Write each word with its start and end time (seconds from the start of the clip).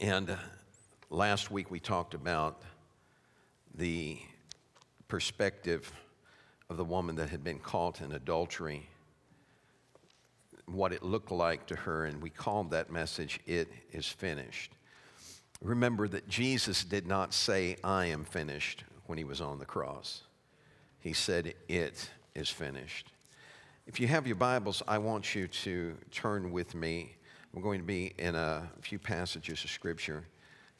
And 0.00 0.30
uh, 0.30 0.36
last 1.10 1.50
week 1.50 1.72
we 1.72 1.80
talked 1.80 2.14
about 2.14 2.62
the 3.74 4.18
perspective 5.08 5.90
of 6.70 6.76
the 6.76 6.84
woman 6.84 7.16
that 7.16 7.30
had 7.30 7.42
been 7.42 7.58
caught 7.58 8.00
in 8.00 8.12
adultery, 8.12 8.88
what 10.66 10.92
it 10.92 11.02
looked 11.02 11.32
like 11.32 11.66
to 11.66 11.74
her, 11.74 12.04
and 12.04 12.22
we 12.22 12.30
called 12.30 12.70
that 12.70 12.92
message, 12.92 13.40
It 13.44 13.72
is 13.90 14.06
Finished. 14.06 14.70
Remember 15.60 16.06
that 16.06 16.28
Jesus 16.28 16.84
did 16.84 17.08
not 17.08 17.34
say, 17.34 17.76
I 17.82 18.06
am 18.06 18.24
finished 18.24 18.84
when 19.06 19.18
he 19.18 19.24
was 19.24 19.40
on 19.40 19.58
the 19.58 19.64
cross. 19.64 20.22
He 21.00 21.12
said, 21.12 21.54
It 21.66 22.08
is 22.36 22.48
finished. 22.48 23.10
If 23.88 23.98
you 23.98 24.06
have 24.06 24.28
your 24.28 24.36
Bibles, 24.36 24.80
I 24.86 24.98
want 24.98 25.34
you 25.34 25.48
to 25.48 25.96
turn 26.12 26.52
with 26.52 26.76
me. 26.76 27.16
We're 27.54 27.62
going 27.62 27.80
to 27.80 27.86
be 27.86 28.12
in 28.18 28.34
a 28.34 28.68
few 28.82 28.98
passages 28.98 29.64
of 29.64 29.70
Scripture 29.70 30.24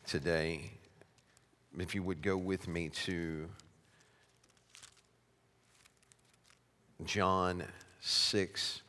today. 0.06 0.70
If 1.78 1.94
you 1.94 2.02
would 2.02 2.20
go 2.20 2.36
with 2.36 2.68
me 2.68 2.90
to 3.06 3.48
John 7.04 7.64
6 8.00 8.82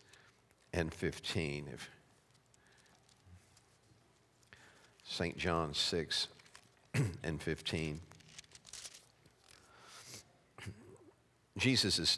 and 0.73 0.93
15. 0.93 1.69
If 1.73 1.89
St. 5.05 5.37
John 5.37 5.73
6 5.73 6.27
and 7.23 7.41
15. 7.41 8.01
Jesus 11.57 11.97
has 11.97 12.17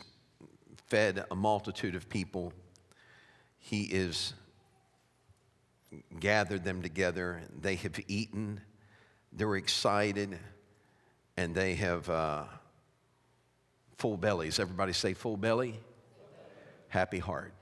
fed 0.87 1.23
a 1.29 1.35
multitude 1.35 1.93
of 1.93 2.09
people. 2.09 2.51
He 3.59 3.83
is 3.83 4.33
gathered 6.19 6.63
them 6.63 6.81
together. 6.81 7.41
They 7.59 7.75
have 7.75 7.99
eaten. 8.07 8.61
They're 9.31 9.55
excited. 9.55 10.37
And 11.37 11.55
they 11.55 11.75
have 11.75 12.09
uh, 12.09 12.43
full 13.97 14.17
bellies. 14.17 14.59
Everybody 14.59 14.93
say 14.93 15.13
full 15.13 15.37
belly? 15.37 15.79
Happy 16.89 17.19
heart. 17.19 17.53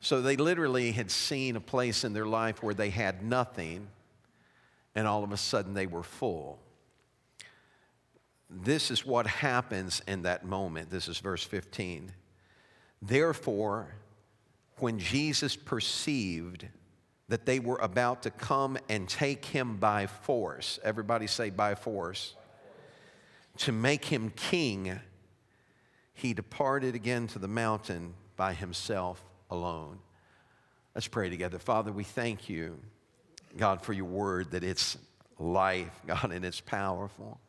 So 0.00 0.22
they 0.22 0.36
literally 0.36 0.92
had 0.92 1.10
seen 1.10 1.56
a 1.56 1.60
place 1.60 2.04
in 2.04 2.14
their 2.14 2.26
life 2.26 2.62
where 2.62 2.74
they 2.74 2.88
had 2.88 3.22
nothing, 3.22 3.88
and 4.94 5.06
all 5.06 5.22
of 5.22 5.30
a 5.30 5.36
sudden 5.36 5.74
they 5.74 5.86
were 5.86 6.02
full. 6.02 6.58
This 8.48 8.90
is 8.90 9.04
what 9.04 9.26
happens 9.26 10.02
in 10.08 10.22
that 10.22 10.44
moment. 10.44 10.90
This 10.90 11.06
is 11.06 11.18
verse 11.18 11.44
15. 11.44 12.12
Therefore, 13.02 13.94
when 14.80 14.98
Jesus 14.98 15.56
perceived 15.56 16.66
that 17.28 17.46
they 17.46 17.60
were 17.60 17.78
about 17.78 18.22
to 18.24 18.30
come 18.30 18.76
and 18.88 19.08
take 19.08 19.44
him 19.44 19.76
by 19.76 20.06
force, 20.06 20.78
everybody 20.82 21.26
say 21.26 21.50
by 21.50 21.74
force, 21.74 22.34
to 23.58 23.72
make 23.72 24.04
him 24.04 24.32
king, 24.34 24.98
he 26.14 26.34
departed 26.34 26.94
again 26.94 27.26
to 27.28 27.38
the 27.38 27.48
mountain 27.48 28.14
by 28.36 28.52
himself 28.52 29.22
alone. 29.50 29.98
Let's 30.94 31.08
pray 31.08 31.30
together. 31.30 31.58
Father, 31.58 31.92
we 31.92 32.04
thank 32.04 32.48
you, 32.48 32.78
God, 33.56 33.82
for 33.82 33.92
your 33.92 34.06
word 34.06 34.50
that 34.50 34.64
it's 34.64 34.98
life, 35.38 36.00
God, 36.06 36.32
and 36.32 36.44
it's 36.44 36.60
powerful. 36.60 37.40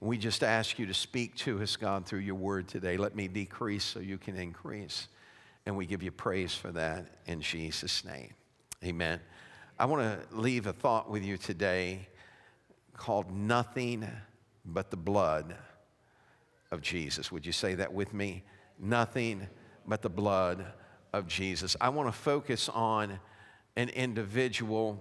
We 0.00 0.16
just 0.16 0.42
ask 0.42 0.78
you 0.78 0.86
to 0.86 0.94
speak 0.94 1.36
to 1.36 1.60
us, 1.60 1.76
God, 1.76 2.06
through 2.06 2.20
your 2.20 2.36
word 2.36 2.68
today. 2.68 2.96
Let 2.96 3.14
me 3.14 3.28
decrease 3.28 3.84
so 3.84 4.00
you 4.00 4.16
can 4.16 4.36
increase. 4.36 5.08
And 5.70 5.76
we 5.76 5.86
give 5.86 6.02
you 6.02 6.10
praise 6.10 6.52
for 6.52 6.72
that 6.72 7.06
in 7.26 7.40
Jesus' 7.40 8.04
name. 8.04 8.34
Amen. 8.84 9.20
I 9.78 9.84
want 9.84 10.02
to 10.02 10.36
leave 10.36 10.66
a 10.66 10.72
thought 10.72 11.08
with 11.08 11.24
you 11.24 11.36
today 11.36 12.08
called 12.96 13.30
Nothing 13.30 14.04
But 14.64 14.90
the 14.90 14.96
Blood 14.96 15.54
of 16.72 16.82
Jesus. 16.82 17.30
Would 17.30 17.46
you 17.46 17.52
say 17.52 17.76
that 17.76 17.94
with 17.94 18.12
me? 18.12 18.42
Nothing 18.80 19.46
but 19.86 20.02
the 20.02 20.10
blood 20.10 20.66
of 21.12 21.28
Jesus. 21.28 21.76
I 21.80 21.90
want 21.90 22.08
to 22.08 22.18
focus 22.18 22.68
on 22.68 23.20
an 23.76 23.90
individual 23.90 25.00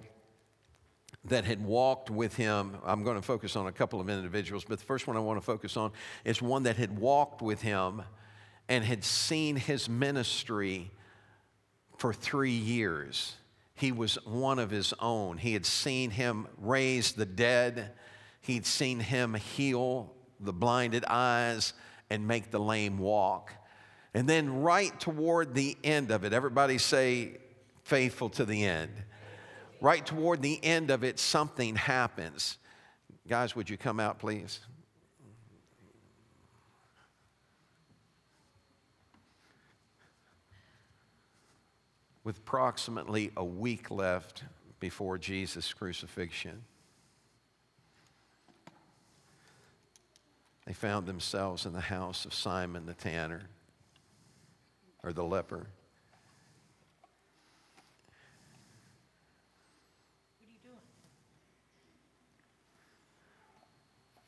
that 1.25 1.45
had 1.45 1.65
walked 1.65 2.11
with 2.11 2.35
him. 2.35 2.77
I'm 2.85 3.03
going 3.03 3.17
to 3.17 3.23
focus 3.23 3.55
on 3.55 3.65
a 3.65 3.71
couple 3.71 3.99
of 3.99 4.07
individuals, 4.07 4.65
but 4.69 4.77
the 4.77 4.85
first 4.85 5.07
one 5.07 5.17
I 5.17 5.19
want 5.19 5.39
to 5.39 5.45
focus 5.45 5.77
on 5.77 5.94
is 6.25 6.44
one 6.44 6.61
that 6.61 6.77
had 6.77 6.95
walked 6.95 7.41
with 7.41 7.59
him 7.59 8.03
and 8.69 8.85
had 8.85 9.03
seen 9.03 9.56
his 9.56 9.90
ministry 9.90 10.91
for 11.97 12.13
three 12.13 12.52
years. 12.52 13.35
He 13.74 13.91
was 13.91 14.16
one 14.25 14.59
of 14.59 14.69
his 14.69 14.94
own. 15.00 15.38
He 15.38 15.53
had 15.53 15.66
seen 15.66 16.12
him 16.12 16.47
raise 16.57 17.13
the 17.13 17.25
dead, 17.25 17.91
he'd 18.41 18.66
seen 18.66 19.00
him 19.00 19.34
heal 19.34 20.13
the 20.40 20.53
blinded 20.53 21.03
eyes 21.06 21.74
and 22.09 22.28
make 22.28 22.52
the 22.52 22.59
lame 22.59 22.97
walk. 22.97 23.53
And 24.13 24.28
then, 24.28 24.62
right 24.62 24.97
toward 25.00 25.53
the 25.53 25.78
end 25.84 26.12
of 26.12 26.24
it, 26.24 26.34
everybody 26.34 26.78
say, 26.78 27.38
faithful 27.84 28.30
to 28.30 28.46
the 28.46 28.66
end. 28.66 28.91
Right 29.81 30.06
toward 30.06 30.41
the 30.41 30.63
end 30.63 30.90
of 30.90 31.03
it, 31.03 31.19
something 31.19 31.75
happens. 31.75 32.57
Guys, 33.28 33.56
would 33.56 33.69
you 33.69 33.78
come 33.78 34.00
out, 34.00 34.19
please? 34.19 34.62
With 42.29 42.38
approximately 42.38 43.31
a 43.35 43.44
week 43.44 43.90
left 43.90 44.44
before 44.79 45.17
Jesus' 45.17 45.73
crucifixion, 45.73 46.62
they 50.68 50.73
found 50.73 51.07
themselves 51.07 51.66
in 51.66 51.73
the 51.73 51.81
house 51.81 52.25
of 52.25 52.35
Simon 52.35 52.85
the 52.85 52.94
tanner 52.94 53.50
or 55.03 55.12
the 55.12 55.23
leper. 55.23 55.56
What 55.57 55.66
are 60.39 60.51
you 60.51 60.59
doing? 60.62 60.78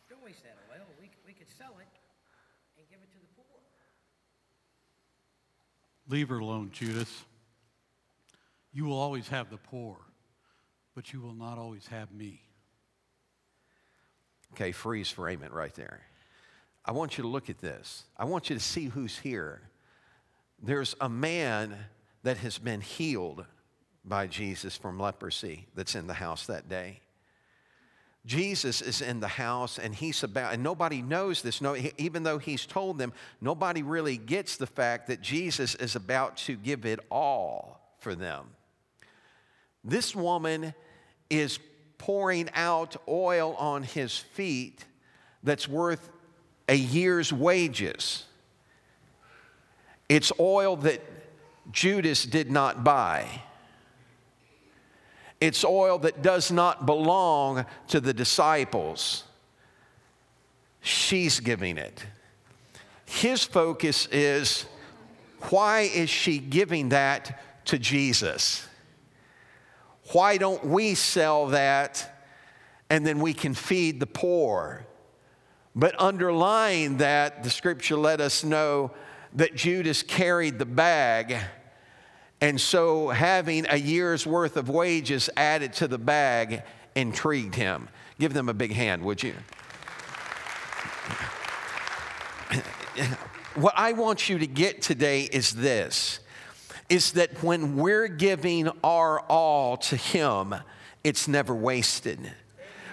Don't 0.10 0.24
waste 0.26 0.42
that 0.42 0.58
oil. 0.76 0.88
We, 1.00 1.12
we 1.28 1.34
could 1.34 1.50
sell 1.56 1.76
it 1.80 1.86
and 2.80 2.90
give 2.90 2.98
it 3.04 3.12
to 3.12 3.20
the 3.20 3.28
poor. 3.36 3.62
Leave 6.10 6.30
her 6.30 6.40
alone, 6.40 6.72
Judas. 6.74 7.26
You 8.74 8.86
will 8.86 8.98
always 8.98 9.28
have 9.30 9.50
the 9.50 9.58
poor, 9.58 9.98
but 10.96 11.12
you 11.12 11.22
will 11.22 11.34
not 11.34 11.58
always 11.58 11.88
have 11.88 12.12
me. 12.12 12.42
Okay, 14.54 14.72
freeze 14.72 15.10
frame 15.10 15.44
it 15.44 15.52
right 15.52 15.74
there. 15.76 16.02
I 16.84 16.92
want 16.92 17.18
you 17.18 17.24
to 17.24 17.28
look 17.28 17.50
at 17.50 17.60
this. 17.60 18.04
I 18.18 18.26
want 18.26 18.50
you 18.50 18.56
to 18.56 18.62
see 18.62 18.86
who's 18.86 19.18
here. 19.18 19.62
There's 20.62 20.96
a 21.00 21.10
man 21.10 21.76
that 22.24 22.38
has 22.38 22.58
been 22.58 22.82
healed 22.82 23.46
by 24.04 24.28
Jesus 24.28 24.78
from 24.78 25.00
leprosy 25.00 25.68
that's 25.76 25.96
in 25.96 26.08
the 26.08 26.14
house 26.14 26.48
that 26.48 26.70
day. 26.70 27.00
Jesus 28.26 28.82
is 28.82 29.02
in 29.02 29.20
the 29.20 29.28
house 29.28 29.80
and 29.80 29.96
he's 29.96 30.24
about, 30.24 30.54
and 30.54 30.62
nobody 30.64 31.02
knows 31.02 31.42
this. 31.42 31.62
No, 31.62 31.76
even 31.98 32.24
though 32.24 32.38
he's 32.38 32.66
told 32.66 33.00
them, 33.00 33.14
nobody 33.42 33.82
really 33.82 34.18
gets 34.18 34.58
the 34.58 34.68
fact 34.68 35.08
that 35.08 35.22
Jesus 35.22 35.74
is 35.76 35.96
about 35.96 36.38
to 36.38 36.56
give 36.56 36.86
it 36.86 37.00
all 37.10 37.96
for 38.00 38.14
them. 38.14 38.48
This 39.84 40.16
woman 40.16 40.74
is 41.30 41.60
pouring 41.98 42.50
out 42.54 42.96
oil 43.08 43.56
on 43.56 43.84
his 43.84 44.18
feet 44.18 44.86
that's 45.44 45.68
worth 45.68 46.10
a 46.68 46.76
year's 46.76 47.34
wages. 47.34 48.26
It's 50.10 50.32
oil 50.40 50.76
that 50.78 51.02
Judas 51.72 52.26
did 52.26 52.52
not 52.52 52.84
buy. 52.84 53.28
It's 55.40 55.64
oil 55.64 55.98
that 56.00 56.22
does 56.22 56.52
not 56.52 56.86
belong 56.86 57.66
to 57.88 58.00
the 58.00 58.14
disciples. 58.14 59.24
She's 60.82 61.40
giving 61.40 61.78
it. 61.78 62.06
His 63.06 63.44
focus 63.44 64.08
is 64.12 64.66
why 65.50 65.82
is 65.82 66.10
she 66.10 66.38
giving 66.38 66.90
that 66.90 67.66
to 67.66 67.80
Jesus? 67.80 68.68
Why 70.12 70.38
don't 70.38 70.66
we 70.66 70.96
sell 70.96 71.48
that 71.48 72.24
and 72.90 73.06
then 73.06 73.20
we 73.20 73.34
can 73.34 73.54
feed 73.54 74.00
the 74.00 74.08
poor? 74.08 74.86
But 75.76 75.96
underlying 75.96 76.98
that, 76.98 77.44
the 77.44 77.50
scripture 77.50 77.96
let 77.96 78.20
us 78.20 78.44
know 78.44 78.92
that 79.34 79.56
Judas 79.56 80.04
carried 80.04 80.60
the 80.60 80.66
bag. 80.66 81.38
And 82.42 82.60
so 82.60 83.08
having 83.10 83.66
a 83.70 83.78
year's 83.78 84.28
worth 84.28 84.58
of 84.58 84.68
wages 84.68 85.30
added 85.38 85.74
to 85.74 85.88
the 85.88 85.98
bag 85.98 86.64
intrigued 86.96 87.56
him. 87.56 87.88
Give 88.20 88.34
them 88.34 88.50
a 88.50 88.54
big 88.54 88.74
hand, 88.74 89.04
would 89.04 89.24
you? 89.24 89.34
what 93.56 93.74
I 93.78 93.94
want 93.94 94.28
you 94.28 94.40
to 94.40 94.48
get 94.48 94.82
today 94.82 95.24
is 95.24 95.52
this 95.52 96.20
is 96.92 97.14
that 97.14 97.42
when 97.42 97.78
we're 97.78 98.10
giving 98.10 98.70
our 98.84 99.22
all 99.22 99.78
to 99.78 99.96
Him, 99.96 100.54
it's 101.06 101.26
never 101.26 101.56
wasted. 101.56 102.20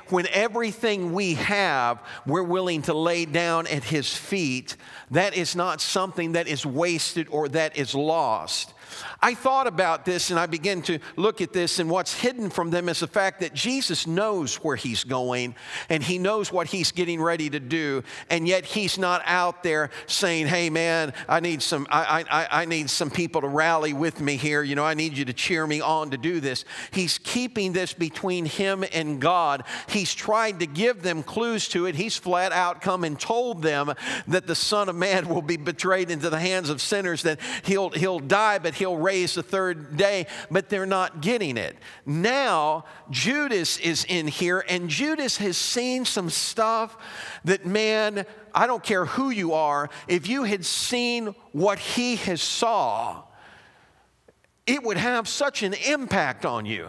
When 0.09 0.29
everything 0.29 1.13
we 1.13 1.35
have, 1.35 2.01
we're 2.25 2.45
willing 2.45 2.83
to 2.83 2.95
lay 2.95 3.25
down 3.25 3.67
at 3.67 3.83
His 3.83 4.17
feet, 4.17 4.77
that 5.11 5.37
is 5.37 5.57
not 5.57 5.81
something 5.81 6.33
that 6.33 6.47
is 6.47 6.65
wasted 6.65 7.27
or 7.29 7.49
that 7.49 7.77
is 7.77 7.93
lost. 7.93 8.73
I 9.21 9.35
thought 9.35 9.67
about 9.67 10.05
this 10.05 10.31
and 10.31 10.39
I 10.39 10.47
began 10.47 10.83
to 10.83 10.99
look 11.17 11.41
at 11.41 11.53
this, 11.53 11.79
and 11.79 11.91
what's 11.91 12.15
hidden 12.15 12.51
from 12.51 12.71
them 12.71 12.89
is 12.89 13.01
the 13.01 13.07
fact 13.07 13.41
that 13.41 13.55
Jesus 13.55 14.07
knows 14.07 14.57
where 14.57 14.77
he's 14.77 15.05
going 15.05 15.55
and 15.89 16.03
he 16.03 16.19
knows 16.19 16.53
what 16.53 16.69
he's 16.69 16.93
getting 16.93 17.21
ready 17.21 17.51
to 17.51 17.61
do, 17.61 18.03
and 18.31 18.49
yet 18.49 18.65
he's 18.65 18.99
not 18.99 19.23
out 19.25 19.63
there 19.63 19.91
saying, 20.07 20.47
Hey 20.47 20.71
man, 20.71 21.13
I 21.29 21.41
need 21.41 21.63
some, 21.63 21.87
I, 21.91 22.25
I, 22.31 22.63
I 22.63 22.65
need 22.65 22.91
some 22.91 23.11
people 23.11 23.43
to 23.43 23.49
rally 23.49 23.93
with 23.93 24.21
me 24.21 24.37
here. 24.37 24.63
You 24.63 24.75
know, 24.75 24.85
I 24.85 24.95
need 24.95 25.17
you 25.17 25.25
to 25.27 25.33
cheer 25.33 25.67
me 25.67 25.81
on 25.81 26.11
to 26.11 26.17
do 26.17 26.41
this. 26.41 26.65
He's 26.91 27.19
keeping 27.19 27.73
this 27.73 27.93
between 27.93 28.45
him 28.45 28.85
and 28.93 29.21
God. 29.21 29.65
He's 29.89 30.15
tried 30.15 30.61
to 30.61 30.67
give 30.67 31.03
them 31.03 31.23
clues 31.23 31.69
to 31.69 31.87
it. 31.87 31.95
He's 31.95 32.17
flat 32.17 32.53
out 32.53 32.81
come 32.81 33.05
and 33.05 33.19
told 33.19 33.63
them 33.63 33.93
that 34.27 34.47
the 34.47 34.55
Son 34.55 34.89
of 34.89 34.97
Man 34.97 35.29
will 35.29 35.43
be 35.43 35.57
betrayed 35.57 36.11
into 36.11 36.31
the 36.31 36.39
hands 36.39 36.71
of 36.71 36.81
sinners, 36.81 37.23
that 37.23 37.39
he'll, 37.65 37.91
he'll 37.91 38.21
die, 38.21 38.59
but 38.59 38.75
he'll 38.79 38.97
raise 38.97 39.35
the 39.35 39.43
third 39.43 39.97
day, 39.97 40.27
but 40.51 40.69
they're 40.69 40.87
not 40.87 41.21
getting 41.21 41.57
it. 41.57 41.77
Now, 42.07 42.85
Judas 43.11 43.79
is 43.79 44.05
in 44.09 44.27
here, 44.27 44.65
and 44.69 44.89
Judas 44.89 45.37
has 45.39 45.57
seen 45.57 46.05
some 46.05 46.31
stuff 46.31 46.97
that, 47.45 47.67
man, 47.67 48.25
I 48.55 48.67
don't 48.67 48.83
care 48.83 49.05
who 49.05 49.31
you 49.31 49.53
are, 49.53 49.91
if 50.07 50.29
you 50.29 50.45
had 50.45 50.65
seen 50.65 51.35
what 51.53 51.79
he 51.79 52.17
has 52.17 52.41
saw, 52.41 53.23
it 54.67 54.83
would 54.83 54.99
have 54.99 55.29
such 55.29 55.63
an 55.63 55.75
impact 55.75 56.45
on 56.45 56.67
you. 56.67 56.89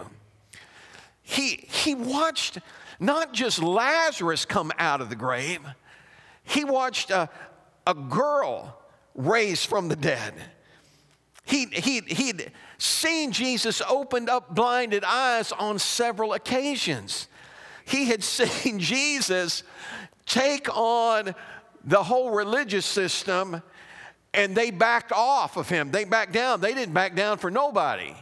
He, 1.21 1.67
he 1.69 1.95
watched 1.95 2.59
not 2.99 3.33
just 3.33 3.61
Lazarus 3.61 4.45
come 4.45 4.71
out 4.77 4.99
of 5.01 5.09
the 5.09 5.15
grave, 5.15 5.61
he 6.43 6.63
watched 6.65 7.11
a, 7.11 7.29
a 7.85 7.93
girl 7.93 8.77
raised 9.15 9.67
from 9.67 9.87
the 9.87 9.95
dead. 9.95 10.33
He, 11.49 11.65
he, 11.65 12.01
he'd 12.01 12.51
seen 12.77 13.31
Jesus 13.31 13.81
opened 13.89 14.29
up 14.29 14.53
blinded 14.53 15.03
eyes 15.03 15.51
on 15.51 15.79
several 15.79 16.33
occasions. 16.33 17.27
He 17.85 18.05
had 18.05 18.23
seen 18.35 18.79
Jesus 18.79 19.63
take 20.27 20.69
on 20.77 21.33
the 21.83 22.03
whole 22.03 22.29
religious 22.29 22.85
system 22.85 23.63
and 24.31 24.55
they 24.55 24.69
backed 24.69 25.11
off 25.11 25.57
of 25.57 25.67
him. 25.69 25.89
They 25.89 26.03
backed 26.03 26.33
down. 26.33 26.61
They 26.61 26.75
didn't 26.75 26.93
back 26.93 27.15
down 27.15 27.39
for 27.39 27.49
nobody. 27.49 28.13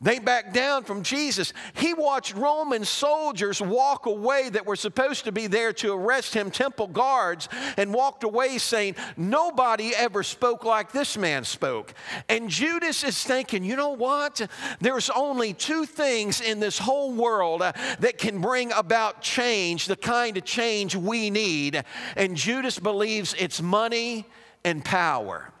They 0.00 0.18
backed 0.18 0.52
down 0.52 0.84
from 0.84 1.02
Jesus. 1.02 1.52
He 1.74 1.94
watched 1.94 2.34
Roman 2.34 2.84
soldiers 2.84 3.60
walk 3.60 4.06
away 4.06 4.50
that 4.50 4.66
were 4.66 4.76
supposed 4.76 5.24
to 5.24 5.32
be 5.32 5.46
there 5.46 5.72
to 5.74 5.92
arrest 5.92 6.34
him, 6.34 6.50
temple 6.50 6.88
guards, 6.88 7.48
and 7.76 7.94
walked 7.94 8.24
away 8.24 8.58
saying, 8.58 8.96
Nobody 9.16 9.94
ever 9.94 10.22
spoke 10.22 10.64
like 10.64 10.92
this 10.92 11.16
man 11.16 11.44
spoke. 11.44 11.94
And 12.28 12.50
Judas 12.50 13.04
is 13.04 13.22
thinking, 13.22 13.64
you 13.64 13.76
know 13.76 13.90
what? 13.90 14.40
There's 14.80 15.10
only 15.10 15.54
two 15.54 15.86
things 15.86 16.40
in 16.40 16.60
this 16.60 16.78
whole 16.78 17.12
world 17.12 17.62
uh, 17.62 17.72
that 18.00 18.18
can 18.18 18.40
bring 18.40 18.72
about 18.72 19.22
change, 19.22 19.86
the 19.86 19.96
kind 19.96 20.36
of 20.36 20.44
change 20.44 20.96
we 20.96 21.30
need. 21.30 21.82
And 22.16 22.36
Judas 22.36 22.78
believes 22.78 23.34
it's 23.38 23.62
money 23.62 24.26
and 24.64 24.84
power. 24.84 25.52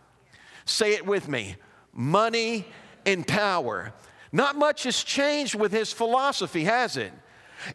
Say 0.64 0.94
it 0.94 1.06
with 1.06 1.28
me 1.28 1.56
money 1.92 2.66
and 3.06 3.26
power. 3.26 3.92
Not 4.34 4.56
much 4.56 4.82
has 4.82 5.04
changed 5.04 5.54
with 5.54 5.70
his 5.70 5.92
philosophy, 5.92 6.64
has 6.64 6.96
it? 6.96 7.12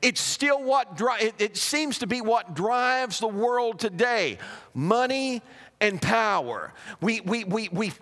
It's 0.02 0.20
still 0.20 0.62
what 0.62 0.98
dri- 0.98 1.22
it, 1.22 1.36
it 1.40 1.58
seems 1.58 2.00
to 2.00 2.06
be 2.06 2.20
what 2.20 2.54
drives 2.54 3.22
the 3.22 3.30
world 3.30 3.80
today 3.80 4.40
money 4.74 5.42
and 5.80 6.02
power. 6.02 6.74
We, 7.00 7.22
we, 7.22 7.46
we, 7.46 7.70
we, 7.70 7.94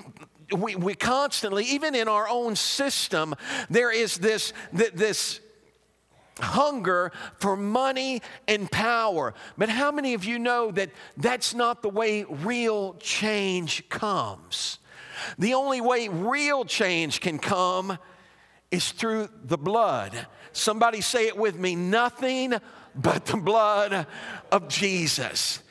we, 0.51 0.75
we 0.75 0.95
constantly, 0.95 1.65
even 1.65 1.94
in 1.94 2.07
our 2.07 2.27
own 2.27 2.56
system, 2.56 3.36
there 3.69 3.92
is 3.92 4.18
this, 4.18 4.54
this 4.74 5.39
hunger 6.39 7.12
for 7.38 7.56
money 7.56 8.24
and 8.48 8.71
power. 8.71 9.36
But 9.56 9.69
how 9.69 9.92
many 9.92 10.15
of 10.15 10.25
you 10.25 10.39
know 10.39 10.71
that 10.71 10.89
that's 11.15 11.54
not 11.54 11.83
the 11.83 11.89
way 11.89 12.24
real 12.24 12.95
change 12.95 13.88
comes? 13.88 14.80
The 15.38 15.54
only 15.54 15.80
way 15.80 16.07
real 16.07 16.65
change 16.65 17.21
can 17.21 17.38
come 17.38 18.00
is 18.72 18.92
through 18.92 19.30
the 19.44 19.58
blood. 19.58 20.28
Somebody 20.52 21.02
say 21.02 21.28
it 21.28 21.38
with 21.38 21.58
me 21.58 21.75
nothing 21.75 22.54
but 22.96 23.25
the 23.25 23.38
blood 23.38 24.08
of 24.52 24.68
Jesus. 24.68 25.62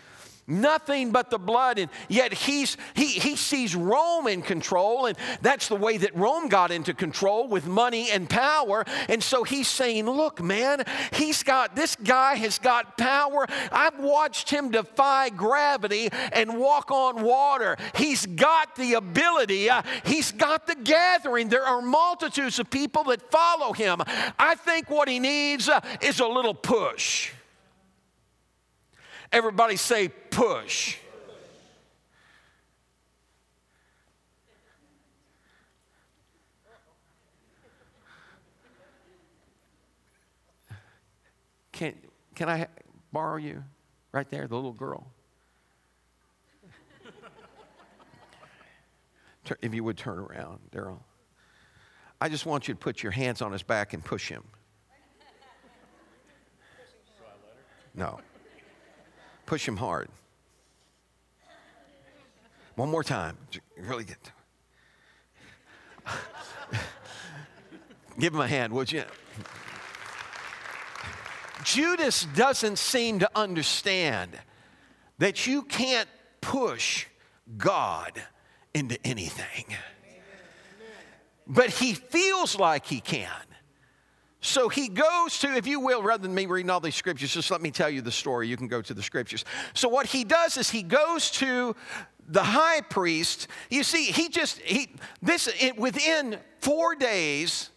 Nothing 0.48 1.10
but 1.10 1.30
the 1.30 1.38
blood, 1.38 1.78
and 1.80 1.90
yet 2.08 2.32
he's, 2.32 2.76
he, 2.94 3.06
he 3.06 3.34
sees 3.34 3.74
Rome 3.74 4.28
in 4.28 4.42
control, 4.42 5.06
and 5.06 5.18
that's 5.42 5.66
the 5.66 5.74
way 5.74 5.96
that 5.96 6.14
Rome 6.14 6.48
got 6.48 6.70
into 6.70 6.94
control 6.94 7.48
with 7.48 7.66
money 7.66 8.10
and 8.12 8.30
power. 8.30 8.84
And 9.08 9.20
so 9.20 9.42
he's 9.42 9.66
saying, 9.66 10.06
Look, 10.06 10.40
man, 10.40 10.84
he's 11.12 11.42
got, 11.42 11.74
this 11.74 11.96
guy 11.96 12.36
has 12.36 12.60
got 12.60 12.96
power. 12.96 13.46
I've 13.72 13.98
watched 13.98 14.48
him 14.48 14.70
defy 14.70 15.30
gravity 15.30 16.10
and 16.32 16.60
walk 16.60 16.92
on 16.92 17.24
water. 17.24 17.76
He's 17.96 18.24
got 18.24 18.76
the 18.76 18.94
ability, 18.94 19.68
uh, 19.68 19.82
he's 20.04 20.30
got 20.30 20.68
the 20.68 20.76
gathering. 20.76 21.48
There 21.48 21.64
are 21.64 21.82
multitudes 21.82 22.60
of 22.60 22.70
people 22.70 23.02
that 23.04 23.32
follow 23.32 23.72
him. 23.72 24.00
I 24.38 24.54
think 24.54 24.90
what 24.90 25.08
he 25.08 25.18
needs 25.18 25.68
uh, 25.68 25.80
is 26.00 26.20
a 26.20 26.26
little 26.26 26.54
push. 26.54 27.32
Everybody 29.32 29.76
say 29.76 30.08
push. 30.08 30.96
Can, 41.72 41.94
can 42.34 42.48
I 42.48 42.68
borrow 43.12 43.36
you 43.36 43.62
right 44.12 44.28
there, 44.30 44.46
the 44.46 44.54
little 44.54 44.72
girl? 44.72 45.12
if 49.60 49.74
you 49.74 49.84
would 49.84 49.96
turn 49.96 50.18
around, 50.18 50.58
Daryl. 50.72 51.00
I 52.20 52.28
just 52.28 52.46
want 52.46 52.66
you 52.66 52.74
to 52.74 52.80
put 52.80 53.02
your 53.02 53.12
hands 53.12 53.42
on 53.42 53.52
his 53.52 53.62
back 53.62 53.92
and 53.92 54.02
push 54.04 54.28
him. 54.28 54.42
No. 57.94 58.20
Push 59.46 59.66
him 59.66 59.76
hard. 59.76 60.08
One 62.74 62.90
more 62.90 63.04
time. 63.04 63.38
Really 63.78 64.04
get. 64.04 64.32
Give 68.18 68.34
him 68.34 68.40
a 68.40 68.48
hand, 68.48 68.72
would 68.72 68.92
you? 68.92 69.04
Judas 71.64 72.26
doesn't 72.34 72.78
seem 72.78 73.20
to 73.20 73.30
understand 73.34 74.38
that 75.18 75.46
you 75.46 75.62
can't 75.62 76.08
push 76.40 77.06
God 77.56 78.22
into 78.74 78.98
anything. 79.06 79.64
But 81.46 81.70
he 81.70 81.94
feels 81.94 82.58
like 82.58 82.86
he 82.86 83.00
can. 83.00 83.30
So 84.46 84.68
he 84.68 84.88
goes 84.88 85.40
to, 85.40 85.56
if 85.56 85.66
you 85.66 85.80
will, 85.80 86.02
rather 86.02 86.22
than 86.22 86.32
me 86.32 86.46
reading 86.46 86.70
all 86.70 86.78
these 86.78 86.94
scriptures, 86.94 87.34
just 87.34 87.50
let 87.50 87.60
me 87.60 87.72
tell 87.72 87.90
you 87.90 88.00
the 88.00 88.12
story. 88.12 88.46
You 88.46 88.56
can 88.56 88.68
go 88.68 88.80
to 88.80 88.94
the 88.94 89.02
scriptures. 89.02 89.44
So 89.74 89.88
what 89.88 90.06
he 90.06 90.22
does 90.22 90.56
is 90.56 90.70
he 90.70 90.84
goes 90.84 91.32
to 91.32 91.74
the 92.28 92.44
high 92.44 92.80
priest. 92.82 93.48
You 93.70 93.82
see, 93.82 94.04
he 94.04 94.28
just, 94.28 94.60
he, 94.60 94.88
this, 95.20 95.48
it, 95.60 95.76
within 95.76 96.38
four 96.60 96.94
days, 96.94 97.70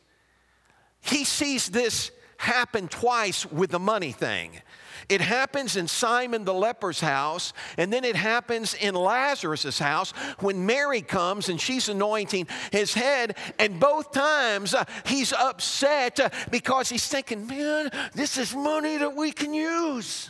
he 1.02 1.24
sees 1.24 1.70
this 1.70 2.12
happen 2.38 2.88
twice 2.88 3.48
with 3.48 3.72
the 3.72 3.80
money 3.80 4.12
thing. 4.12 4.62
It 5.08 5.22
happens 5.22 5.76
in 5.76 5.88
Simon 5.88 6.44
the 6.44 6.54
leper's 6.54 7.00
house, 7.00 7.54
and 7.78 7.94
then 7.94 8.04
it 8.04 8.16
happens 8.16 8.74
in 8.74 8.96
Lazarus' 8.96 9.80
house 9.80 10.12
when 10.40 10.66
Mary 10.66 11.02
comes 11.02 11.50
and 11.50 11.60
she's 11.60 11.90
anointing 11.90 12.48
his 12.72 12.94
head. 12.94 13.38
And 13.58 13.80
both 13.80 14.12
times 14.12 14.74
uh, 14.74 14.84
he's 15.06 15.32
upset 15.32 16.20
uh, 16.20 16.30
because 16.52 16.90
he's 16.90 17.08
thinking, 17.08 17.48
man, 17.48 17.92
this 18.14 18.38
is 18.38 18.54
money 18.56 18.98
that 18.98 19.16
we 19.16 19.32
can 19.32 19.54
use. 19.54 20.30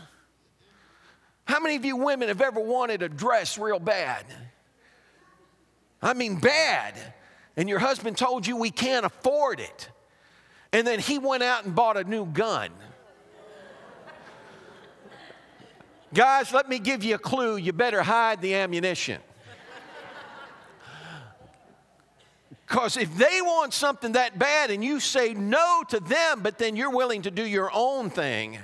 How 1.45 1.59
many 1.59 1.75
of 1.75 1.83
you 1.83 1.95
women 1.97 2.27
have 2.27 2.41
ever 2.41 2.59
wanted 2.59 3.01
a 3.01 3.09
dress 3.09 3.57
real 3.57 3.79
bad? 3.79 4.23
I 6.01 6.13
mean, 6.13 6.39
bad. 6.39 6.95
And 7.57 7.67
your 7.67 7.79
husband 7.79 8.17
told 8.17 8.45
you 8.45 8.55
we 8.55 8.71
can't 8.71 9.05
afford 9.05 9.59
it. 9.59 9.89
And 10.71 10.85
then 10.85 10.99
he 10.99 11.17
went 11.17 11.43
out 11.43 11.65
and 11.65 11.73
bought 11.73 11.97
a 11.97 12.03
new 12.03 12.25
gun. 12.25 12.69
Guys, 16.13 16.51
let 16.51 16.67
me 16.67 16.79
give 16.79 17.03
you 17.03 17.15
a 17.15 17.19
clue. 17.19 17.57
You 17.57 17.71
better 17.71 18.01
hide 18.01 18.41
the 18.41 18.55
ammunition. 18.55 19.21
Because 22.67 22.97
if 22.97 23.15
they 23.15 23.41
want 23.41 23.73
something 23.73 24.11
that 24.11 24.37
bad 24.37 24.69
and 24.69 24.83
you 24.83 24.99
say 24.99 25.33
no 25.33 25.83
to 25.89 25.99
them, 25.99 26.41
but 26.41 26.57
then 26.59 26.75
you're 26.75 26.91
willing 26.91 27.23
to 27.23 27.31
do 27.31 27.43
your 27.43 27.71
own 27.73 28.11
thing, 28.11 28.59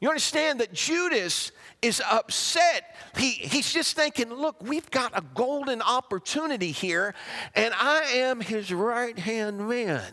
you 0.00 0.08
understand 0.08 0.60
that 0.60 0.72
Judas 0.72 1.52
is 1.80 2.02
upset. 2.10 2.96
He, 3.16 3.30
he's 3.30 3.72
just 3.72 3.96
thinking, 3.96 4.30
look, 4.30 4.56
we've 4.62 4.90
got 4.90 5.16
a 5.16 5.22
golden 5.34 5.82
opportunity 5.82 6.72
here, 6.72 7.14
and 7.54 7.72
I 7.74 8.02
am 8.14 8.40
his 8.40 8.72
right 8.72 9.18
hand 9.18 9.68
man, 9.68 10.12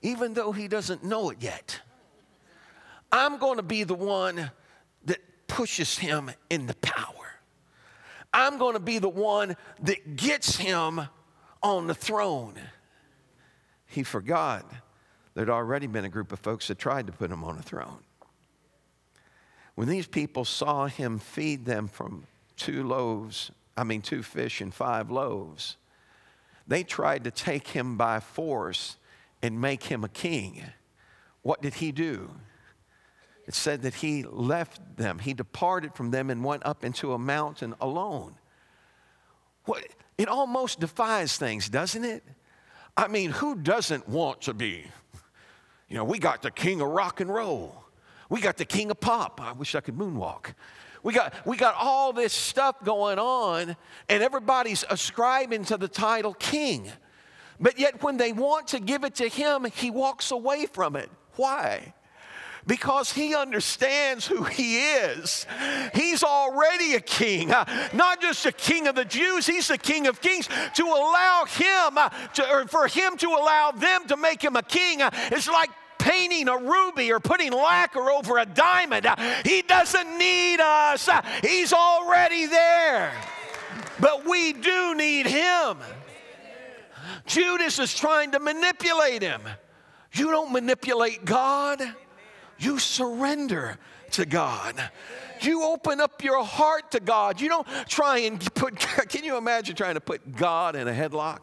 even 0.00 0.34
though 0.34 0.52
he 0.52 0.68
doesn't 0.68 1.04
know 1.04 1.30
it 1.30 1.38
yet. 1.40 1.80
I'm 3.10 3.38
going 3.38 3.56
to 3.56 3.62
be 3.62 3.84
the 3.84 3.94
one 3.94 4.50
pushes 5.52 5.98
him 5.98 6.30
into 6.48 6.74
power. 6.76 7.34
I'm 8.32 8.56
going 8.56 8.72
to 8.72 8.80
be 8.80 8.98
the 8.98 9.08
one 9.10 9.54
that 9.82 10.16
gets 10.16 10.56
him 10.56 11.02
on 11.62 11.86
the 11.86 11.94
throne. 11.94 12.54
He 13.86 14.02
forgot 14.02 14.64
there'd 15.34 15.50
already 15.50 15.86
been 15.86 16.06
a 16.06 16.08
group 16.08 16.32
of 16.32 16.38
folks 16.38 16.68
that 16.68 16.78
tried 16.78 17.06
to 17.06 17.12
put 17.12 17.30
him 17.30 17.44
on 17.44 17.58
a 17.58 17.62
throne. 17.62 17.98
When 19.74 19.88
these 19.88 20.06
people 20.06 20.46
saw 20.46 20.86
him 20.86 21.18
feed 21.18 21.66
them 21.66 21.86
from 21.86 22.26
two 22.56 22.82
loaves, 22.82 23.50
I 23.76 23.84
mean, 23.84 24.00
two 24.00 24.22
fish 24.22 24.62
and 24.62 24.72
five 24.72 25.10
loaves, 25.10 25.76
they 26.66 26.82
tried 26.82 27.24
to 27.24 27.30
take 27.30 27.68
him 27.68 27.98
by 27.98 28.20
force 28.20 28.96
and 29.42 29.60
make 29.60 29.82
him 29.84 30.02
a 30.02 30.08
king. 30.08 30.62
What 31.42 31.60
did 31.60 31.74
he 31.74 31.92
do? 31.92 32.30
It 33.46 33.54
said 33.54 33.82
that 33.82 33.94
he 33.94 34.22
left 34.22 34.96
them. 34.96 35.18
He 35.18 35.34
departed 35.34 35.94
from 35.94 36.10
them 36.10 36.30
and 36.30 36.44
went 36.44 36.64
up 36.64 36.84
into 36.84 37.12
a 37.12 37.18
mountain 37.18 37.74
alone. 37.80 38.34
What, 39.64 39.84
it 40.16 40.28
almost 40.28 40.80
defies 40.80 41.36
things, 41.36 41.68
doesn't 41.68 42.04
it? 42.04 42.22
I 42.96 43.08
mean, 43.08 43.30
who 43.30 43.56
doesn't 43.56 44.08
want 44.08 44.42
to 44.42 44.54
be? 44.54 44.84
You 45.88 45.96
know, 45.96 46.04
we 46.04 46.18
got 46.18 46.42
the 46.42 46.50
king 46.50 46.80
of 46.80 46.88
rock 46.88 47.20
and 47.20 47.32
roll. 47.32 47.84
We 48.28 48.40
got 48.40 48.56
the 48.56 48.64
king 48.64 48.90
of 48.90 49.00
pop. 49.00 49.40
I 49.40 49.52
wish 49.52 49.74
I 49.74 49.80
could 49.80 49.96
moonwalk. 49.96 50.54
We 51.02 51.12
got, 51.12 51.34
we 51.44 51.56
got 51.56 51.74
all 51.76 52.12
this 52.12 52.32
stuff 52.32 52.82
going 52.84 53.18
on, 53.18 53.76
and 54.08 54.22
everybody's 54.22 54.84
ascribing 54.88 55.64
to 55.66 55.76
the 55.76 55.88
title 55.88 56.34
king. 56.34 56.90
But 57.58 57.78
yet, 57.78 58.02
when 58.02 58.16
they 58.16 58.32
want 58.32 58.68
to 58.68 58.80
give 58.80 59.04
it 59.04 59.16
to 59.16 59.28
him, 59.28 59.66
he 59.74 59.90
walks 59.90 60.30
away 60.30 60.66
from 60.66 60.96
it. 60.96 61.10
Why? 61.36 61.92
Because 62.66 63.12
he 63.12 63.34
understands 63.34 64.26
who 64.26 64.44
he 64.44 64.78
is. 64.78 65.46
He's 65.94 66.22
already 66.22 66.94
a 66.94 67.00
king, 67.00 67.52
uh, 67.52 67.64
not 67.92 68.20
just 68.20 68.46
a 68.46 68.52
king 68.52 68.86
of 68.86 68.94
the 68.94 69.04
Jews, 69.04 69.46
he's 69.46 69.68
the 69.68 69.78
king 69.78 70.06
of 70.06 70.20
kings. 70.20 70.48
To 70.74 70.84
allow 70.84 71.44
him, 71.48 71.98
uh, 71.98 72.08
to, 72.34 72.50
or 72.50 72.66
for 72.66 72.86
him 72.86 73.16
to 73.18 73.28
allow 73.28 73.72
them 73.72 74.06
to 74.08 74.16
make 74.16 74.42
him 74.42 74.56
a 74.56 74.62
king 74.62 75.02
uh, 75.02 75.10
is 75.32 75.48
like 75.48 75.70
painting 75.98 76.48
a 76.48 76.56
ruby 76.56 77.12
or 77.12 77.20
putting 77.20 77.52
lacquer 77.52 78.10
over 78.10 78.38
a 78.38 78.46
diamond. 78.46 79.06
He 79.44 79.62
doesn't 79.62 80.18
need 80.18 80.60
us, 80.60 81.08
He's 81.42 81.72
already 81.72 82.46
there. 82.46 83.12
But 84.00 84.26
we 84.26 84.52
do 84.52 84.94
need 84.94 85.26
Him. 85.26 85.78
Judas 87.26 87.78
is 87.78 87.94
trying 87.94 88.32
to 88.32 88.40
manipulate 88.40 89.22
him. 89.22 89.42
You 90.12 90.30
don't 90.30 90.52
manipulate 90.52 91.24
God. 91.24 91.80
You 92.62 92.78
surrender 92.78 93.76
to 94.12 94.24
God. 94.24 94.80
You 95.40 95.64
open 95.64 96.00
up 96.00 96.22
your 96.22 96.44
heart 96.44 96.92
to 96.92 97.00
God. 97.00 97.40
You 97.40 97.48
don't 97.48 97.66
try 97.88 98.18
and 98.18 98.40
put, 98.54 98.78
can 99.08 99.24
you 99.24 99.36
imagine 99.36 99.74
trying 99.74 99.94
to 99.94 100.00
put 100.00 100.36
God 100.36 100.76
in 100.76 100.86
a 100.86 100.92
headlock? 100.92 101.40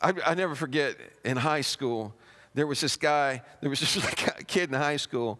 I, 0.00 0.14
I 0.26 0.34
never 0.34 0.56
forget 0.56 0.96
in 1.24 1.36
high 1.36 1.60
school, 1.60 2.12
there 2.54 2.66
was 2.66 2.80
this 2.80 2.96
guy, 2.96 3.40
there 3.60 3.70
was 3.70 3.78
this 3.94 4.04
kid 4.48 4.68
in 4.68 4.74
high 4.74 4.96
school. 4.96 5.38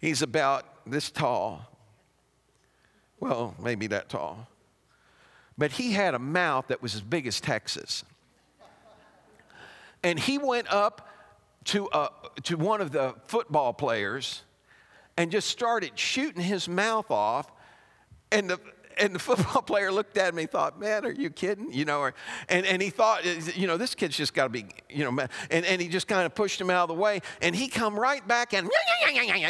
He's 0.00 0.22
about 0.22 0.64
this 0.86 1.10
tall. 1.10 1.60
Well, 3.20 3.54
maybe 3.62 3.86
that 3.88 4.08
tall 4.08 4.48
but 5.58 5.72
he 5.72 5.92
had 5.92 6.14
a 6.14 6.18
mouth 6.18 6.68
that 6.68 6.80
was 6.80 6.94
as 6.94 7.02
big 7.02 7.26
as 7.26 7.40
Texas. 7.40 8.04
And 10.04 10.18
he 10.18 10.38
went 10.38 10.72
up 10.72 11.08
to, 11.64 11.88
uh, 11.88 12.08
to 12.44 12.56
one 12.56 12.80
of 12.80 12.92
the 12.92 13.14
football 13.26 13.72
players 13.72 14.42
and 15.16 15.32
just 15.32 15.48
started 15.48 15.92
shooting 15.96 16.40
his 16.40 16.68
mouth 16.68 17.10
off. 17.10 17.50
And 18.30 18.48
the, 18.48 18.60
and 18.98 19.14
the 19.14 19.18
football 19.18 19.62
player 19.62 19.90
looked 19.90 20.16
at 20.16 20.34
me 20.34 20.42
and 20.42 20.50
thought, 20.50 20.78
man, 20.78 21.04
are 21.04 21.10
you 21.10 21.28
kidding? 21.28 21.72
You 21.72 21.84
know, 21.84 22.00
or, 22.00 22.14
and, 22.48 22.64
and 22.64 22.80
he 22.80 22.90
thought, 22.90 23.24
you 23.56 23.66
know, 23.66 23.76
this 23.76 23.96
kid's 23.96 24.16
just 24.16 24.34
got 24.34 24.44
to 24.44 24.48
be, 24.50 24.66
you 24.88 25.04
know, 25.04 25.26
and, 25.50 25.66
and 25.66 25.82
he 25.82 25.88
just 25.88 26.06
kind 26.06 26.24
of 26.24 26.34
pushed 26.34 26.60
him 26.60 26.70
out 26.70 26.88
of 26.88 26.96
the 26.96 27.02
way. 27.02 27.20
And 27.42 27.54
he 27.54 27.66
come 27.66 27.98
right 27.98 28.26
back 28.26 28.54
and, 28.54 28.68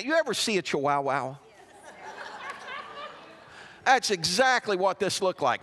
you 0.01 0.15
ever 0.15 0.33
see 0.33 0.57
a 0.57 0.63
chihuahua? 0.63 1.35
That's 3.85 4.11
exactly 4.11 4.79
what 4.79 4.99
this 4.99 5.21
looked 5.21 5.43
like. 5.43 5.61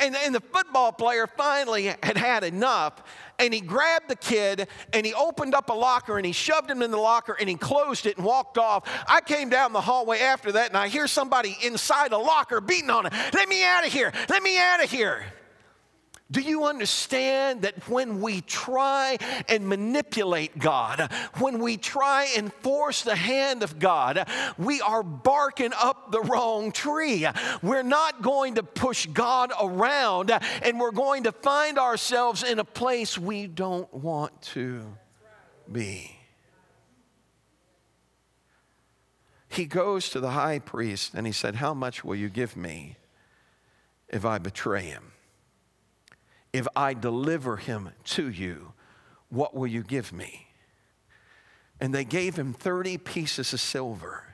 And, 0.00 0.16
and 0.16 0.34
the 0.34 0.40
football 0.40 0.90
player 0.90 1.26
finally 1.26 1.84
had 2.02 2.16
had 2.16 2.42
enough 2.42 3.04
and 3.38 3.54
he 3.54 3.60
grabbed 3.60 4.08
the 4.08 4.16
kid 4.16 4.66
and 4.92 5.06
he 5.06 5.14
opened 5.14 5.54
up 5.54 5.70
a 5.70 5.72
locker 5.72 6.16
and 6.16 6.26
he 6.26 6.32
shoved 6.32 6.68
him 6.68 6.82
in 6.82 6.90
the 6.90 6.96
locker 6.96 7.36
and 7.38 7.48
he 7.48 7.54
closed 7.54 8.06
it 8.06 8.16
and 8.16 8.26
walked 8.26 8.58
off. 8.58 8.88
I 9.06 9.20
came 9.20 9.48
down 9.48 9.72
the 9.72 9.80
hallway 9.80 10.18
after 10.20 10.52
that 10.52 10.68
and 10.68 10.76
I 10.76 10.88
hear 10.88 11.06
somebody 11.06 11.56
inside 11.62 12.12
a 12.12 12.18
locker 12.18 12.60
beating 12.60 12.90
on 12.90 13.06
it. 13.06 13.12
Let 13.32 13.48
me 13.48 13.64
out 13.64 13.86
of 13.86 13.92
here. 13.92 14.12
Let 14.28 14.42
me 14.42 14.58
out 14.58 14.82
of 14.82 14.90
here. 14.90 15.24
Do 16.32 16.40
you 16.40 16.64
understand 16.64 17.62
that 17.62 17.88
when 17.90 18.22
we 18.22 18.40
try 18.40 19.18
and 19.50 19.68
manipulate 19.68 20.58
God, 20.58 21.12
when 21.38 21.58
we 21.58 21.76
try 21.76 22.32
and 22.38 22.50
force 22.54 23.02
the 23.02 23.14
hand 23.14 23.62
of 23.62 23.78
God, 23.78 24.26
we 24.56 24.80
are 24.80 25.02
barking 25.02 25.72
up 25.78 26.10
the 26.10 26.22
wrong 26.22 26.72
tree? 26.72 27.26
We're 27.62 27.82
not 27.82 28.22
going 28.22 28.54
to 28.54 28.62
push 28.62 29.04
God 29.06 29.52
around 29.60 30.30
and 30.62 30.80
we're 30.80 30.90
going 30.90 31.24
to 31.24 31.32
find 31.32 31.78
ourselves 31.78 32.42
in 32.42 32.58
a 32.58 32.64
place 32.64 33.18
we 33.18 33.46
don't 33.46 33.92
want 33.92 34.40
to 34.42 34.86
be. 35.70 36.16
He 39.50 39.66
goes 39.66 40.08
to 40.10 40.20
the 40.20 40.30
high 40.30 40.60
priest 40.60 41.12
and 41.12 41.26
he 41.26 41.32
said, 41.32 41.56
How 41.56 41.74
much 41.74 42.02
will 42.02 42.16
you 42.16 42.30
give 42.30 42.56
me 42.56 42.96
if 44.08 44.24
I 44.24 44.38
betray 44.38 44.84
him? 44.84 45.12
If 46.52 46.66
I 46.76 46.94
deliver 46.94 47.56
him 47.56 47.90
to 48.04 48.30
you, 48.30 48.72
what 49.30 49.54
will 49.54 49.66
you 49.66 49.82
give 49.82 50.12
me? 50.12 50.48
And 51.80 51.94
they 51.94 52.04
gave 52.04 52.36
him 52.36 52.52
30 52.52 52.98
pieces 52.98 53.52
of 53.52 53.60
silver. 53.60 54.24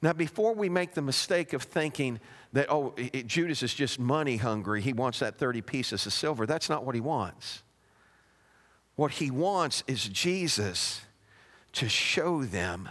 Now, 0.00 0.12
before 0.12 0.54
we 0.54 0.68
make 0.68 0.94
the 0.94 1.02
mistake 1.02 1.52
of 1.52 1.62
thinking 1.62 2.20
that, 2.52 2.66
oh, 2.70 2.94
it, 2.96 3.26
Judas 3.26 3.62
is 3.62 3.74
just 3.74 3.98
money 3.98 4.36
hungry, 4.36 4.80
he 4.80 4.92
wants 4.92 5.18
that 5.18 5.38
30 5.38 5.60
pieces 5.62 6.06
of 6.06 6.12
silver, 6.12 6.46
that's 6.46 6.68
not 6.68 6.84
what 6.84 6.94
he 6.94 7.00
wants. 7.00 7.62
What 8.96 9.12
he 9.12 9.30
wants 9.30 9.84
is 9.86 10.08
Jesus 10.08 11.02
to 11.74 11.88
show 11.88 12.44
them 12.44 12.88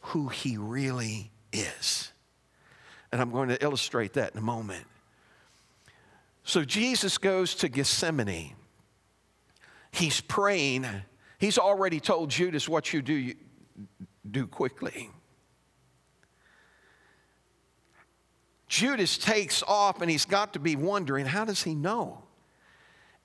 who 0.00 0.28
he 0.28 0.56
really 0.56 1.30
is. 1.52 2.12
And 3.12 3.20
I'm 3.20 3.30
going 3.30 3.48
to 3.48 3.62
illustrate 3.62 4.14
that 4.14 4.32
in 4.32 4.38
a 4.38 4.42
moment. 4.42 4.84
So 6.48 6.64
Jesus 6.64 7.18
goes 7.18 7.54
to 7.56 7.68
Gethsemane. 7.68 8.54
He's 9.90 10.22
praying. 10.22 10.86
He's 11.38 11.58
already 11.58 12.00
told 12.00 12.30
Judas 12.30 12.66
what 12.66 12.90
you 12.90 13.02
do, 13.02 13.12
you 13.12 13.34
do 14.30 14.46
quickly. 14.46 15.10
Judas 18.66 19.18
takes 19.18 19.62
off 19.62 20.00
and 20.00 20.10
he's 20.10 20.24
got 20.24 20.54
to 20.54 20.58
be 20.58 20.74
wondering 20.74 21.26
how 21.26 21.44
does 21.44 21.62
he 21.62 21.74
know? 21.74 22.22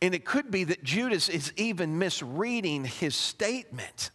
And 0.02 0.14
it 0.14 0.26
could 0.26 0.52
be 0.52 0.66
that 0.66 0.84
Judas 0.84 1.30
is 1.30 1.54
even 1.56 1.98
misreading 1.98 2.84
his 2.84 3.16
statement. 3.16 4.12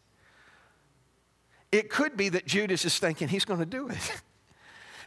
It 1.73 1.89
could 1.89 2.15
be 2.15 2.29
that 2.29 2.45
Judas 2.45 2.85
is 2.85 2.99
thinking 2.99 3.29
he's 3.29 3.47
going 3.47 3.61
to 3.61 3.67
do 3.67 3.89
it. 3.89 4.23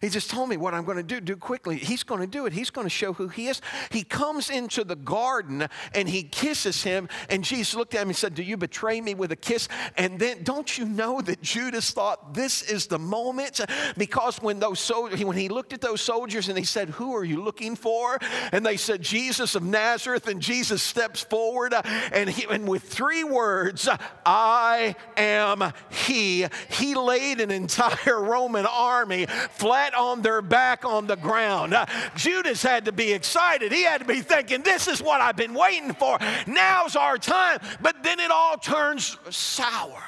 He 0.02 0.10
just 0.10 0.32
told 0.32 0.50
me 0.50 0.58
what 0.58 0.74
I'm 0.74 0.84
going 0.84 0.98
to 0.98 1.04
do. 1.04 1.22
Do 1.22 1.36
quickly. 1.36 1.78
He's 1.78 2.04
going 2.04 2.22
to 2.22 2.28
do 2.28 2.48
it. 2.48 2.54
He's 2.54 2.72
going 2.72 2.86
to 2.86 2.90
show 2.90 3.14
who 3.14 3.28
he 3.28 3.48
is. 3.48 3.62
He 3.92 4.04
comes 4.04 4.50
into 4.50 4.84
the 4.84 4.96
garden 4.96 5.68
and 5.94 6.10
he 6.10 6.24
kisses 6.24 6.84
him. 6.84 7.08
And 7.30 7.44
Jesus 7.44 7.76
looked 7.76 7.94
at 7.94 8.02
him 8.02 8.10
and 8.10 8.18
said, 8.18 8.34
Do 8.34 8.42
you 8.42 8.58
betray 8.58 9.00
me 9.00 9.14
with 9.14 9.32
a 9.32 9.36
kiss? 9.36 9.70
And 9.98 10.20
then 10.20 10.44
don't 10.44 10.76
you 10.78 10.86
know 10.86 11.22
that 11.22 11.42
Judas 11.42 11.92
thought 11.92 12.34
this 12.34 12.64
is 12.64 12.88
the 12.88 12.98
moment? 12.98 13.62
Because 13.96 14.42
when 14.42 14.60
those 14.60 14.80
soldiers, 14.80 15.24
when 15.24 15.38
he 15.38 15.50
looked 15.50 15.72
at 15.72 15.82
those 15.82 16.02
soldiers 16.02 16.50
and 16.50 16.58
he 16.58 16.66
said, 16.66 16.90
Who 16.90 17.16
are 17.16 17.24
you 17.24 17.44
looking 17.44 17.76
for? 17.76 18.18
And 18.52 18.66
they 18.66 18.78
said, 18.78 19.04
Jesus 19.04 19.54
of 19.54 19.64
Nazareth. 19.64 20.28
And 20.28 20.42
Jesus 20.42 20.82
steps 20.82 21.22
forward 21.22 21.74
uh, 21.74 21.84
and, 22.12 22.30
he, 22.30 22.48
and 22.50 22.68
with 22.68 22.84
three 22.84 23.24
words, 23.24 23.88
I 24.26 24.96
am 25.16 25.74
he, 25.90 26.48
he 26.70 26.96
laid 26.96 27.40
an 27.40 27.52
entire 27.52 28.20
Roman 28.22 28.66
army 28.66 29.28
flat 29.52 29.91
flat 29.92 30.00
on 30.00 30.22
their 30.22 30.42
back 30.42 30.86
on 30.86 31.08
the 31.08 31.16
ground. 31.16 31.74
Uh, 31.74 31.86
Judas 32.16 32.64
had 32.64 32.86
to 32.86 32.92
be 32.92 33.12
excited. 33.12 33.72
He 33.72 33.84
had 33.84 34.00
to 34.00 34.06
be 34.06 34.22
thinking, 34.22 34.62
This 34.62 34.88
is 34.88 35.02
what 35.02 35.22
I've 35.22 35.36
been 35.36 35.54
waiting 35.54 35.94
for. 35.94 36.18
Now's 36.48 36.96
our 36.96 37.18
time. 37.18 37.60
But 37.82 38.04
then 38.04 38.20
it 38.20 38.32
all 38.32 38.58
turns 38.58 39.18
sour. 39.30 40.04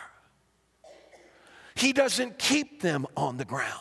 He 1.76 1.92
doesn't 1.94 2.38
keep 2.38 2.82
them 2.82 3.06
on 3.18 3.38
the 3.38 3.46
ground. 3.46 3.80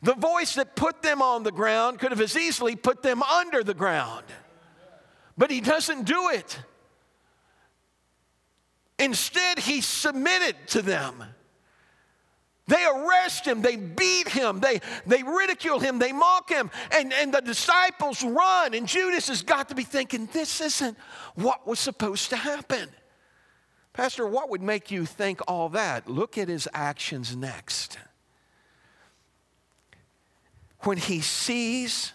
The 0.00 0.14
voice 0.14 0.54
that 0.54 0.76
put 0.76 1.02
them 1.02 1.20
on 1.20 1.42
the 1.42 1.52
ground 1.52 1.98
could 1.98 2.12
have 2.12 2.20
as 2.20 2.36
easily 2.36 2.76
put 2.76 3.02
them 3.02 3.22
under 3.22 3.64
the 3.64 3.74
ground. 3.74 4.24
But 5.36 5.50
he 5.50 5.60
doesn't 5.60 6.04
do 6.04 6.28
it. 6.28 6.58
Instead, 8.98 9.58
he 9.58 9.80
submitted 9.80 10.54
to 10.68 10.82
them. 10.82 11.24
They 12.68 12.86
arrest 12.86 13.44
him, 13.44 13.60
they 13.60 13.76
beat 13.76 14.28
him, 14.28 14.60
they, 14.60 14.80
they 15.04 15.22
ridicule 15.22 15.80
him, 15.80 15.98
they 15.98 16.12
mock 16.12 16.48
him, 16.48 16.70
and, 16.92 17.12
and 17.12 17.34
the 17.34 17.40
disciples 17.40 18.22
run. 18.22 18.74
And 18.74 18.86
Judas 18.86 19.28
has 19.28 19.42
got 19.42 19.68
to 19.70 19.74
be 19.74 19.82
thinking, 19.82 20.28
this 20.32 20.60
isn't 20.60 20.96
what 21.34 21.66
was 21.66 21.80
supposed 21.80 22.30
to 22.30 22.36
happen. 22.36 22.88
Pastor, 23.92 24.26
what 24.26 24.48
would 24.48 24.62
make 24.62 24.90
you 24.90 25.04
think 25.04 25.40
all 25.48 25.68
that? 25.70 26.08
Look 26.08 26.38
at 26.38 26.48
his 26.48 26.68
actions 26.72 27.36
next. 27.36 27.98
When 30.80 30.98
he 30.98 31.20
sees 31.20 32.12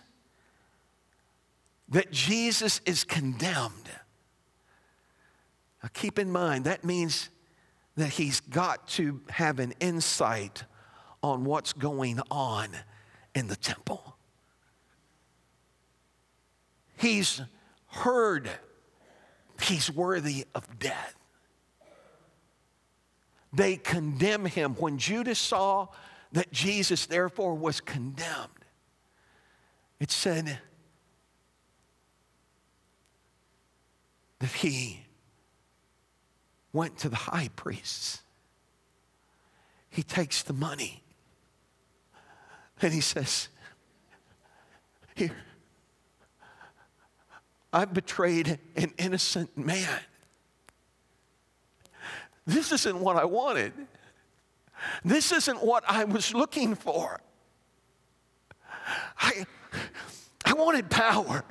that 1.89 2.11
Jesus 2.11 2.81
is 2.85 3.03
condemned, 3.03 3.89
now 5.83 5.89
keep 5.93 6.17
in 6.17 6.31
mind 6.31 6.65
that 6.65 6.83
means 6.83 7.29
that 7.97 8.09
he's 8.09 8.39
got 8.39 8.87
to 8.87 9.19
have 9.29 9.59
an 9.59 9.73
insight 9.79 10.63
on 11.21 11.43
what's 11.43 11.73
going 11.73 12.19
on 12.31 12.69
in 13.35 13.47
the 13.47 13.55
temple. 13.55 14.15
He's 16.95 17.41
heard 17.87 18.49
he's 19.61 19.91
worthy 19.91 20.45
of 20.53 20.79
death. 20.79 21.15
They 23.51 23.77
condemn 23.77 24.45
him. 24.45 24.75
When 24.75 24.99
Judas 24.99 25.39
saw 25.39 25.87
that 26.33 26.51
Jesus, 26.51 27.07
therefore, 27.07 27.55
was 27.55 27.81
condemned, 27.81 28.49
it 29.99 30.11
said 30.11 30.59
that 34.39 34.51
he 34.51 35.06
went 36.77 36.99
to 36.99 37.09
the 37.09 37.15
high 37.15 37.49
priests. 37.55 38.21
He 39.89 40.03
takes 40.03 40.43
the 40.43 40.53
money 40.53 41.01
and 42.83 42.93
he 42.93 43.01
says, 43.01 43.49
Here, 45.15 45.35
I've 47.73 47.95
betrayed 47.95 48.59
an 48.75 48.93
innocent 48.99 49.57
man. 49.57 49.99
This 52.45 52.71
isn't 52.71 52.99
what 52.99 53.15
I 53.15 53.25
wanted. 53.25 53.73
This 55.03 55.31
isn't 55.31 55.63
what 55.63 55.83
I 55.87 56.03
was 56.03 56.35
looking 56.35 56.75
for. 56.75 57.19
I, 59.19 59.47
I 60.45 60.53
wanted 60.53 60.91
power. 60.91 61.43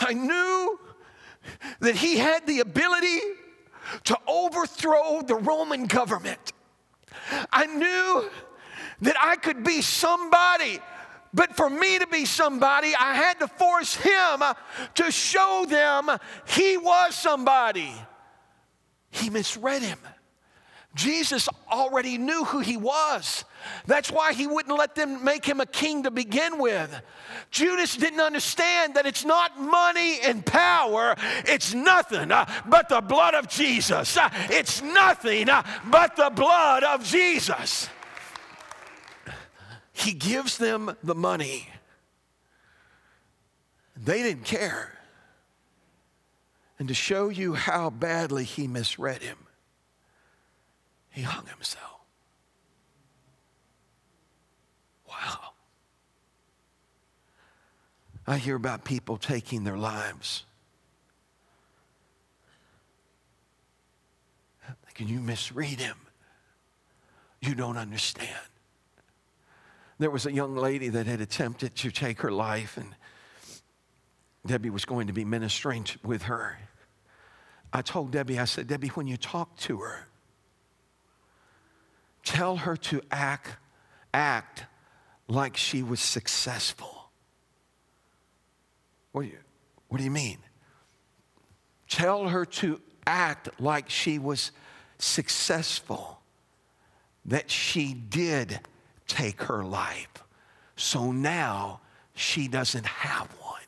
I 0.00 0.12
knew 0.12 0.80
that 1.78 1.94
he 1.94 2.18
had 2.18 2.48
the 2.48 2.58
ability 2.58 3.20
to 4.04 4.18
overthrow 4.26 5.22
the 5.22 5.36
Roman 5.36 5.86
government. 5.86 6.52
I 7.52 7.66
knew 7.66 8.28
that 9.02 9.16
I 9.20 9.36
could 9.36 9.64
be 9.64 9.82
somebody. 9.82 10.80
But 11.32 11.56
for 11.56 11.70
me 11.70 11.98
to 11.98 12.06
be 12.08 12.24
somebody, 12.24 12.92
I 12.98 13.14
had 13.14 13.38
to 13.38 13.46
force 13.46 13.94
him 13.94 14.42
to 14.96 15.10
show 15.12 15.64
them 15.68 16.10
he 16.46 16.76
was 16.76 17.14
somebody. 17.14 17.92
He 19.10 19.30
misread 19.30 19.82
him. 19.82 19.98
Jesus 20.94 21.48
already 21.70 22.18
knew 22.18 22.44
who 22.44 22.60
he 22.60 22.76
was. 22.76 23.44
That's 23.86 24.10
why 24.10 24.32
he 24.32 24.46
wouldn't 24.46 24.76
let 24.78 24.94
them 24.94 25.24
make 25.24 25.44
him 25.44 25.60
a 25.60 25.66
king 25.66 26.04
to 26.04 26.10
begin 26.10 26.58
with. 26.58 27.00
Judas 27.50 27.96
didn't 27.96 28.20
understand 28.20 28.94
that 28.94 29.06
it's 29.06 29.24
not 29.24 29.60
money 29.60 30.20
and 30.20 30.44
power, 30.44 31.14
it's 31.46 31.74
nothing 31.74 32.32
uh, 32.32 32.46
but 32.66 32.88
the 32.88 33.00
blood 33.00 33.34
of 33.34 33.48
Jesus. 33.48 34.16
Uh, 34.16 34.28
it's 34.50 34.82
nothing 34.82 35.48
uh, 35.48 35.62
but 35.90 36.16
the 36.16 36.30
blood 36.30 36.84
of 36.84 37.04
Jesus. 37.04 37.88
He 39.92 40.12
gives 40.12 40.58
them 40.58 40.96
the 41.02 41.14
money. 41.14 41.68
They 43.96 44.22
didn't 44.22 44.44
care. 44.44 44.98
And 46.78 46.88
to 46.88 46.94
show 46.94 47.28
you 47.28 47.52
how 47.52 47.90
badly 47.90 48.44
he 48.44 48.66
misread 48.66 49.22
him, 49.22 49.36
he 51.10 51.20
hung 51.20 51.46
himself. 51.46 51.99
Wow. 55.20 55.52
I 58.26 58.38
hear 58.38 58.56
about 58.56 58.84
people 58.84 59.16
taking 59.16 59.64
their 59.64 59.76
lives. 59.76 60.44
Can 64.94 65.08
you 65.08 65.20
misread 65.20 65.80
him? 65.80 65.96
You 67.40 67.54
don't 67.54 67.78
understand. 67.78 68.28
There 69.98 70.10
was 70.10 70.26
a 70.26 70.32
young 70.32 70.56
lady 70.56 70.90
that 70.90 71.06
had 71.06 71.20
attempted 71.20 71.74
to 71.76 71.90
take 71.90 72.20
her 72.20 72.30
life, 72.30 72.76
and 72.76 72.94
Debbie 74.46 74.70
was 74.70 74.84
going 74.84 75.06
to 75.06 75.12
be 75.12 75.24
ministering 75.24 75.86
with 76.04 76.24
her. 76.24 76.58
I 77.72 77.82
told 77.82 78.10
Debbie, 78.10 78.38
I 78.38 78.44
said, 78.44 78.66
Debbie, 78.66 78.88
when 78.88 79.06
you 79.06 79.16
talk 79.16 79.56
to 79.58 79.78
her, 79.78 80.06
tell 82.22 82.56
her 82.56 82.76
to 82.76 83.00
act, 83.10 83.56
act 84.12 84.64
like 85.30 85.56
she 85.56 85.82
was 85.82 86.00
successful. 86.00 87.10
What 89.12 89.22
do 89.22 89.28
you, 89.28 89.38
what 89.88 89.98
do 89.98 90.04
you 90.04 90.10
mean? 90.10 90.38
Tell 91.88 92.28
her 92.28 92.44
to 92.44 92.80
act 93.06 93.48
like 93.60 93.88
she 93.88 94.18
was 94.18 94.52
successful, 94.98 96.20
that 97.24 97.50
she 97.50 97.94
did 97.94 98.60
take 99.06 99.42
her 99.42 99.64
life. 99.64 100.08
So 100.76 101.12
now 101.12 101.80
she 102.14 102.48
doesn't 102.48 102.86
have 102.86 103.28
one. 103.40 103.60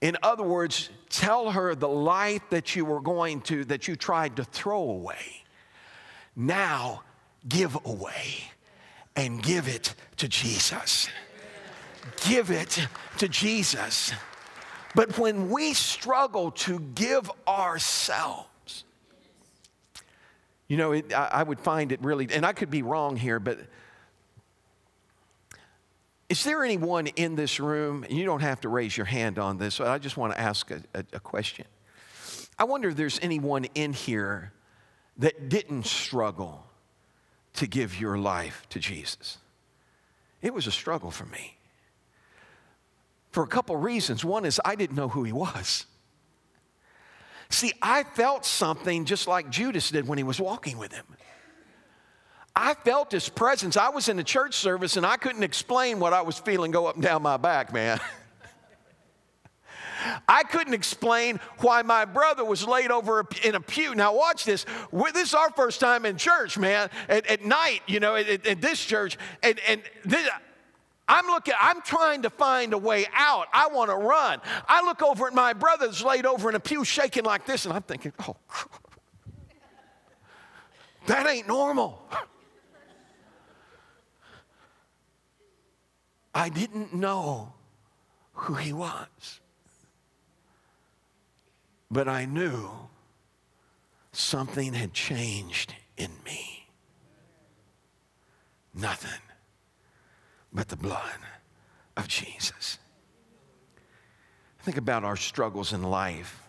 In 0.00 0.16
other 0.22 0.44
words, 0.44 0.90
tell 1.10 1.50
her 1.50 1.74
the 1.74 1.88
life 1.88 2.42
that 2.50 2.74
you 2.74 2.84
were 2.84 3.00
going 3.00 3.40
to, 3.42 3.64
that 3.66 3.86
you 3.88 3.96
tried 3.96 4.36
to 4.36 4.44
throw 4.44 4.82
away, 4.82 5.44
now 6.34 7.02
give 7.48 7.76
away 7.84 8.44
and 9.16 9.42
give 9.42 9.68
it 9.68 9.94
to 10.16 10.28
Jesus. 10.28 11.08
Give 12.28 12.50
it 12.50 12.86
to 13.18 13.28
Jesus. 13.28 14.12
But 14.94 15.18
when 15.18 15.50
we 15.50 15.74
struggle 15.74 16.50
to 16.52 16.80
give 16.80 17.30
ourselves, 17.46 18.84
you 20.68 20.76
know, 20.76 20.92
it, 20.92 21.12
I, 21.12 21.28
I 21.32 21.42
would 21.42 21.60
find 21.60 21.92
it 21.92 22.02
really, 22.02 22.28
and 22.32 22.44
I 22.44 22.52
could 22.52 22.70
be 22.70 22.82
wrong 22.82 23.16
here, 23.16 23.38
but 23.38 23.58
is 26.28 26.44
there 26.44 26.64
anyone 26.64 27.08
in 27.08 27.34
this 27.34 27.58
room, 27.58 28.06
you 28.08 28.24
don't 28.24 28.40
have 28.40 28.60
to 28.60 28.68
raise 28.68 28.96
your 28.96 29.06
hand 29.06 29.38
on 29.38 29.58
this, 29.58 29.78
but 29.78 29.88
I 29.88 29.98
just 29.98 30.16
want 30.16 30.32
to 30.32 30.40
ask 30.40 30.70
a, 30.70 30.80
a, 30.94 31.04
a 31.14 31.20
question. 31.20 31.66
I 32.58 32.64
wonder 32.64 32.88
if 32.88 32.96
there's 32.96 33.18
anyone 33.20 33.64
in 33.74 33.92
here 33.92 34.52
that 35.16 35.48
didn't 35.48 35.86
struggle 35.86 36.69
to 37.54 37.66
give 37.66 38.00
your 38.00 38.18
life 38.18 38.66
to 38.70 38.78
Jesus. 38.78 39.38
It 40.42 40.54
was 40.54 40.66
a 40.66 40.72
struggle 40.72 41.10
for 41.10 41.26
me 41.26 41.58
for 43.30 43.42
a 43.42 43.46
couple 43.46 43.76
reasons. 43.76 44.24
One 44.24 44.44
is 44.44 44.60
I 44.64 44.74
didn't 44.74 44.96
know 44.96 45.08
who 45.08 45.24
he 45.24 45.32
was. 45.32 45.86
See, 47.48 47.72
I 47.82 48.04
felt 48.04 48.44
something 48.44 49.04
just 49.04 49.26
like 49.26 49.50
Judas 49.50 49.90
did 49.90 50.06
when 50.06 50.18
he 50.18 50.24
was 50.24 50.40
walking 50.40 50.78
with 50.78 50.92
him. 50.92 51.04
I 52.54 52.74
felt 52.74 53.12
his 53.12 53.28
presence. 53.28 53.76
I 53.76 53.88
was 53.88 54.08
in 54.08 54.18
a 54.18 54.24
church 54.24 54.54
service 54.54 54.96
and 54.96 55.06
I 55.06 55.16
couldn't 55.16 55.42
explain 55.42 55.98
what 55.98 56.12
I 56.12 56.22
was 56.22 56.38
feeling 56.38 56.70
go 56.70 56.86
up 56.86 56.96
and 56.96 57.02
down 57.02 57.22
my 57.22 57.36
back, 57.36 57.72
man. 57.72 58.00
I 60.28 60.42
couldn't 60.44 60.74
explain 60.74 61.40
why 61.58 61.82
my 61.82 62.04
brother 62.04 62.44
was 62.44 62.66
laid 62.66 62.90
over 62.90 63.26
in 63.44 63.54
a 63.54 63.60
pew. 63.60 63.94
Now, 63.94 64.14
watch 64.14 64.44
this. 64.44 64.66
This 64.92 65.28
is 65.28 65.34
our 65.34 65.50
first 65.50 65.80
time 65.80 66.06
in 66.06 66.16
church, 66.16 66.58
man, 66.58 66.90
at, 67.08 67.26
at 67.26 67.44
night, 67.44 67.80
you 67.86 68.00
know, 68.00 68.16
at, 68.16 68.46
at 68.46 68.60
this 68.60 68.84
church. 68.84 69.18
And, 69.42 69.58
and 69.68 69.82
this, 70.04 70.28
I'm 71.08 71.26
looking, 71.26 71.54
I'm 71.60 71.82
trying 71.82 72.22
to 72.22 72.30
find 72.30 72.72
a 72.72 72.78
way 72.78 73.06
out. 73.12 73.48
I 73.52 73.68
want 73.68 73.90
to 73.90 73.96
run. 73.96 74.40
I 74.68 74.84
look 74.84 75.02
over 75.02 75.26
at 75.26 75.34
my 75.34 75.52
brother's 75.52 76.04
laid 76.04 76.24
over 76.24 76.48
in 76.48 76.54
a 76.54 76.60
pew 76.60 76.84
shaking 76.84 77.24
like 77.24 77.46
this, 77.46 77.64
and 77.64 77.74
I'm 77.74 77.82
thinking, 77.82 78.12
oh, 78.28 78.36
that 81.06 81.26
ain't 81.26 81.48
normal. 81.48 82.00
I 86.32 86.48
didn't 86.48 86.94
know 86.94 87.54
who 88.34 88.54
he 88.54 88.72
was. 88.72 89.39
But 91.90 92.08
I 92.08 92.24
knew 92.24 92.70
something 94.12 94.74
had 94.74 94.92
changed 94.92 95.74
in 95.96 96.10
me. 96.24 96.68
Nothing 98.74 99.20
but 100.52 100.68
the 100.68 100.76
blood 100.76 101.18
of 101.96 102.06
Jesus. 102.06 102.78
Think 104.60 104.76
about 104.76 105.04
our 105.04 105.16
struggles 105.16 105.72
in 105.72 105.82
life. 105.82 106.42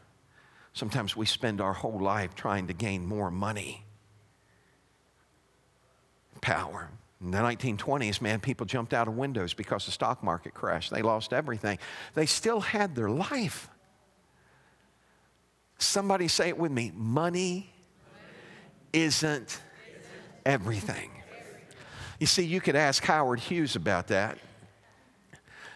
Sometimes 0.74 1.16
we 1.16 1.26
spend 1.26 1.60
our 1.60 1.74
whole 1.74 2.00
life 2.00 2.36
trying 2.36 2.68
to 2.68 2.74
gain 2.74 3.06
more 3.06 3.32
money, 3.32 3.84
power. 6.42 6.90
In 7.22 7.32
the 7.32 7.38
1920s, 7.38 8.22
man, 8.22 8.40
people 8.40 8.66
jumped 8.66 8.94
out 8.94 9.08
of 9.08 9.16
windows 9.16 9.54
because 9.54 9.86
the 9.86 9.92
stock 9.92 10.24
market 10.24 10.54
crashed. 10.54 10.92
They 10.92 11.02
lost 11.02 11.34
everything. 11.34 11.78
They 12.16 12.26
still 12.26 12.60
had 12.60 12.96
their 12.96 13.10
life. 13.10 13.70
Somebody 15.82 16.28
say 16.28 16.50
it 16.50 16.58
with 16.58 16.72
me 16.72 16.92
money 16.96 17.74
isn't 18.94 19.60
everything. 20.46 21.10
You 22.20 22.28
see, 22.28 22.44
you 22.44 22.62
could 22.62 22.76
ask 22.76 23.04
Howard 23.04 23.40
Hughes 23.40 23.76
about 23.76 24.08
that. 24.08 24.38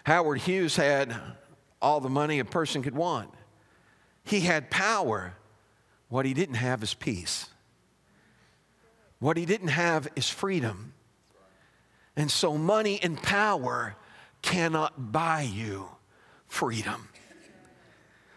Howard 0.03 0.41
Hughes 0.41 0.75
had 0.75 1.15
all 1.81 1.99
the 1.99 2.09
money 2.09 2.39
a 2.39 2.45
person 2.45 2.83
could 2.83 2.95
want, 2.95 3.31
he 4.23 4.41
had 4.41 4.69
power. 4.69 5.33
What 6.07 6.27
he 6.27 6.35
didn't 6.35 6.55
have 6.55 6.83
is 6.83 6.93
peace. 6.93 7.49
What 9.17 9.37
he 9.37 9.45
didn't 9.45 9.69
have 9.69 10.07
is 10.15 10.29
freedom. 10.29 10.93
And 12.15 12.29
so, 12.29 12.57
money 12.59 12.99
and 13.01 13.21
power 13.21 13.95
cannot 14.43 15.11
buy 15.11 15.41
you 15.41 15.89
freedom. 16.47 17.09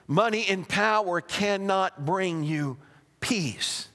Money 0.08 0.46
and 0.48 0.66
power 0.66 1.20
cannot 1.20 2.06
bring 2.06 2.42
you 2.42 2.78
peace. 3.20 3.88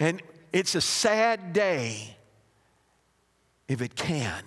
And 0.00 0.20
it's 0.52 0.74
a 0.74 0.80
sad 0.80 1.52
day 1.52 2.16
if 3.68 3.80
it 3.80 3.94
can. 3.94 4.42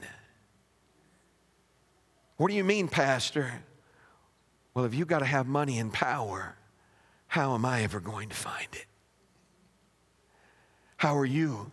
What 2.35 2.49
do 2.49 2.55
you 2.55 2.65
mean, 2.65 2.89
Pastor? 2.89 3.63
Well, 4.73 4.83
if 4.83 4.93
you've 4.93 5.07
got 5.07 5.19
to 5.19 5.25
have 5.25 5.47
money 5.47 5.79
and 5.79 5.93
power, 5.93 6.55
how 7.27 7.53
am 7.53 7.65
I 7.65 7.83
ever 7.83 7.99
going 7.99 8.29
to 8.29 8.35
find 8.35 8.67
it? 8.73 8.85
How 10.97 11.15
are 11.17 11.25
you 11.25 11.71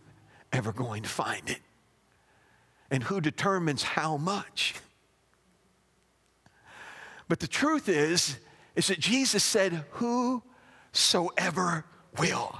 ever 0.53 0.71
going 0.71 1.03
to 1.03 1.09
find 1.09 1.49
it? 1.49 1.59
And 2.89 3.03
who 3.03 3.19
determines 3.19 3.83
how 3.83 4.17
much? 4.17 4.75
But 7.29 7.39
the 7.39 7.47
truth 7.47 7.87
is, 7.87 8.37
is 8.75 8.87
that 8.87 8.99
Jesus 8.99 9.43
said, 9.43 9.85
Whosoever 9.91 11.85
will. 12.17 12.59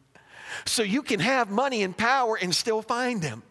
so 0.64 0.82
you 0.82 1.02
can 1.02 1.20
have 1.20 1.50
money 1.50 1.82
and 1.82 1.94
power 1.94 2.38
and 2.40 2.54
still 2.54 2.80
find 2.80 3.22
Him. 3.22 3.42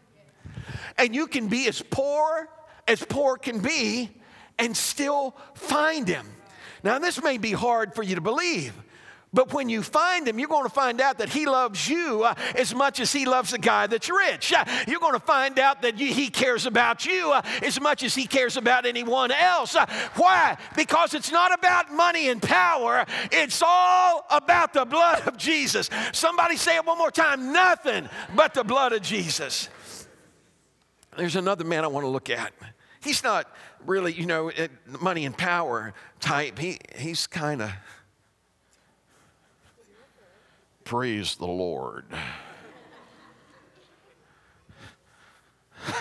And 0.98 1.14
you 1.14 1.28
can 1.28 1.48
be 1.50 1.68
as 1.68 1.84
poor 1.84 2.50
as 2.88 3.04
poor 3.04 3.38
can 3.38 3.60
be 3.60 4.10
and 4.58 4.76
still 4.76 5.36
find 5.54 6.08
Him. 6.08 6.26
Now, 6.84 7.00
this 7.00 7.22
may 7.22 7.38
be 7.38 7.52
hard 7.52 7.94
for 7.94 8.04
you 8.04 8.16
to 8.16 8.22
believe. 8.22 8.74
But 9.34 9.52
when 9.52 9.68
you 9.68 9.82
find 9.82 10.28
him, 10.28 10.38
you're 10.38 10.48
going 10.48 10.64
to 10.64 10.70
find 10.70 11.02
out 11.02 11.18
that 11.18 11.30
he 11.30 11.48
loves 11.48 11.90
you 11.90 12.24
uh, 12.24 12.36
as 12.56 12.76
much 12.76 13.00
as 13.00 13.12
he 13.12 13.26
loves 13.26 13.52
the 13.52 13.58
guy 13.58 13.88
that's 13.88 14.10
rich. 14.10 14.54
Uh, 14.54 14.64
you're 14.88 15.00
going 15.00 15.14
to 15.14 15.20
find 15.20 15.58
out 15.58 15.82
that 15.82 15.98
you, 15.98 16.14
he 16.14 16.30
cares 16.30 16.68
about 16.68 17.06
you 17.06 17.32
uh, 17.32 17.42
as 17.64 17.82
much 17.82 18.04
as 18.04 18.14
he 18.14 18.28
cares 18.28 18.58
about 18.58 18.86
anyone 18.86 19.32
else. 19.32 19.76
Uh, 19.76 19.88
why? 20.16 20.56
Because 20.76 21.16
it's 21.16 21.32
not 21.32 21.54
about 21.54 21.92
money 21.92 22.30
and 22.30 22.42
power, 22.42 23.06
it's 23.32 23.64
all 23.66 24.26
about 24.30 24.74
the 24.74 24.86
blood 24.86 25.28
of 25.28 25.38
Jesus. 25.38 25.90
Somebody 26.12 26.56
say 26.56 26.76
it 26.76 26.86
one 26.86 26.98
more 26.98 27.12
time 27.12 27.52
nothing 27.52 28.08
but 28.36 28.54
the 28.54 28.64
blood 28.64 28.94
of 28.94 29.02
Jesus. 29.02 29.70
There's 31.18 31.36
another 31.36 31.64
man 31.64 31.84
I 31.84 31.88
want 31.88 32.04
to 32.04 32.10
look 32.10 32.30
at. 32.30 32.54
He's 33.02 33.24
not 33.24 33.52
really, 33.86 34.14
you 34.14 34.26
know, 34.26 34.52
money 35.02 35.26
and 35.26 35.38
power 35.38 35.94
type. 36.20 36.58
He, 36.58 36.80
he's 36.98 37.28
kind 37.28 37.62
of 37.62 37.72
Praise 40.84 41.36
the 41.36 41.48
Lord. 41.48 42.06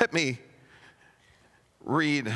Let 0.01 0.13
me 0.13 0.39
read 1.85 2.33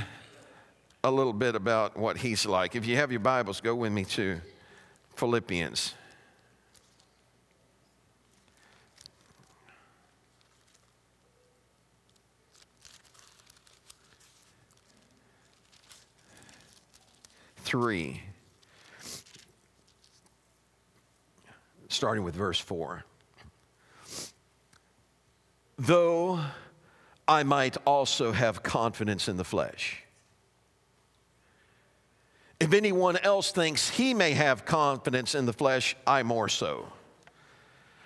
a 1.03 1.11
little 1.11 1.33
bit 1.33 1.55
about 1.55 1.97
what 1.97 2.17
he's 2.19 2.47
like. 2.47 2.77
If 2.77 2.87
you 2.87 2.97
have 2.97 3.11
your 3.11 3.21
Bibles, 3.21 3.61
go 3.61 3.75
with 3.75 3.93
me 3.93 4.05
to 4.05 4.41
Philippians. 5.17 5.95
Three. 17.59 18.23
Starting 21.97 22.23
with 22.23 22.35
verse 22.35 22.61
4. 22.61 23.05
Though 25.79 26.41
I 27.27 27.43
might 27.43 27.77
also 27.87 28.33
have 28.33 28.63
confidence 28.63 29.29
in 29.29 29.37
the 29.37 29.45
flesh. 29.45 30.03
If 32.61 32.73
anyone 32.73 33.17
else 33.19 33.51
thinks 33.51 33.91
he 33.91 34.15
may 34.15 34.33
have 34.33 34.65
confidence 34.65 35.35
in 35.35 35.47
the 35.47 35.53
flesh, 35.53 35.97
I 36.07 36.23
more 36.23 36.49
so. 36.49 36.87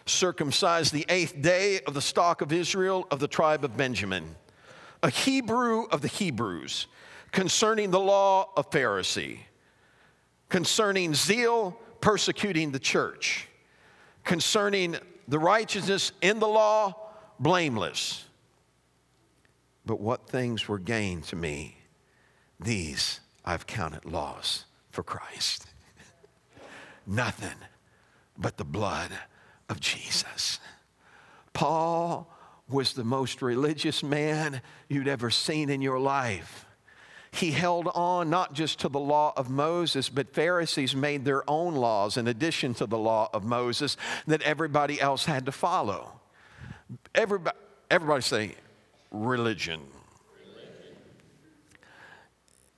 Circumcised 0.06 0.92
the 0.92 1.06
eighth 1.08 1.40
day 1.40 1.80
of 1.86 1.94
the 1.94 2.02
stock 2.02 2.40
of 2.40 2.52
Israel 2.52 3.06
of 3.10 3.20
the 3.20 3.28
tribe 3.28 3.64
of 3.64 3.76
Benjamin, 3.76 4.36
a 5.02 5.10
Hebrew 5.10 5.84
of 5.90 6.00
the 6.00 6.08
Hebrews, 6.08 6.86
concerning 7.30 7.90
the 7.90 8.00
law 8.00 8.50
of 8.56 8.70
Pharisee, 8.70 9.40
concerning 10.48 11.14
zeal 11.14 11.78
persecuting 12.00 12.72
the 12.72 12.78
church 12.78 13.46
concerning 14.24 14.96
the 15.28 15.38
righteousness 15.38 16.12
in 16.20 16.38
the 16.38 16.48
law, 16.48 16.94
blameless. 17.38 18.24
But 19.86 20.00
what 20.00 20.28
things 20.28 20.68
were 20.68 20.78
gained 20.78 21.24
to 21.24 21.36
me, 21.36 21.76
these 22.58 23.20
I've 23.44 23.66
counted 23.66 24.04
loss 24.04 24.66
for 24.90 25.02
Christ. 25.02 25.66
Nothing 27.06 27.56
but 28.36 28.56
the 28.56 28.64
blood 28.64 29.10
of 29.68 29.80
Jesus. 29.80 30.60
Paul 31.52 32.30
was 32.68 32.92
the 32.92 33.04
most 33.04 33.42
religious 33.42 34.02
man 34.02 34.62
you'd 34.88 35.08
ever 35.08 35.30
seen 35.30 35.70
in 35.70 35.82
your 35.82 35.98
life. 35.98 36.66
He 37.32 37.52
held 37.52 37.88
on 37.94 38.28
not 38.28 38.54
just 38.54 38.80
to 38.80 38.88
the 38.88 38.98
law 38.98 39.32
of 39.36 39.48
Moses, 39.48 40.08
but 40.08 40.34
Pharisees 40.34 40.96
made 40.96 41.24
their 41.24 41.48
own 41.48 41.74
laws 41.74 42.16
in 42.16 42.26
addition 42.26 42.74
to 42.74 42.86
the 42.86 42.98
law 42.98 43.30
of 43.32 43.44
Moses 43.44 43.96
that 44.26 44.42
everybody 44.42 45.00
else 45.00 45.24
had 45.24 45.46
to 45.46 45.52
follow. 45.52 46.20
Everybody, 47.14 47.56
everybody 47.88 48.22
say, 48.22 48.54
religion. 49.12 49.80
religion. 50.44 50.96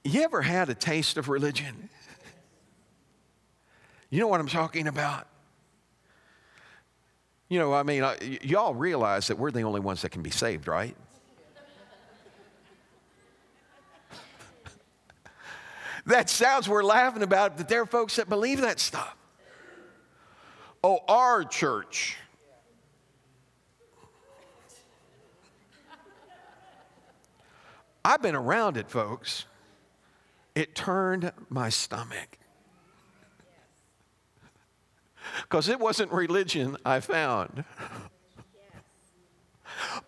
You 0.05 0.23
ever 0.23 0.43
had 0.43 0.69
a 0.69 0.75
taste 0.75 1.17
of 1.17 1.29
religion? 1.29 1.89
You 4.11 4.21
know 4.21 4.29
what 4.29 4.41
I'm 4.41 4.49
talking 4.49 4.89
about? 4.89 5.27
You 7.49 7.59
know, 7.59 7.73
I 7.73 7.83
mean, 7.83 8.05
y'all 8.43 8.75
realize 8.75 9.29
that 9.29 9.39
we're 9.39 9.51
the 9.51 9.63
only 9.63 9.81
ones 9.81 10.03
that 10.03 10.11
can 10.11 10.21
be 10.21 10.31
saved, 10.31 10.69
right? 10.69 10.95
That 16.07 16.29
sounds, 16.29 16.69
we're 16.69 16.83
laughing 16.83 17.23
about 17.23 17.53
it, 17.53 17.57
but 17.59 17.69
there 17.69 17.83
are 17.83 17.87
folks 17.87 18.17
that 18.17 18.29
believe 18.29 18.61
that 18.61 18.81
stuff. 18.81 19.17
Oh, 20.83 20.99
our 21.09 21.45
church. 21.45 22.17
I've 28.05 28.21
been 28.21 28.35
around 28.35 28.77
it, 28.77 28.91
folks. 28.91 29.45
It 30.55 30.75
turned 30.75 31.31
my 31.49 31.69
stomach. 31.69 32.39
Because 35.43 35.69
it 35.69 35.79
wasn't 35.79 36.11
religion 36.11 36.77
I 36.85 36.99
found. 36.99 37.65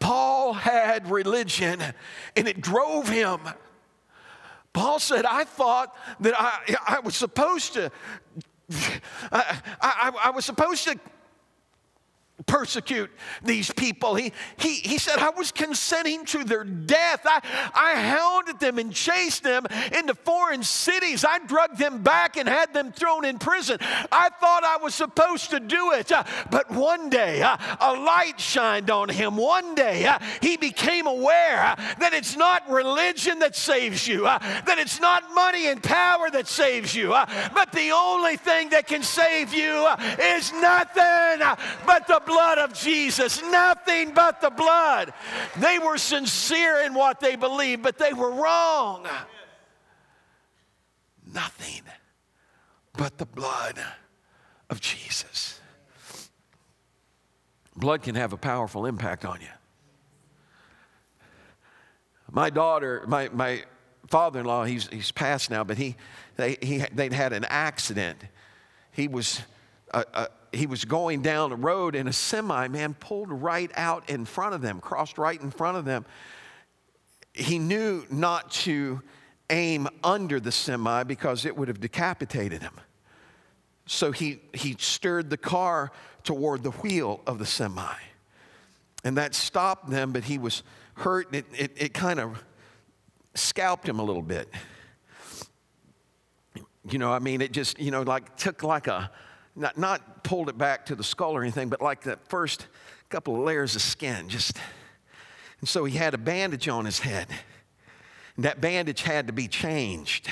Paul 0.00 0.54
had 0.54 1.10
religion 1.10 1.80
and 2.36 2.48
it 2.48 2.60
drove 2.60 3.08
him 3.08 3.40
Paul 4.74 4.98
said, 4.98 5.24
I 5.24 5.44
thought 5.44 5.96
that 6.20 6.34
I, 6.36 6.76
I 6.86 7.00
was 7.00 7.16
supposed 7.16 7.72
to, 7.74 7.90
I, 9.32 9.60
I, 9.80 10.12
I 10.24 10.30
was 10.30 10.44
supposed 10.44 10.84
to 10.84 10.98
persecute 12.46 13.10
these 13.42 13.70
people. 13.72 14.14
He, 14.14 14.32
he, 14.56 14.74
he 14.74 14.98
said, 14.98 15.18
I 15.18 15.30
was 15.30 15.52
consenting 15.52 16.24
to 16.26 16.44
their 16.44 16.64
death. 16.64 17.22
I, 17.24 17.40
I 17.74 18.00
hounded 18.00 18.60
them 18.60 18.78
and 18.78 18.92
chased 18.92 19.42
them 19.42 19.66
into 19.96 20.14
foreign 20.14 20.62
cities. 20.62 21.24
I 21.24 21.38
drugged 21.46 21.78
them 21.78 22.02
back 22.02 22.36
and 22.36 22.48
had 22.48 22.72
them 22.72 22.92
thrown 22.92 23.24
in 23.24 23.38
prison. 23.38 23.78
I 23.80 24.28
thought 24.40 24.64
I 24.64 24.78
was 24.82 24.94
supposed 24.94 25.50
to 25.50 25.60
do 25.60 25.92
it. 25.92 26.12
Uh, 26.12 26.24
but 26.50 26.70
one 26.70 27.10
day, 27.10 27.42
uh, 27.42 27.56
a 27.80 27.92
light 27.94 28.38
shined 28.38 28.90
on 28.90 29.08
him. 29.08 29.36
One 29.36 29.74
day, 29.74 30.06
uh, 30.06 30.18
he 30.40 30.56
became 30.56 31.06
aware 31.06 31.62
uh, 31.64 31.76
that 31.98 32.12
it's 32.12 32.36
not 32.36 32.68
religion 32.70 33.38
that 33.40 33.56
saves 33.56 34.06
you, 34.06 34.26
uh, 34.26 34.38
that 34.38 34.78
it's 34.78 35.00
not 35.00 35.34
money 35.34 35.68
and 35.68 35.82
power 35.82 36.30
that 36.30 36.46
saves 36.46 36.94
you, 36.94 37.12
uh, 37.12 37.26
but 37.54 37.72
the 37.72 37.90
only 37.90 38.36
thing 38.36 38.68
that 38.70 38.86
can 38.86 39.02
save 39.02 39.52
you 39.52 39.88
is 40.20 40.52
nothing 40.52 41.40
but 41.86 42.06
the 42.06 42.20
blood 42.26 42.33
of 42.40 42.72
Jesus, 42.72 43.42
nothing 43.42 44.14
but 44.14 44.40
the 44.40 44.50
blood. 44.50 45.12
They 45.58 45.78
were 45.78 45.98
sincere 45.98 46.80
in 46.80 46.94
what 46.94 47.20
they 47.20 47.36
believed, 47.36 47.82
but 47.82 47.98
they 47.98 48.12
were 48.12 48.30
wrong. 48.30 49.06
Nothing 51.32 51.82
but 52.92 53.18
the 53.18 53.26
blood 53.26 53.78
of 54.70 54.80
Jesus. 54.80 55.60
Blood 57.76 58.02
can 58.02 58.14
have 58.14 58.32
a 58.32 58.36
powerful 58.36 58.86
impact 58.86 59.24
on 59.24 59.40
you. 59.40 59.48
My 62.30 62.50
daughter, 62.50 63.04
my, 63.06 63.28
my 63.30 63.64
father 64.08 64.40
in 64.40 64.46
law, 64.46 64.64
he's, 64.64 64.88
he's 64.88 65.12
passed 65.12 65.50
now, 65.50 65.64
but 65.64 65.76
he, 65.76 65.96
they, 66.36 66.56
he, 66.62 66.78
they'd 66.92 67.12
had 67.12 67.32
an 67.32 67.44
accident. 67.44 68.18
He 68.92 69.08
was 69.08 69.40
a, 69.94 70.04
a 70.14 70.28
he 70.52 70.66
was 70.66 70.84
going 70.84 71.22
down 71.22 71.50
the 71.50 71.56
road 71.56 71.94
and 71.94 72.08
a 72.08 72.12
semi 72.12 72.68
man 72.68 72.94
pulled 72.94 73.30
right 73.30 73.70
out 73.74 74.08
in 74.08 74.24
front 74.24 74.54
of 74.54 74.62
them, 74.62 74.80
crossed 74.80 75.18
right 75.18 75.40
in 75.40 75.50
front 75.50 75.76
of 75.76 75.84
them. 75.84 76.04
He 77.32 77.58
knew 77.58 78.04
not 78.10 78.50
to 78.52 79.02
aim 79.50 79.88
under 80.02 80.40
the 80.40 80.52
semi 80.52 81.02
because 81.02 81.44
it 81.44 81.56
would 81.56 81.68
have 81.68 81.80
decapitated 81.80 82.62
him. 82.62 82.80
So 83.86 84.12
he, 84.12 84.40
he 84.54 84.76
stirred 84.78 85.28
the 85.28 85.36
car 85.36 85.92
toward 86.22 86.62
the 86.62 86.70
wheel 86.70 87.20
of 87.26 87.38
the 87.38 87.46
semi. 87.46 87.94
And 89.02 89.18
that 89.18 89.34
stopped 89.34 89.90
them, 89.90 90.12
but 90.12 90.24
he 90.24 90.38
was 90.38 90.62
hurt. 90.94 91.34
It, 91.34 91.44
it, 91.52 91.72
it 91.76 91.94
kind 91.94 92.18
of 92.18 92.42
scalped 93.34 93.86
him 93.86 93.98
a 93.98 94.02
little 94.02 94.22
bit. 94.22 94.48
You 96.88 96.98
know, 96.98 97.12
I 97.12 97.18
mean, 97.18 97.40
it 97.40 97.52
just, 97.52 97.78
you 97.78 97.90
know, 97.90 98.02
like 98.02 98.36
took 98.36 98.62
like 98.62 98.86
a, 98.86 99.10
not, 99.56 99.78
not 99.78 100.24
pulled 100.24 100.48
it 100.48 100.58
back 100.58 100.86
to 100.86 100.94
the 100.94 101.04
skull 101.04 101.36
or 101.36 101.42
anything, 101.42 101.68
but 101.68 101.80
like 101.80 102.02
the 102.02 102.18
first 102.28 102.66
couple 103.08 103.36
of 103.36 103.42
layers 103.42 103.76
of 103.76 103.82
skin, 103.82 104.28
just. 104.28 104.56
And 105.60 105.68
so 105.68 105.84
he 105.84 105.96
had 105.96 106.14
a 106.14 106.18
bandage 106.18 106.68
on 106.68 106.84
his 106.84 106.98
head. 106.98 107.28
And 108.36 108.44
that 108.44 108.60
bandage 108.60 109.02
had 109.02 109.28
to 109.28 109.32
be 109.32 109.48
changed. 109.48 110.28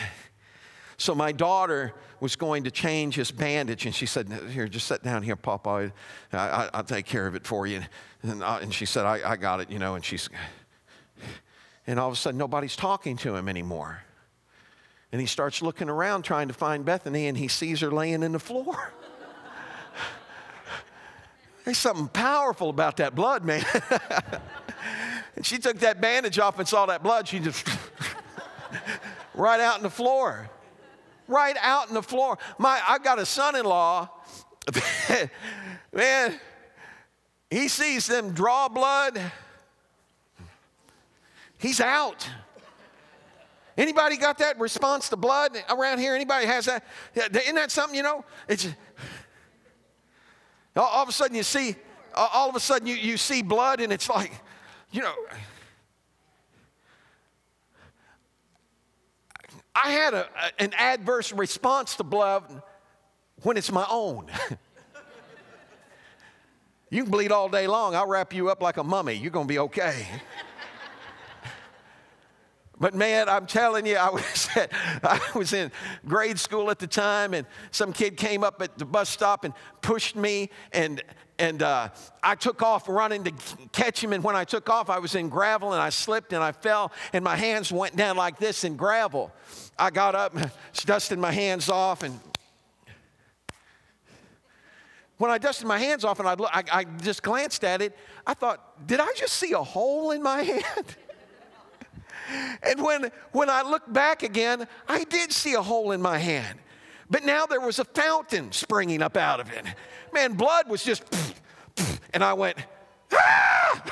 So 0.97 1.15
my 1.15 1.33
daughter 1.33 1.95
was 2.21 2.37
going 2.37 2.65
to 2.65 2.71
change 2.71 3.17
his 3.17 3.31
bandage, 3.31 3.87
and 3.87 3.95
she 3.95 4.07
said, 4.07 4.33
Here, 4.51 4.69
just 4.69 4.87
sit 4.87 5.03
down 5.03 5.23
here, 5.23 5.37
Papa. 5.37 5.93
I, 6.33 6.71
will 6.75 6.85
take 6.85 7.07
care 7.07 7.27
of 7.27 7.35
it 7.35 7.47
for 7.47 7.67
you. 7.67 7.83
And, 8.23 8.45
I, 8.45 8.61
and 8.61 8.73
she 8.73 8.87
said, 8.87 9.05
I, 9.05 9.33
I 9.33 9.37
got 9.37 9.61
it, 9.61 9.71
you 9.71 9.79
know. 9.79 9.95
And 9.95 10.05
she's, 10.05 10.29
and 11.87 11.99
all 11.99 12.09
of 12.09 12.15
a 12.15 12.17
sudden, 12.17 12.39
nobody's 12.39 12.77
talking 12.77 13.17
to 13.19 13.35
him 13.35 13.49
anymore. 13.49 14.03
And 15.11 15.21
he 15.21 15.27
starts 15.27 15.63
looking 15.63 15.89
around 15.89 16.23
trying 16.23 16.49
to 16.49 16.55
find 16.55 16.85
Bethany, 16.85 17.27
and 17.27 17.37
he 17.37 17.49
sees 17.49 17.81
her 17.81 17.91
laying 17.91 18.23
in 18.23 18.33
the 18.33 18.39
floor. 18.39 18.93
There's 21.65 21.79
something 21.79 22.09
powerful 22.09 22.71
about 22.71 22.97
that 22.97 23.15
blood, 23.15 23.45
man. 23.45 23.65
and 25.37 25.47
she 25.47 25.59
took 25.59 25.79
that 25.81 26.01
bandage 26.01 26.39
off 26.39 26.59
and 26.59 26.67
saw 26.67 26.87
that 26.87 27.03
blood. 27.03 27.29
She 27.29 27.39
just 27.39 27.69
right 29.35 29.61
out 29.61 29.77
in 29.77 29.83
the 29.83 29.91
floor. 29.91 30.51
Right 31.29 31.57
out 31.61 31.89
in 31.89 31.95
the 31.95 32.03
floor. 32.03 32.39
My, 32.59 32.81
I 32.87 32.99
got 32.99 33.19
a 33.19 33.27
son 33.27 33.55
in 33.55 33.65
law, 33.65 34.11
man, 35.93 36.39
he 37.51 37.69
sees 37.69 38.07
them 38.07 38.33
draw 38.33 38.69
blood. 38.69 39.21
He's 41.59 41.81
out. 41.81 42.29
Anybody 43.77 44.17
got 44.17 44.39
that 44.39 44.59
response 44.61 45.09
to 45.09 45.17
blood 45.17 45.57
around 45.71 45.99
here? 45.99 46.15
Anybody 46.15 46.47
has 46.47 46.67
that? 46.67 46.85
Isn't 47.15 47.55
that 47.55 47.71
something, 47.71 47.97
you 47.97 48.03
know? 48.03 48.25
It's 48.49 48.69
all 50.81 51.03
of 51.03 51.09
a 51.09 51.13
sudden 51.13 51.37
you 51.37 51.43
see, 51.43 51.77
all 52.15 52.49
of 52.49 52.57
a 52.57 52.61
sudden 52.61 52.87
you, 52.87 52.95
you 52.95 53.17
see 53.17 53.43
blood 53.43 53.81
and 53.81 53.93
it's 53.93 54.09
like, 54.09 54.33
you 54.91 55.03
know, 55.03 55.15
I 59.75 59.91
had 59.91 60.15
a, 60.15 60.29
an 60.59 60.73
adverse 60.77 61.33
response 61.33 61.97
to 61.97 62.05
blood 62.05 62.45
when 63.43 63.57
it's 63.57 63.73
my 63.73 63.87
own. 63.89 64.27
you 66.91 67.03
can 67.03 67.11
bleed 67.11 67.33
all 67.33 67.49
day 67.49 67.67
long. 67.67 67.95
I'll 67.95 68.07
wrap 68.07 68.35
you 68.35 68.51
up 68.51 68.63
like 68.63 68.77
a 68.77 68.85
mummy. 68.85 69.15
You're 69.15 69.31
going 69.31 69.47
to 69.47 69.53
be 69.53 69.59
okay. 69.61 70.07
But 72.83 72.95
man, 72.95 73.29
I'm 73.29 73.47
telling 73.47 73.87
you, 73.87 73.95
I 73.95 74.11
was, 74.11 74.49
at, 74.57 74.73
I 75.05 75.21
was 75.37 75.53
in 75.53 75.71
grade 76.09 76.37
school 76.37 76.69
at 76.69 76.81
the 76.81 76.89
time, 76.89 77.33
and 77.33 77.47
some 77.71 77.93
kid 77.93 78.17
came 78.17 78.43
up 78.43 78.61
at 78.61 78.77
the 78.77 78.85
bus 78.85 79.09
stop 79.09 79.45
and 79.45 79.55
pushed 79.83 80.17
me, 80.17 80.51
and, 80.73 81.01
and 81.39 81.63
uh, 81.63 81.91
I 82.25 82.35
took 82.35 82.61
off 82.61 82.89
running 82.89 83.23
to 83.23 83.33
catch 83.71 84.03
him. 84.03 84.13
And 84.13 84.25
when 84.25 84.35
I 84.35 84.43
took 84.43 84.69
off, 84.69 84.91
I 84.91 84.99
was 84.99 85.15
in 85.15 85.29
gravel, 85.29 85.73
and 85.75 85.81
I 85.81 85.91
slipped 85.91 86.33
and 86.33 86.43
I 86.43 86.51
fell, 86.51 86.91
and 87.13 87.23
my 87.23 87.37
hands 87.37 87.71
went 87.71 87.95
down 87.95 88.17
like 88.17 88.39
this 88.39 88.65
in 88.65 88.75
gravel. 88.75 89.31
I 89.79 89.91
got 89.91 90.17
up, 90.17 90.35
and 90.35 90.51
dusted 90.85 91.21
my 91.21 91.31
hands 91.31 91.69
off, 91.69 92.03
and 92.03 92.19
when 95.19 95.31
I 95.31 95.39
dusted 95.39 95.69
my 95.69 95.79
hands 95.79 96.05
off 96.05 96.19
and 96.19 96.29
I, 96.29 96.35
I, 96.53 96.65
I 96.81 96.83
just 96.83 97.23
glanced 97.23 97.63
at 97.63 97.81
it, 97.81 97.97
I 98.27 98.35
thought, 98.35 98.85
did 98.89 98.99
I 98.99 99.07
just 99.17 99.35
see 99.35 99.53
a 99.53 99.63
hole 99.63 100.11
in 100.11 100.21
my 100.21 100.43
hand? 100.43 100.97
And 102.63 102.83
when, 102.83 103.11
when 103.33 103.51
I 103.51 103.63
looked 103.63 103.93
back 103.93 104.23
again, 104.23 104.67
I 104.89 105.05
did 105.05 105.33
see 105.33 105.55
a 105.55 105.63
hole 105.63 105.93
in 105.93 106.01
my 106.01 106.19
hand. 106.19 106.59
But 107.11 107.25
now 107.25 107.47
there 107.47 107.61
was 107.61 107.79
a 107.79 107.85
fountain 107.85 108.53
springing 108.53 109.03
up 109.03 109.17
out 109.17 109.41
of 109.41 109.51
it. 109.53 109.65
Man, 110.13 110.35
blood 110.35 110.69
was 110.69 110.83
just, 110.83 111.03
and 112.15 112.25
I 112.25 112.33
went, 112.33 112.57
ah! 113.13 113.83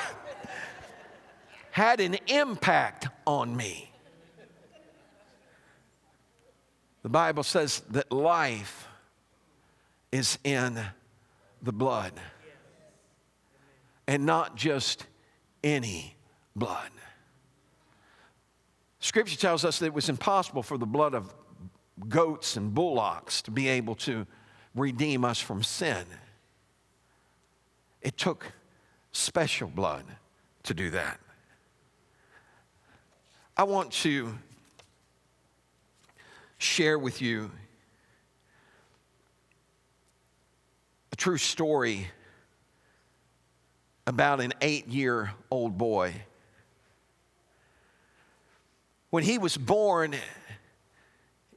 Had 1.71 1.99
an 1.99 2.17
impact 2.27 3.07
on 3.25 3.55
me. 3.55 3.91
The 7.03 7.09
Bible 7.09 7.43
says 7.43 7.81
that 7.91 8.11
life 8.11 8.87
is 10.11 10.37
in 10.43 10.79
the 11.61 11.71
blood, 11.71 12.11
and 14.07 14.25
not 14.25 14.55
just 14.55 15.05
any 15.63 16.15
blood. 16.55 16.89
Scripture 19.01 19.35
tells 19.35 19.65
us 19.65 19.79
that 19.79 19.87
it 19.87 19.93
was 19.93 20.09
impossible 20.09 20.61
for 20.61 20.77
the 20.77 20.85
blood 20.85 21.15
of 21.15 21.33
goats 22.07 22.55
and 22.55 22.73
bullocks 22.73 23.41
to 23.41 23.51
be 23.51 23.67
able 23.67 23.95
to 23.95 24.27
redeem 24.75 25.25
us 25.25 25.39
from 25.39 25.63
sin. 25.63 26.05
It 28.01 28.15
took 28.15 28.53
special 29.11 29.69
blood 29.69 30.05
to 30.63 30.75
do 30.75 30.91
that. 30.91 31.19
I 33.57 33.63
want 33.63 33.91
to 33.91 34.37
share 36.59 36.99
with 36.99 37.23
you 37.23 37.51
a 41.11 41.15
true 41.15 41.37
story 41.37 42.07
about 44.05 44.41
an 44.41 44.53
eight 44.61 44.87
year 44.87 45.31
old 45.49 45.75
boy 45.75 46.13
when 49.11 49.23
he 49.23 49.37
was 49.37 49.55
born, 49.57 50.15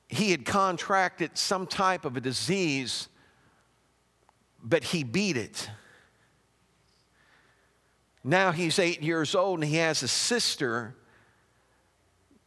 he 0.09 0.31
had 0.31 0.45
contracted 0.45 1.39
some 1.39 1.67
type 1.67 2.05
of 2.05 2.17
a 2.17 2.21
disease, 2.21 3.09
but 4.63 4.85
he 4.85 5.03
beat 5.03 5.37
it. 5.37 5.71
Now 8.23 8.53
he's 8.53 8.79
eight 8.79 9.03
years 9.03 9.35
old 9.35 9.61
and 9.61 9.69
he 9.69 9.77
has 9.77 10.03
a 10.03 10.09
sister 10.09 10.95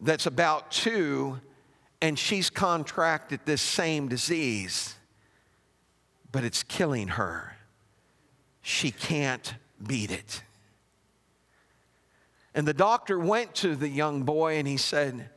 that's 0.01 0.25
about 0.25 0.71
two, 0.71 1.39
and 2.01 2.19
she's 2.19 2.49
contracted 2.49 3.39
this 3.45 3.61
same 3.61 4.07
disease, 4.07 4.95
but 6.31 6.43
it's 6.43 6.63
killing 6.63 7.07
her. 7.07 7.55
She 8.61 8.91
can't 8.91 9.55
beat 9.85 10.11
it. 10.11 10.43
And 12.57 12.67
the 12.67 12.73
doctor 12.73 13.19
went 13.19 13.53
to 13.57 13.75
the 13.75 13.87
young 13.87 14.23
boy 14.23 14.57
and 14.57 14.67
he 14.67 14.77
said, 14.77 15.29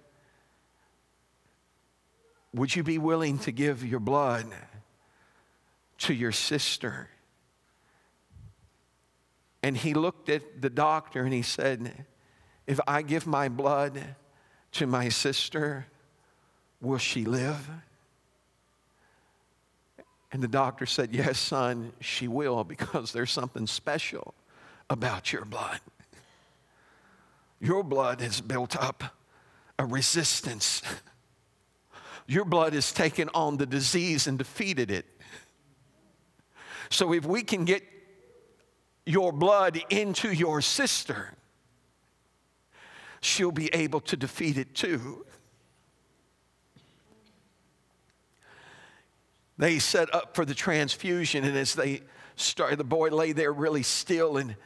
Would 2.55 2.75
you 2.75 2.83
be 2.83 2.97
willing 2.97 3.39
to 3.41 3.53
give 3.53 3.85
your 3.85 4.01
blood 4.01 4.47
to 5.99 6.15
your 6.15 6.33
sister? 6.33 7.11
And 9.63 9.77
he 9.77 9.93
looked 9.93 10.31
at 10.31 10.63
the 10.63 10.71
doctor 10.71 11.23
and 11.23 11.35
he 11.35 11.43
said, 11.43 12.07
If 12.67 12.81
I 12.89 13.03
give 13.03 13.27
my 13.27 13.51
blood 13.51 14.03
to 14.73 14.87
my 14.87 15.11
sister, 15.11 15.85
will 16.81 16.97
she 16.97 17.27
live? 17.27 17.69
And 20.33 20.43
the 20.43 20.49
doctor 20.49 20.87
said, 20.87 21.13
Yes, 21.13 21.39
son, 21.39 21.93
she 22.01 22.29
will, 22.29 22.65
because 22.65 23.13
there's 23.13 23.31
something 23.31 23.67
special 23.67 24.33
about 24.89 25.35
your 25.35 25.45
blood. 25.45 25.81
Your 27.61 27.83
blood 27.83 28.21
has 28.21 28.41
built 28.41 28.75
up 28.77 29.05
a 29.79 29.85
resistance. 29.85 30.83
Your 32.27 32.45
blood 32.45 32.73
has 32.73 32.93
taken 32.93 33.29
on 33.35 33.59
the 33.59 33.67
disease 33.67 34.27
and 34.27 34.39
defeated 34.39 34.91
it. 34.91 35.05
So 36.89 37.13
if 37.13 37.25
we 37.25 37.43
can 37.43 37.65
get 37.65 37.83
your 39.05 39.33
blood 39.33 39.81
into 39.91 40.33
your 40.33 40.61
sister, 40.61 41.35
she'll 43.21 43.53
be 43.53 43.69
able 43.75 44.01
to 44.01 44.17
defeat 44.17 44.57
it 44.57 44.75
too. 44.75 45.27
They 49.59 49.79
set 49.79 50.13
up 50.15 50.35
for 50.35 50.47
the 50.47 50.55
transfusion, 50.55 51.45
and 51.45 51.57
as 51.57 51.75
they 51.75 52.01
started, 52.37 52.79
the 52.79 52.85
boy 52.85 53.11
lay 53.11 53.33
there 53.33 53.53
really 53.53 53.83
still, 53.83 54.39
and 54.39 54.57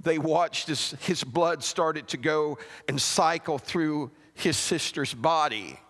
they 0.00 0.18
watched 0.18 0.68
as 0.68 0.92
his 1.00 1.24
blood 1.24 1.62
started 1.62 2.08
to 2.08 2.16
go 2.16 2.58
and 2.88 3.00
cycle 3.00 3.58
through 3.58 4.10
his 4.34 4.56
sister's 4.56 5.12
body, 5.12 5.80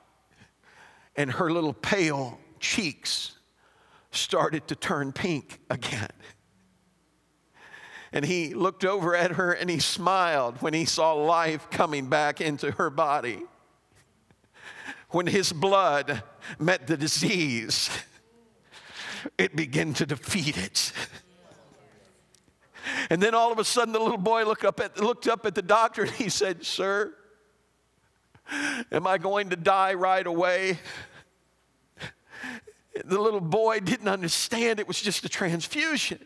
and 1.16 1.30
her 1.32 1.50
little 1.50 1.74
pale 1.74 2.38
cheeks 2.60 3.36
started 4.10 4.66
to 4.68 4.74
turn 4.74 5.12
pink 5.12 5.60
again. 5.68 6.08
And 8.12 8.24
he 8.24 8.54
looked 8.54 8.84
over 8.84 9.14
at 9.14 9.32
her 9.32 9.52
and 9.52 9.68
he 9.68 9.80
smiled 9.80 10.62
when 10.62 10.72
he 10.72 10.86
saw 10.86 11.12
life 11.12 11.68
coming 11.70 12.08
back 12.08 12.40
into 12.40 12.70
her 12.72 12.88
body. 12.88 13.42
When 15.10 15.26
his 15.26 15.52
blood 15.52 16.22
met 16.58 16.86
the 16.86 16.96
disease, 16.96 17.90
it 19.36 19.54
began 19.54 19.92
to 19.94 20.06
defeat 20.06 20.56
it. 20.56 20.92
And 23.10 23.22
then 23.22 23.34
all 23.34 23.52
of 23.52 23.58
a 23.58 23.64
sudden, 23.64 23.92
the 23.92 24.00
little 24.00 24.18
boy 24.18 24.44
looked 24.44 24.64
up 24.64 24.80
at, 24.80 25.00
looked 25.00 25.26
up 25.26 25.46
at 25.46 25.54
the 25.54 25.62
doctor 25.62 26.02
and 26.02 26.10
he 26.10 26.28
said, 26.28 26.64
Sir, 26.64 27.14
am 28.92 29.06
I 29.06 29.18
going 29.18 29.50
to 29.50 29.56
die 29.56 29.94
right 29.94 30.26
away? 30.26 30.78
The 33.04 33.20
little 33.20 33.40
boy 33.40 33.80
didn't 33.80 34.08
understand 34.08 34.80
it 34.80 34.88
was 34.88 35.00
just 35.00 35.24
a 35.24 35.28
transfusion. 35.28 36.18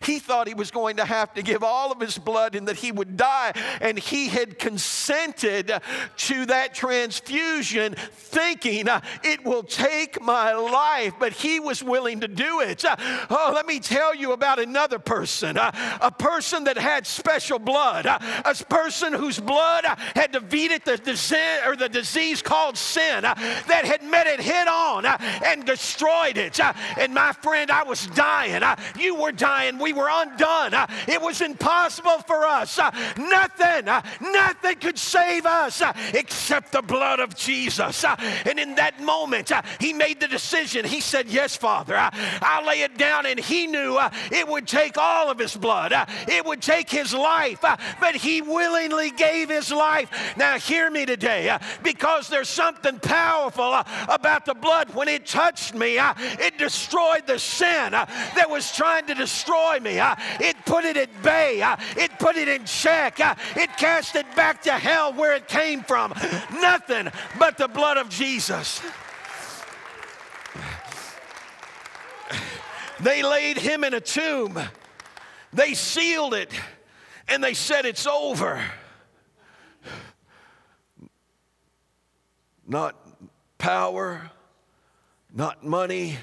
He 0.00 0.18
thought 0.18 0.48
he 0.48 0.54
was 0.54 0.70
going 0.70 0.96
to 0.96 1.04
have 1.04 1.34
to 1.34 1.42
give 1.42 1.62
all 1.62 1.92
of 1.92 2.00
his 2.00 2.18
blood 2.18 2.54
and 2.54 2.68
that 2.68 2.76
he 2.76 2.92
would 2.92 3.16
die. 3.16 3.52
And 3.80 3.98
he 3.98 4.28
had 4.28 4.58
consented 4.58 5.72
to 6.16 6.46
that 6.46 6.74
transfusion, 6.74 7.94
thinking 8.12 8.88
uh, 8.88 9.00
it 9.22 9.44
will 9.44 9.62
take 9.62 10.20
my 10.20 10.52
life, 10.52 11.14
but 11.18 11.32
he 11.32 11.60
was 11.60 11.82
willing 11.82 12.20
to 12.20 12.28
do 12.28 12.60
it. 12.60 12.84
Uh, 12.84 12.96
oh, 13.30 13.52
let 13.54 13.66
me 13.66 13.80
tell 13.80 14.14
you 14.14 14.32
about 14.32 14.58
another 14.58 14.98
person 14.98 15.56
uh, 15.56 15.98
a 16.00 16.10
person 16.10 16.64
that 16.64 16.76
had 16.76 17.06
special 17.06 17.58
blood, 17.58 18.06
a 18.06 18.54
person 18.68 19.12
whose 19.12 19.38
blood 19.38 19.84
had 20.14 20.32
defeated 20.32 20.82
the 20.84 20.96
disease, 20.96 21.60
or 21.66 21.76
the 21.76 21.88
disease 21.88 22.42
called 22.42 22.76
sin, 22.76 23.22
that 23.22 23.82
had 23.84 24.02
met 24.02 24.26
it 24.26 24.40
head 24.40 24.68
on 24.68 25.06
and 25.06 25.64
destroyed 25.64 26.36
it. 26.36 26.58
and 26.98 27.14
my 27.14 27.32
friend, 27.32 27.70
I 27.70 27.82
was 27.82 28.06
dying. 28.08 28.62
you 28.98 29.14
were 29.14 29.32
dying 29.32 29.78
we 29.80 29.92
were 29.92 30.08
undone. 30.10 30.74
It 31.08 31.20
was 31.20 31.40
impossible 31.40 32.18
for 32.26 32.46
us. 32.46 32.78
Nothing, 33.16 33.86
nothing 34.20 34.76
could 34.76 34.98
save 34.98 35.46
us 35.46 35.82
except 36.14 36.72
the 36.72 36.82
blood 36.82 37.20
of 37.20 37.34
Jesus. 37.34 38.04
And 38.04 38.58
in 38.58 38.74
that 38.76 39.00
moment, 39.00 39.52
he 39.80 39.92
made 39.92 40.20
the 40.20 40.28
decision. 40.28 40.84
He 40.84 41.00
said, 41.00 41.28
Yes, 41.28 41.56
Father, 41.56 41.96
I'll 41.96 42.66
lay 42.66 42.82
it 42.82 42.98
down. 42.98 43.26
And 43.26 43.38
he 43.38 43.66
knew 43.66 43.98
it 44.30 44.46
would 44.46 44.66
take 44.66 44.98
all 44.98 45.30
of 45.30 45.38
his 45.38 45.56
blood, 45.56 45.92
it 46.28 46.44
would 46.44 46.62
take 46.62 46.90
his 46.90 47.14
life, 47.14 47.60
but 48.00 48.16
he 48.16 48.42
willingly 48.42 49.10
gave 49.10 49.48
his 49.48 49.70
life. 49.70 50.36
Now, 50.36 50.58
hear 50.58 50.90
me 50.90 51.06
today, 51.06 51.56
because 51.82 52.28
there's 52.28 52.48
something 52.48 52.98
powerful 52.98 53.80
about 54.08 54.44
the 54.44 54.54
blood. 54.54 54.94
When 54.94 55.08
it 55.08 55.26
touched 55.26 55.74
me, 55.74 55.98
it 55.98 56.58
destroyed 56.58 57.26
the 57.26 57.38
sin 57.38 57.92
that 57.92 58.46
was 58.48 58.72
trying 58.72 59.06
to 59.06 59.14
destroy 59.14 59.69
destroy 59.70 59.80
me. 59.80 60.00
It 60.40 60.56
put 60.64 60.84
it 60.84 60.96
at 60.96 61.22
bay. 61.22 61.62
It 61.96 62.18
put 62.18 62.36
it 62.36 62.48
in 62.48 62.64
check. 62.64 63.20
It 63.56 63.70
cast 63.76 64.16
it 64.16 64.26
back 64.34 64.62
to 64.62 64.72
hell 64.72 65.12
where 65.12 65.34
it 65.34 65.48
came 65.48 65.82
from. 65.82 66.12
Nothing 66.52 67.08
but 67.38 67.58
the 67.58 67.68
blood 67.68 67.96
of 67.96 68.08
Jesus. 68.08 68.80
They 73.00 73.22
laid 73.22 73.56
him 73.56 73.84
in 73.84 73.94
a 73.94 74.00
tomb. 74.00 74.58
They 75.52 75.74
sealed 75.74 76.34
it 76.34 76.52
and 77.28 77.42
they 77.42 77.54
said 77.54 77.86
it's 77.86 78.06
over. 78.06 78.62
Not 82.66 82.94
power, 83.58 84.30
not 85.34 85.64
money, 85.64 86.18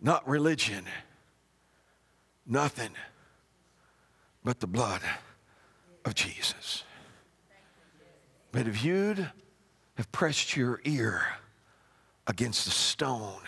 not 0.00 0.28
religion 0.28 0.84
nothing 2.46 2.90
but 4.44 4.60
the 4.60 4.66
blood 4.66 5.02
of 6.04 6.14
Jesus. 6.14 6.84
But 8.52 8.68
if 8.68 8.84
you'd 8.84 9.30
have 9.96 10.12
pressed 10.12 10.56
your 10.56 10.80
ear 10.84 11.22
against 12.26 12.64
the 12.64 12.70
stone 12.70 13.42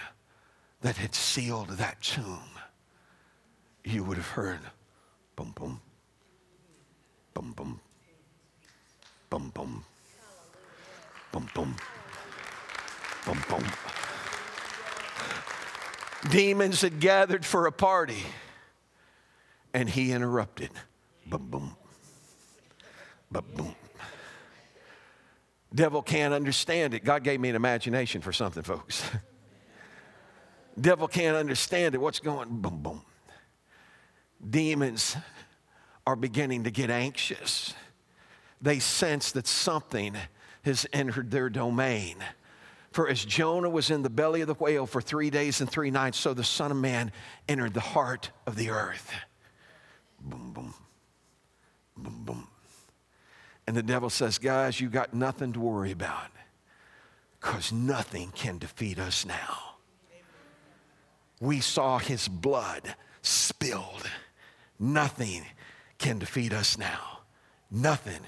that 0.80 0.96
had 0.96 1.14
sealed 1.14 1.68
that 1.70 2.02
tomb, 2.02 2.50
you 3.84 4.04
would 4.04 4.16
have 4.16 4.28
heard 4.28 4.58
boom, 5.36 5.52
boom, 5.54 5.80
boom, 7.32 7.52
boom, 7.54 7.80
boom, 9.30 9.52
boom, 9.54 9.84
boom, 11.32 11.44
boom, 11.54 11.76
boom, 13.24 13.44
boom. 13.48 13.64
Demons 16.30 16.82
had 16.82 16.98
gathered 16.98 17.46
for 17.46 17.66
a 17.66 17.72
party 17.72 18.24
and 19.74 19.88
he 19.88 20.12
interrupted. 20.12 20.70
Boom, 21.26 21.48
boom. 21.50 21.76
Boom, 23.30 23.44
boom. 23.54 23.74
Devil 25.74 26.02
can't 26.02 26.32
understand 26.32 26.94
it. 26.94 27.04
God 27.04 27.22
gave 27.24 27.40
me 27.40 27.50
an 27.50 27.56
imagination 27.56 28.22
for 28.22 28.32
something, 28.32 28.62
folks. 28.62 29.02
Devil 30.80 31.08
can't 31.08 31.36
understand 31.36 31.94
it. 31.94 31.98
What's 31.98 32.20
going? 32.20 32.48
Boom, 32.60 32.82
boom. 32.82 33.02
Demons 34.48 35.16
are 36.06 36.16
beginning 36.16 36.64
to 36.64 36.70
get 36.70 36.90
anxious. 36.90 37.74
They 38.62 38.78
sense 38.78 39.32
that 39.32 39.46
something 39.46 40.16
has 40.62 40.86
entered 40.92 41.30
their 41.30 41.50
domain. 41.50 42.16
For 42.92 43.08
as 43.08 43.24
Jonah 43.24 43.68
was 43.68 43.90
in 43.90 44.02
the 44.02 44.10
belly 44.10 44.40
of 44.40 44.48
the 44.48 44.54
whale 44.54 44.86
for 44.86 45.00
three 45.00 45.30
days 45.30 45.60
and 45.60 45.70
three 45.70 45.90
nights, 45.90 46.18
so 46.18 46.32
the 46.32 46.44
Son 46.44 46.70
of 46.70 46.76
Man 46.76 47.12
entered 47.48 47.74
the 47.74 47.80
heart 47.80 48.30
of 48.46 48.56
the 48.56 48.70
earth. 48.70 49.12
Boom, 50.20 50.52
boom, 50.52 50.74
boom, 51.96 52.24
boom. 52.24 52.48
And 53.66 53.76
the 53.76 53.82
devil 53.82 54.10
says, 54.10 54.38
Guys, 54.38 54.80
you 54.80 54.88
got 54.88 55.12
nothing 55.12 55.52
to 55.52 55.60
worry 55.60 55.92
about 55.92 56.30
because 57.38 57.72
nothing 57.72 58.32
can 58.34 58.58
defeat 58.58 58.98
us 58.98 59.24
now. 59.24 59.58
We 61.40 61.60
saw 61.60 61.98
his 61.98 62.26
blood 62.28 62.94
spilled. 63.22 64.08
Nothing 64.78 65.44
can 65.98 66.18
defeat 66.18 66.52
us 66.52 66.78
now. 66.78 67.20
Nothing 67.70 68.20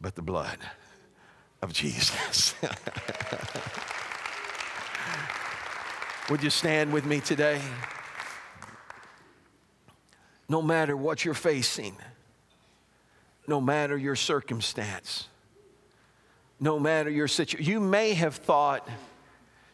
but 0.00 0.14
the 0.14 0.22
blood 0.22 0.58
of 1.60 1.72
Jesus. 1.72 2.54
Would 6.30 6.42
you 6.42 6.50
stand 6.50 6.92
with 6.92 7.04
me 7.04 7.20
today? 7.20 7.60
No 10.52 10.60
matter 10.60 10.94
what 10.94 11.24
you're 11.24 11.32
facing, 11.32 11.96
no 13.46 13.58
matter 13.58 13.96
your 13.96 14.14
circumstance, 14.14 15.26
no 16.60 16.78
matter 16.78 17.08
your 17.08 17.26
situation. 17.26 17.72
You 17.72 17.80
may 17.80 18.12
have 18.12 18.34
thought, 18.36 18.86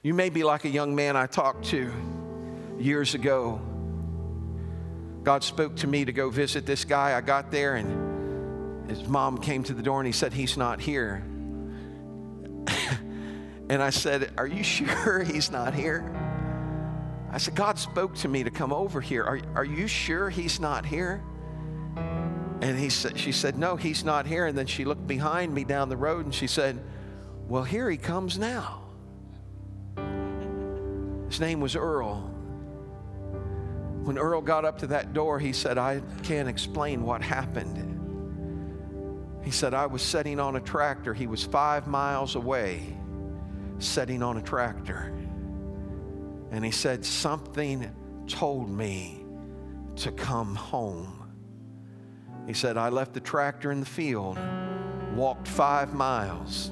you 0.05 0.14
may 0.14 0.31
be 0.31 0.45
like 0.45 0.64
a 0.64 0.68
young 0.68 0.95
man 0.95 1.16
I 1.16 1.26
talked 1.26 1.64
to 1.70 1.93
years 2.79 3.16
ago. 3.16 3.61
God 5.24 5.43
spoke 5.43 5.74
to 5.79 5.89
me 5.89 6.05
to 6.05 6.12
go 6.12 6.31
visit 6.31 6.64
this 6.64 6.85
guy. 6.85 7.16
I 7.16 7.22
got 7.22 7.51
there 7.51 7.74
and 7.74 8.89
his 8.89 9.03
mom 9.09 9.39
came 9.39 9.64
to 9.64 9.74
the 9.74 9.83
door 9.83 9.99
and 9.99 10.07
he 10.07 10.12
said, 10.12 10.33
He's 10.33 10.57
not 10.57 10.81
here. 10.81 11.24
and 13.68 13.83
I 13.83 13.91
said, 13.91 14.31
Are 14.39 14.47
you 14.47 14.62
sure 14.76 15.24
he's 15.24 15.51
not 15.51 15.74
here? 15.74 16.28
I 17.31 17.39
said, 17.39 17.55
God 17.55 17.79
spoke 17.79 18.14
to 18.16 18.29
me 18.29 18.43
to 18.45 18.51
come 18.51 18.72
over 18.72 19.01
here. 19.01 19.22
Are, 19.24 19.41
are 19.55 19.64
you 19.64 19.87
sure 19.87 20.31
he's 20.31 20.59
not 20.59 20.87
here? 20.87 21.22
And 22.61 22.79
he 22.79 22.89
said, 22.89 23.18
she 23.18 23.33
said, 23.33 23.59
No, 23.59 23.76
he's 23.76 24.05
not 24.05 24.26
here. 24.26 24.47
And 24.47 24.57
then 24.57 24.66
she 24.66 24.85
looked 24.85 25.07
behind 25.07 25.55
me 25.55 25.64
down 25.64 25.89
the 25.89 25.97
road 25.97 26.24
and 26.24 26.35
she 26.35 26.47
said, 26.47 26.83
Well, 27.47 27.64
here 27.64 27.91
he 27.91 27.97
comes 27.97 28.39
now. 28.39 28.83
His 31.29 31.41
name 31.41 31.61
was 31.61 31.76
Earl. 31.76 32.20
When 34.03 34.16
Earl 34.16 34.41
got 34.41 34.64
up 34.64 34.79
to 34.79 34.87
that 34.89 35.12
door, 35.12 35.39
he 35.39 35.53
said, 35.53 35.76
I 35.76 36.01
can't 36.22 36.49
explain 36.49 37.03
what 37.03 37.20
happened. 37.22 37.85
He 39.45 39.51
said, 39.51 39.74
I 39.74 39.87
was 39.87 40.03
sitting 40.03 40.41
on 40.41 40.57
a 40.57 40.61
tractor. 40.61 41.12
He 41.12 41.26
was 41.26 41.45
five 41.45 41.87
miles 41.87 42.35
away, 42.35 42.97
sitting 43.79 44.22
on 44.22 44.39
a 44.39 44.43
tractor. 44.43 45.14
And 46.51 46.65
he 46.65 46.71
said, 46.71 47.05
Something 47.05 47.91
told 48.27 48.71
me 48.71 49.25
to 49.97 50.13
come 50.13 50.55
home. 50.55 51.15
He 52.47 52.55
said, 52.55 52.77
I 52.77 52.89
left 52.89 53.13
the 53.13 53.21
tractor 53.21 53.71
in 53.71 53.81
the 53.81 53.87
field, 53.87 54.39
walked 55.15 55.47
five 55.47 55.93
miles, 55.93 56.71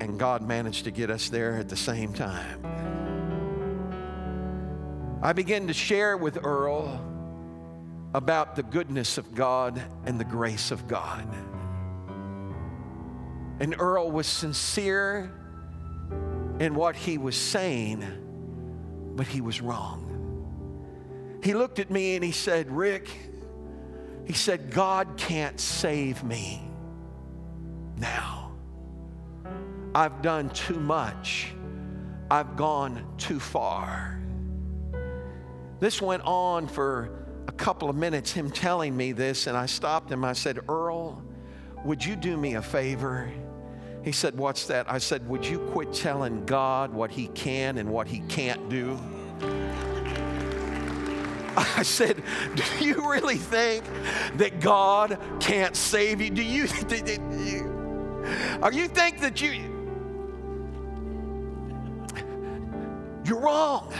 and 0.00 0.18
God 0.18 0.42
managed 0.42 0.84
to 0.84 0.90
get 0.90 1.10
us 1.10 1.28
there 1.28 1.56
at 1.56 1.68
the 1.68 1.76
same 1.76 2.12
time. 2.14 2.64
I 5.22 5.34
began 5.34 5.66
to 5.66 5.74
share 5.74 6.16
with 6.16 6.42
Earl 6.42 7.06
about 8.14 8.56
the 8.56 8.62
goodness 8.62 9.18
of 9.18 9.34
God 9.34 9.80
and 10.06 10.18
the 10.18 10.24
grace 10.24 10.70
of 10.70 10.88
God. 10.88 11.28
And 13.60 13.74
Earl 13.78 14.10
was 14.10 14.26
sincere 14.26 15.30
in 16.58 16.74
what 16.74 16.96
he 16.96 17.18
was 17.18 17.36
saying, 17.36 18.02
but 19.20 19.26
he 19.26 19.42
was 19.42 19.60
wrong. 19.60 20.06
He 21.44 21.52
looked 21.52 21.78
at 21.78 21.90
me 21.90 22.14
and 22.14 22.24
he 22.24 22.32
said, 22.32 22.70
Rick, 22.70 23.06
he 24.24 24.32
said, 24.32 24.70
God 24.70 25.18
can't 25.18 25.60
save 25.60 26.24
me 26.24 26.62
now. 27.98 28.52
I've 29.94 30.22
done 30.22 30.48
too 30.48 30.80
much, 30.80 31.52
I've 32.30 32.56
gone 32.56 33.06
too 33.18 33.38
far. 33.38 34.22
This 35.80 36.00
went 36.00 36.22
on 36.22 36.66
for 36.66 37.26
a 37.46 37.52
couple 37.52 37.90
of 37.90 37.96
minutes, 37.96 38.32
him 38.32 38.50
telling 38.50 38.96
me 38.96 39.12
this, 39.12 39.46
and 39.46 39.54
I 39.54 39.66
stopped 39.66 40.10
him. 40.10 40.24
I 40.24 40.32
said, 40.32 40.60
Earl, 40.66 41.22
would 41.84 42.02
you 42.02 42.16
do 42.16 42.38
me 42.38 42.54
a 42.54 42.62
favor? 42.62 43.30
He 44.04 44.12
said, 44.12 44.36
What's 44.36 44.66
that? 44.66 44.90
I 44.90 44.98
said, 44.98 45.28
Would 45.28 45.46
you 45.46 45.58
quit 45.72 45.92
telling 45.92 46.44
God 46.46 46.92
what 46.92 47.10
He 47.10 47.28
can 47.28 47.78
and 47.78 47.90
what 47.90 48.06
He 48.06 48.20
can't 48.28 48.68
do? 48.68 48.98
I 51.56 51.82
said, 51.82 52.22
Do 52.54 52.84
you 52.84 52.94
really 53.10 53.36
think 53.36 53.84
that 54.36 54.60
God 54.60 55.18
can't 55.40 55.76
save 55.76 56.20
you? 56.20 56.30
Do 56.30 56.42
you, 56.42 56.66
are 58.62 58.72
you 58.72 58.88
think 58.88 59.20
that 59.20 59.40
you, 59.40 59.70
you're 63.24 63.40
wrong. 63.40 63.92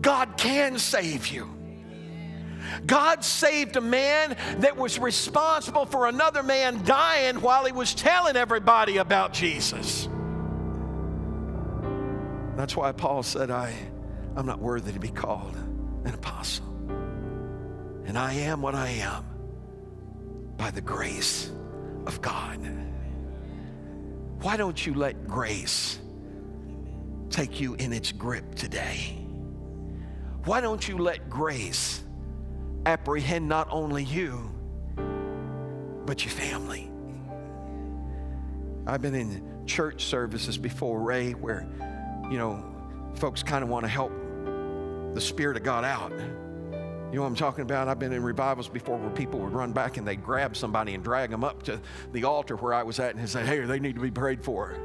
God 0.00 0.36
can 0.36 0.78
save 0.78 1.28
you. 1.28 1.57
God 2.86 3.24
saved 3.24 3.76
a 3.76 3.80
man 3.80 4.36
that 4.58 4.76
was 4.76 4.98
responsible 4.98 5.86
for 5.86 6.06
another 6.06 6.42
man 6.42 6.84
dying 6.84 7.40
while 7.40 7.64
he 7.64 7.72
was 7.72 7.94
telling 7.94 8.36
everybody 8.36 8.98
about 8.98 9.32
Jesus. 9.32 10.08
That's 12.56 12.76
why 12.76 12.92
Paul 12.92 13.22
said, 13.22 13.50
I, 13.50 13.74
I'm 14.36 14.46
not 14.46 14.58
worthy 14.58 14.92
to 14.92 14.98
be 14.98 15.10
called 15.10 15.56
an 16.04 16.14
apostle. 16.14 16.66
And 18.04 18.18
I 18.18 18.32
am 18.34 18.62
what 18.62 18.74
I 18.74 18.88
am 18.88 19.24
by 20.56 20.70
the 20.70 20.80
grace 20.80 21.52
of 22.06 22.20
God. 22.20 22.58
Why 24.40 24.56
don't 24.56 24.86
you 24.86 24.94
let 24.94 25.26
grace 25.26 25.98
take 27.30 27.60
you 27.60 27.74
in 27.74 27.92
its 27.92 28.12
grip 28.12 28.54
today? 28.54 29.18
Why 30.44 30.60
don't 30.60 30.86
you 30.88 30.98
let 30.98 31.28
grace 31.28 32.02
apprehend 32.86 33.48
not 33.48 33.68
only 33.70 34.04
you, 34.04 34.50
but 36.06 36.24
your 36.24 36.32
family? 36.32 36.90
I've 38.86 39.02
been 39.02 39.14
in 39.14 39.66
church 39.66 40.04
services 40.04 40.56
before, 40.56 41.00
Ray, 41.00 41.32
where, 41.32 41.66
you 42.30 42.38
know, 42.38 42.64
folks 43.14 43.42
kind 43.42 43.62
of 43.62 43.68
want 43.68 43.84
to 43.84 43.88
help 43.88 44.12
the 45.14 45.20
Spirit 45.20 45.56
of 45.56 45.62
God 45.62 45.84
out. 45.84 46.10
You 46.10 47.14
know 47.14 47.22
what 47.22 47.28
I'm 47.28 47.34
talking 47.34 47.62
about? 47.62 47.88
I've 47.88 47.98
been 47.98 48.12
in 48.12 48.22
revivals 48.22 48.68
before 48.68 48.98
where 48.98 49.10
people 49.10 49.40
would 49.40 49.52
run 49.52 49.72
back 49.72 49.96
and 49.96 50.06
they'd 50.06 50.22
grab 50.22 50.54
somebody 50.56 50.94
and 50.94 51.02
drag 51.02 51.30
them 51.30 51.42
up 51.42 51.62
to 51.64 51.80
the 52.12 52.24
altar 52.24 52.56
where 52.56 52.74
I 52.74 52.82
was 52.82 52.98
at 52.98 53.14
and 53.14 53.28
say, 53.28 53.44
hey, 53.44 53.60
they 53.60 53.78
need 53.78 53.94
to 53.94 54.00
be 54.00 54.10
prayed 54.10 54.44
for. 54.44 54.76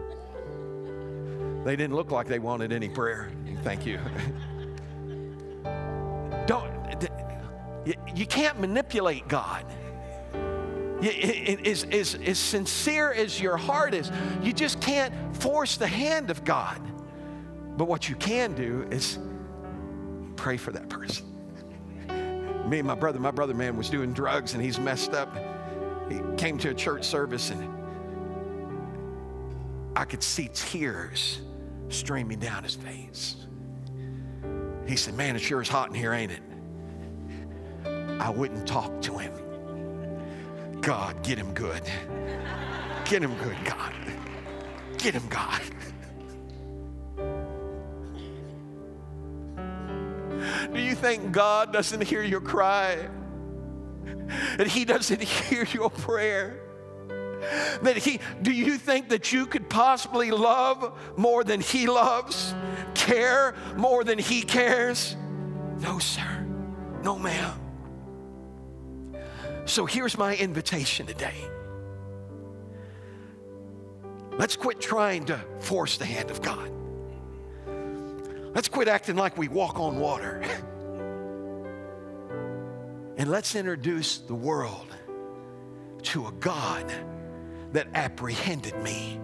They 1.65 1.75
didn't 1.75 1.95
look 1.95 2.11
like 2.11 2.27
they 2.27 2.39
wanted 2.39 2.71
any 2.71 2.89
prayer. 2.89 3.29
Thank 3.63 3.85
you. 3.85 3.99
Don't, 6.45 6.82
you 8.15 8.25
can't 8.25 8.59
manipulate 8.59 9.27
God. 9.27 9.65
As, 11.03 11.83
as, 11.91 12.15
as 12.15 12.39
sincere 12.39 13.11
as 13.11 13.41
your 13.41 13.57
heart 13.57 13.93
is, 13.93 14.09
you 14.41 14.53
just 14.53 14.79
can't 14.79 15.13
force 15.35 15.75
the 15.75 15.87
hand 15.87 16.29
of 16.29 16.45
God. 16.45 16.81
But 17.77 17.85
what 17.85 18.07
you 18.07 18.15
can 18.15 18.53
do 18.53 18.87
is 18.89 19.19
pray 20.37 20.57
for 20.57 20.71
that 20.71 20.89
person. 20.89 21.25
Me 22.69 22.79
and 22.79 22.87
my 22.87 22.95
brother, 22.95 23.19
my 23.19 23.31
brother 23.31 23.53
man 23.53 23.75
was 23.75 23.89
doing 23.89 24.13
drugs 24.13 24.53
and 24.53 24.63
he's 24.63 24.79
messed 24.79 25.13
up. 25.13 25.35
He 26.09 26.19
came 26.37 26.57
to 26.59 26.69
a 26.69 26.73
church 26.73 27.03
service 27.03 27.49
and 27.49 27.69
I 29.95 30.05
could 30.05 30.23
see 30.23 30.49
tears 30.53 31.41
streaming 31.89 32.39
down 32.39 32.63
his 32.63 32.75
face. 32.75 33.35
He 34.87 34.95
said, 34.95 35.15
Man, 35.15 35.35
it 35.35 35.39
sure 35.39 35.61
is 35.61 35.67
hot 35.67 35.89
in 35.89 35.95
here, 35.95 36.13
ain't 36.13 36.31
it? 36.31 36.41
I 38.19 38.29
wouldn't 38.29 38.67
talk 38.67 39.01
to 39.03 39.17
him. 39.17 39.33
God, 40.81 41.23
get 41.23 41.37
him 41.37 41.53
good. 41.53 41.83
Get 43.05 43.21
him 43.21 43.35
good, 43.35 43.57
God. 43.63 43.93
Get 44.97 45.13
him, 45.13 45.27
God. 45.29 45.61
Do 50.73 50.79
you 50.79 50.95
think 50.95 51.31
God 51.31 51.71
doesn't 51.71 52.01
hear 52.01 52.23
your 52.23 52.41
cry? 52.41 53.09
That 54.57 54.67
He 54.67 54.85
doesn't 54.85 55.21
hear 55.21 55.65
your 55.65 55.89
prayer? 55.89 56.59
That 57.81 57.97
He, 57.97 58.19
do 58.41 58.51
you 58.51 58.77
think 58.77 59.09
that 59.09 59.31
you 59.31 59.45
could 59.45 59.69
possibly 59.69 60.31
love 60.31 60.97
more 61.17 61.43
than 61.43 61.61
He 61.61 61.87
loves? 61.87 62.53
Care 62.93 63.55
more 63.75 64.03
than 64.03 64.17
He 64.17 64.41
cares? 64.41 65.15
No, 65.79 65.99
sir. 65.99 66.47
No, 67.03 67.19
ma'am. 67.19 67.59
So 69.65 69.85
here's 69.85 70.17
my 70.17 70.35
invitation 70.35 71.05
today. 71.05 71.35
Let's 74.37 74.57
quit 74.57 74.81
trying 74.81 75.25
to 75.25 75.39
force 75.59 75.97
the 75.97 76.05
hand 76.05 76.31
of 76.31 76.41
God. 76.41 76.71
Let's 78.53 78.67
quit 78.67 78.87
acting 78.87 79.15
like 79.15 79.37
we 79.37 79.47
walk 79.47 79.79
on 79.79 79.99
water. 79.99 80.41
and 83.17 83.31
let's 83.31 83.55
introduce 83.55 84.17
the 84.17 84.35
world 84.35 84.93
to 86.03 86.27
a 86.27 86.31
God 86.33 86.91
that 87.71 87.87
apprehended 87.93 88.75
me 88.83 89.19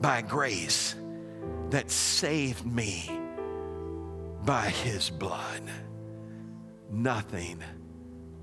by 0.00 0.22
grace, 0.22 0.94
that 1.70 1.90
saved 1.90 2.66
me 2.66 3.10
by 4.44 4.68
his 4.68 5.08
blood. 5.08 5.62
Nothing 6.90 7.62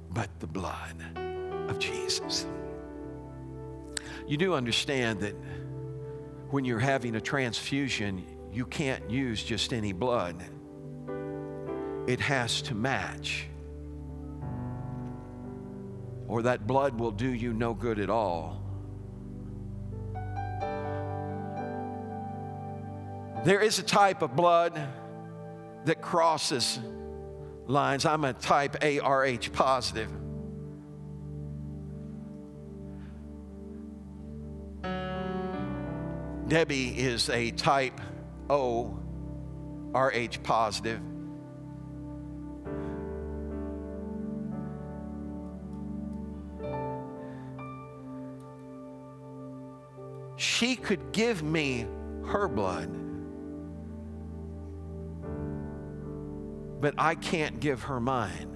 but 0.10 0.30
the 0.40 0.48
blood 0.48 1.35
of 1.68 1.80
Jesus. 1.80 2.46
You 4.28 4.38
do 4.38 4.54
understand 4.54 5.20
that 5.22 5.36
when 6.50 6.66
you're 6.66 6.80
having 6.80 7.16
a 7.16 7.22
transfusion, 7.22 8.24
you 8.52 8.66
can't 8.66 9.10
use 9.10 9.44
just 9.44 9.74
any 9.74 9.94
blood, 9.94 10.44
it 12.08 12.20
has 12.20 12.62
to 12.64 12.76
match. 12.76 13.48
or 16.28 16.42
that 16.44 16.66
blood 16.68 17.00
will 17.00 17.12
do 17.12 17.28
you 17.28 17.54
no 17.54 17.74
good 17.74 18.00
at 18.00 18.10
all. 18.10 18.62
There 23.44 23.62
is 23.62 23.78
a 23.78 23.84
type 23.84 24.22
of 24.24 24.36
blood 24.36 24.80
that 25.86 26.02
crosses 26.02 26.80
lines. 27.68 28.06
I'm 28.06 28.26
a 28.26 28.34
type 28.34 28.78
ARH 28.82 29.54
positive. 29.54 30.10
Debbie 36.48 36.90
is 37.00 37.30
a 37.30 37.50
type 37.52 38.00
O 38.52 39.00
RH 39.94 40.44
positive. 40.44 41.02
She 50.38 50.76
could 50.76 51.12
give 51.12 51.42
me 51.42 51.88
her 52.28 52.48
blood, 52.48 52.92
but 56.80 56.94
I 56.98 57.16
can't 57.16 57.60
give 57.60 57.82
her 57.84 58.00
mine. 58.00 58.52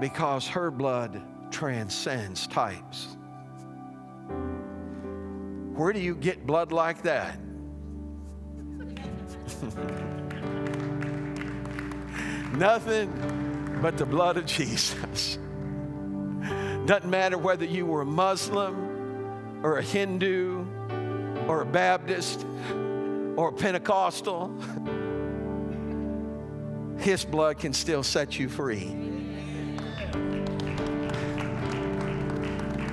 Because 0.00 0.48
her 0.48 0.70
blood 0.70 1.22
transcends 1.52 2.46
types. 2.46 3.16
Where 5.80 5.92
do 5.94 5.98
you 5.98 6.14
get 6.14 6.46
blood 6.46 6.72
like 6.72 7.04
that? 7.04 7.38
Nothing 12.52 13.78
but 13.80 13.96
the 13.96 14.04
blood 14.04 14.36
of 14.36 14.44
Jesus. 14.44 15.38
Doesn't 16.84 17.08
matter 17.08 17.38
whether 17.38 17.64
you 17.64 17.86
were 17.86 18.02
a 18.02 18.04
Muslim 18.04 19.64
or 19.64 19.78
a 19.78 19.82
Hindu 19.82 20.66
or 21.48 21.62
a 21.62 21.66
Baptist 21.66 22.44
or 23.36 23.48
a 23.48 23.52
Pentecostal, 23.52 24.54
His 26.98 27.24
blood 27.24 27.58
can 27.58 27.72
still 27.72 28.02
set 28.02 28.38
you 28.38 28.50
free. 28.50 28.94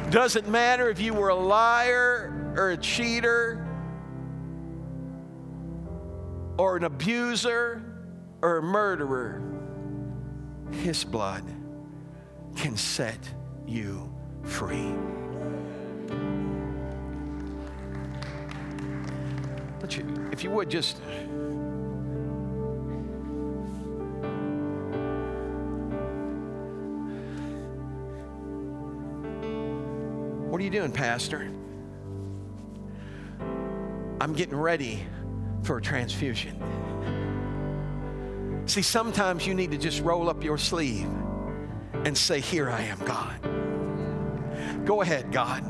Doesn't 0.09 0.47
matter 0.47 0.89
if 0.89 1.01
you 1.01 1.13
were 1.13 1.27
a 1.27 1.35
liar 1.35 2.46
or 2.57 2.71
a 2.71 2.77
cheater 2.77 3.65
or 6.57 6.75
an 6.75 6.83
abuser 6.85 7.83
or 8.41 8.57
a 8.57 8.61
murderer, 8.63 9.41
His 10.71 11.03
blood 11.03 11.43
can 12.55 12.75
set 12.75 13.19
you 13.67 14.11
free. 14.43 14.91
But 19.79 19.95
you, 19.95 20.29
if 20.31 20.43
you 20.43 20.49
would 20.49 20.69
just. 20.69 20.97
What 30.49 30.59
are 30.59 30.63
you 30.63 30.71
doing, 30.71 30.91
Pastor? 30.91 31.51
I'm 34.27 34.33
getting 34.33 34.57
ready 34.57 35.05
for 35.63 35.77
a 35.77 35.81
transfusion. 35.81 36.61
See, 38.65 38.81
sometimes 38.81 39.47
you 39.47 39.53
need 39.53 39.71
to 39.71 39.77
just 39.77 40.01
roll 40.01 40.29
up 40.29 40.43
your 40.43 40.57
sleeve 40.57 41.07
and 42.03 42.17
say, 42.17 42.41
Here 42.41 42.69
I 42.69 42.81
am, 42.81 42.99
God. 43.05 44.85
Go 44.85 45.01
ahead, 45.01 45.31
God. 45.31 45.63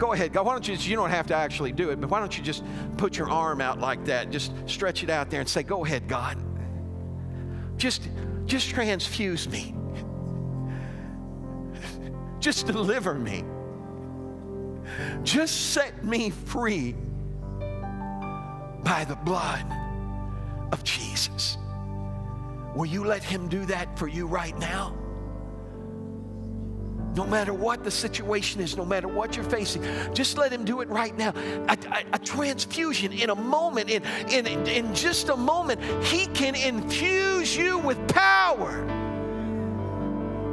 Go 0.00 0.12
ahead, 0.14 0.32
God. 0.32 0.46
Why 0.46 0.52
don't 0.52 0.66
you, 0.66 0.74
just, 0.74 0.88
you 0.88 0.96
don't 0.96 1.10
have 1.10 1.28
to 1.28 1.36
actually 1.36 1.70
do 1.70 1.90
it, 1.90 2.00
but 2.00 2.10
why 2.10 2.18
don't 2.18 2.36
you 2.36 2.42
just 2.42 2.64
put 2.96 3.16
your 3.16 3.30
arm 3.30 3.60
out 3.60 3.78
like 3.78 4.04
that? 4.06 4.30
Just 4.30 4.52
stretch 4.66 5.04
it 5.04 5.08
out 5.08 5.30
there 5.30 5.38
and 5.38 5.48
say, 5.48 5.62
Go 5.62 5.84
ahead, 5.84 6.08
God. 6.08 6.38
Just, 7.76 8.08
just 8.46 8.68
transfuse 8.70 9.48
me. 9.48 9.76
Just 12.40 12.66
deliver 12.66 13.14
me. 13.14 13.44
Just 15.22 15.70
set 15.70 16.04
me 16.04 16.30
free 16.30 16.96
by 18.82 19.04
the 19.04 19.16
blood 19.16 19.64
of 20.72 20.82
Jesus. 20.84 21.56
Will 22.74 22.86
you 22.86 23.04
let 23.04 23.22
Him 23.22 23.48
do 23.48 23.64
that 23.66 23.98
for 23.98 24.08
you 24.08 24.26
right 24.26 24.56
now? 24.58 24.96
No 27.16 27.26
matter 27.26 27.52
what 27.52 27.82
the 27.82 27.90
situation 27.90 28.60
is, 28.60 28.76
no 28.76 28.84
matter 28.84 29.08
what 29.08 29.34
you're 29.34 29.44
facing, 29.44 29.82
just 30.14 30.38
let 30.38 30.52
Him 30.52 30.64
do 30.64 30.80
it 30.80 30.88
right 30.88 31.16
now. 31.18 31.34
A, 31.68 31.76
a, 31.90 32.04
a 32.14 32.18
transfusion 32.20 33.12
in 33.12 33.30
a 33.30 33.34
moment, 33.34 33.90
in, 33.90 34.04
in, 34.30 34.46
in 34.46 34.94
just 34.94 35.28
a 35.28 35.36
moment, 35.36 35.82
He 36.04 36.26
can 36.28 36.54
infuse 36.54 37.56
you 37.56 37.78
with 37.78 37.98
power. 38.08 38.86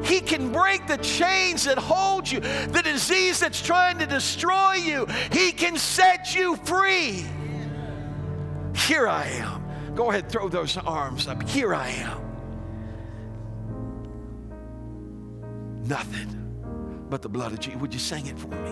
He 0.03 0.19
can 0.19 0.51
break 0.51 0.87
the 0.87 0.97
chains 0.97 1.65
that 1.65 1.77
hold 1.77 2.29
you, 2.29 2.39
the 2.39 2.81
disease 2.83 3.39
that's 3.39 3.61
trying 3.61 3.99
to 3.99 4.07
destroy 4.07 4.73
you. 4.73 5.05
He 5.31 5.51
can 5.51 5.77
set 5.77 6.33
you 6.35 6.55
free. 6.57 7.25
Here 8.77 9.07
I 9.07 9.25
am. 9.25 9.95
Go 9.95 10.09
ahead, 10.11 10.29
throw 10.29 10.47
those 10.49 10.77
arms 10.77 11.27
up. 11.27 11.41
Here 11.49 11.73
I 11.73 11.89
am. 11.89 12.21
Nothing 15.83 17.05
but 17.09 17.21
the 17.21 17.29
blood 17.29 17.53
of 17.53 17.59
Jesus. 17.59 17.79
Would 17.81 17.93
you 17.93 17.99
sing 17.99 18.27
it 18.27 18.37
for 18.37 18.47
me? 18.47 18.71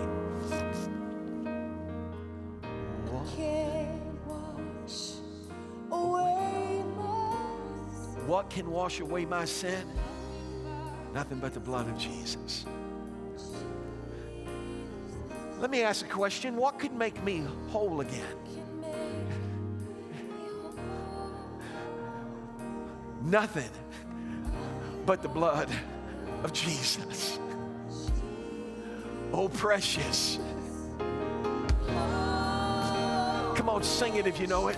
What 8.25 8.49
can 8.49 8.69
wash 8.71 8.99
away 8.99 9.23
my 9.25 9.45
sin? 9.45 9.87
Nothing 11.13 11.39
but 11.39 11.53
the 11.53 11.59
blood 11.59 11.87
of 11.87 11.97
Jesus. 11.97 12.65
Let 15.59 15.69
me 15.69 15.83
ask 15.83 16.05
a 16.05 16.09
question 16.09 16.55
what 16.55 16.79
could 16.79 16.93
make 16.93 17.23
me 17.23 17.45
whole 17.69 18.01
again? 18.01 18.35
Nothing 23.25 23.69
but 25.05 25.21
the 25.21 25.27
blood 25.27 25.69
of 26.43 26.53
Jesus. 26.53 27.39
Oh, 29.33 29.49
precious. 29.49 30.39
Come 33.55 33.67
on, 33.67 33.81
sing 33.83 34.15
it 34.15 34.27
if 34.27 34.39
you 34.39 34.47
know 34.47 34.67
it. 34.67 34.77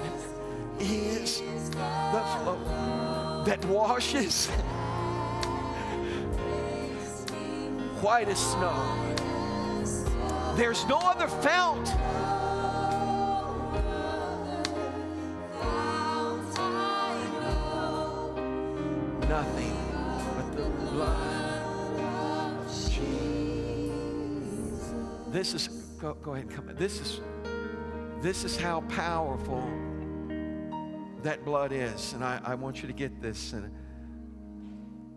Is 0.79 1.41
the 1.41 2.23
flow 2.37 3.43
that 3.45 3.63
washes 3.65 4.47
white 8.01 8.29
as 8.29 8.39
snow. 8.39 8.75
There's 10.55 10.85
no 10.87 10.99
other 10.99 11.27
fount. 11.27 11.87
Go, 26.27 26.33
ahead 26.33 26.45
and 26.47 26.53
come. 26.53 26.75
This 26.75 26.99
is 26.99 27.21
this 28.21 28.43
is 28.43 28.57
how 28.57 28.81
powerful 28.89 29.65
that 31.23 31.45
blood 31.45 31.71
is, 31.71 32.11
and 32.11 32.21
I, 32.21 32.41
I 32.43 32.55
want 32.55 32.81
you 32.81 32.87
to 32.87 32.93
get 32.93 33.21
this. 33.21 33.53
And 33.53 33.71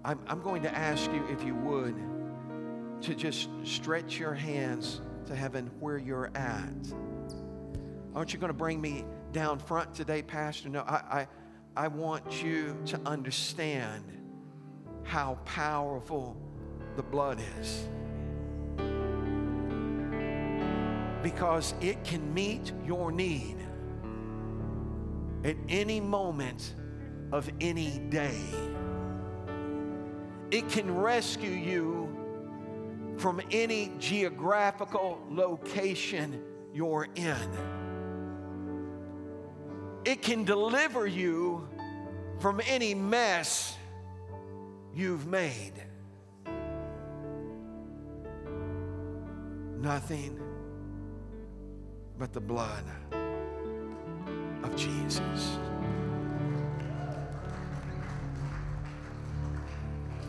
I'm, 0.05 0.21
I'm 0.29 0.41
going 0.41 0.63
to 0.63 0.73
ask 0.73 1.11
you 1.11 1.27
if 1.29 1.43
you 1.43 1.57
would 1.57 1.97
to 3.03 3.15
just 3.17 3.49
stretch 3.65 4.21
your 4.21 4.35
hands 4.35 5.01
to 5.27 5.35
heaven 5.35 5.69
where 5.81 5.99
you're 5.99 6.31
at. 6.37 6.93
Aren't 8.15 8.33
you 8.33 8.39
going 8.39 8.53
to 8.53 8.59
bring 8.59 8.81
me 8.81 9.05
down 9.33 9.59
front 9.59 9.93
today, 9.95 10.23
Pastor? 10.23 10.69
No, 10.69 10.83
I, 10.83 11.27
I, 11.75 11.85
I 11.85 11.89
want 11.89 12.41
you 12.41 12.77
to 12.87 13.01
understand 13.05 14.05
how 15.03 15.39
powerful 15.45 16.37
the 16.95 17.03
blood 17.03 17.41
is. 17.59 17.89
Because 21.23 21.75
it 21.81 22.03
can 22.05 22.33
meet 22.33 22.73
your 22.85 23.13
need 23.13 23.57
at 25.45 25.57
any 25.69 26.01
moment 26.01 26.75
of 27.33 27.49
any 27.61 27.99
day. 28.09 28.41
It 30.51 30.69
can 30.69 30.95
rescue 30.95 31.51
you 31.51 32.09
from 33.19 33.41
any 33.51 33.93
geographical 33.99 35.21
location 35.31 36.43
you're 36.73 37.07
in. 37.15 37.37
It 40.05 40.23
can 40.23 40.45
deliver 40.45 41.07
you 41.07 41.69
from 42.41 42.61
any 42.67 42.95
mess 42.95 43.77
you've 44.95 45.27
made. 45.27 45.75
Nothing 49.79 50.50
but 52.21 52.35
the 52.35 52.41
blood 52.41 52.85
of 54.63 54.77
Jesus. 54.77 55.59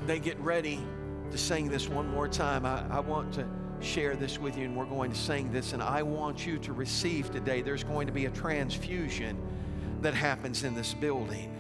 They 0.07 0.17
get 0.17 0.39
ready 0.39 0.79
to 1.31 1.37
sing 1.37 1.67
this 1.67 1.89
one 1.89 2.09
more 2.09 2.29
time. 2.29 2.65
I, 2.65 2.85
I 2.89 3.01
want 3.01 3.33
to 3.33 3.45
share 3.81 4.15
this 4.15 4.39
with 4.39 4.57
you, 4.57 4.63
and 4.63 4.75
we're 4.75 4.85
going 4.85 5.11
to 5.11 5.17
sing 5.17 5.51
this. 5.51 5.73
And 5.73 5.83
I 5.83 6.01
want 6.01 6.47
you 6.47 6.57
to 6.59 6.71
receive 6.71 7.29
today. 7.29 7.61
There's 7.61 7.83
going 7.83 8.07
to 8.07 8.13
be 8.13 8.25
a 8.25 8.31
transfusion 8.31 9.37
that 9.99 10.13
happens 10.13 10.63
in 10.63 10.73
this 10.73 10.93
building. 10.93 11.53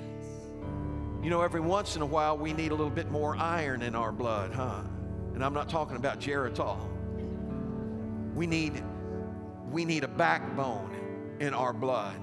You 1.21 1.29
know, 1.29 1.41
every 1.41 1.61
once 1.61 1.97
in 1.97 2.01
a 2.01 2.05
while, 2.05 2.37
we 2.37 2.53
need 2.53 2.71
a 2.71 2.75
little 2.75 2.89
bit 2.89 3.11
more 3.11 3.35
iron 3.35 3.81
in 3.81 3.95
our 3.95 4.13
blood, 4.13 4.53
huh? 4.53 4.81
And 5.35 5.43
I'm 5.43 5.53
not 5.53 5.67
talking 5.67 5.97
about 5.97 6.21
Geritol. 6.21 6.79
We 8.33 8.47
need, 8.47 8.81
we 9.71 9.85
need 9.85 10.03
a 10.03 10.07
backbone 10.07 11.37
in 11.39 11.53
our 11.53 11.73
blood. 11.73 12.19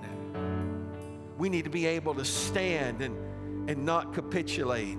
We 1.38 1.48
need 1.48 1.64
to 1.64 1.70
be 1.70 1.86
able 1.86 2.14
to 2.14 2.24
stand 2.24 3.00
and, 3.00 3.70
and 3.70 3.84
not 3.84 4.12
capitulate. 4.12 4.98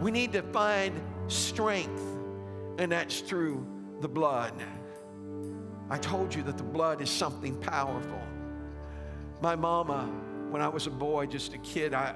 We 0.00 0.10
need 0.10 0.32
to 0.32 0.42
find 0.42 1.00
strength, 1.28 2.02
and 2.78 2.90
that's 2.90 3.20
through 3.20 3.66
the 4.00 4.08
blood. 4.08 4.54
I 5.90 5.98
told 5.98 6.34
you 6.34 6.42
that 6.44 6.56
the 6.56 6.64
blood 6.64 7.02
is 7.02 7.10
something 7.10 7.56
powerful. 7.60 8.22
My 9.42 9.56
mama, 9.56 10.10
when 10.50 10.62
I 10.62 10.68
was 10.68 10.86
a 10.86 10.90
boy, 10.90 11.26
just 11.26 11.52
a 11.52 11.58
kid, 11.58 11.92
I, 11.92 12.14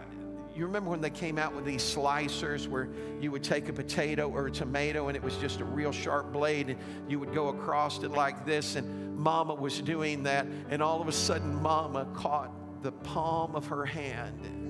you 0.59 0.67
remember 0.67 0.91
when 0.91 1.01
they 1.01 1.11
came 1.11 1.39
out 1.39 1.55
with 1.55 1.65
these 1.65 1.83
slicers 1.83 2.67
where 2.67 2.89
you 3.21 3.31
would 3.31 3.45
take 3.45 3.69
a 3.69 3.73
potato 3.73 4.29
or 4.29 4.49
a 4.49 4.51
tomato 4.51 5.07
and 5.07 5.17
it 5.17 5.23
was 5.23 5.37
just 5.37 5.61
a 5.61 5.65
real 5.65 5.93
sharp 5.93 6.33
blade 6.33 6.71
and 6.71 6.79
you 7.09 7.21
would 7.21 7.33
go 7.33 7.49
across 7.49 8.03
it 8.03 8.11
like 8.11 8.45
this 8.45 8.75
and 8.75 9.17
mama 9.17 9.55
was 9.55 9.81
doing 9.81 10.25
that 10.25 10.47
and 10.69 10.83
all 10.83 11.01
of 11.01 11.07
a 11.07 11.13
sudden 11.13 11.55
mama 11.63 12.07
caught 12.13 12.53
the 12.83 12.93
palm 12.93 13.55
of 13.55 13.67
her 13.67 13.85
hand 13.85 14.69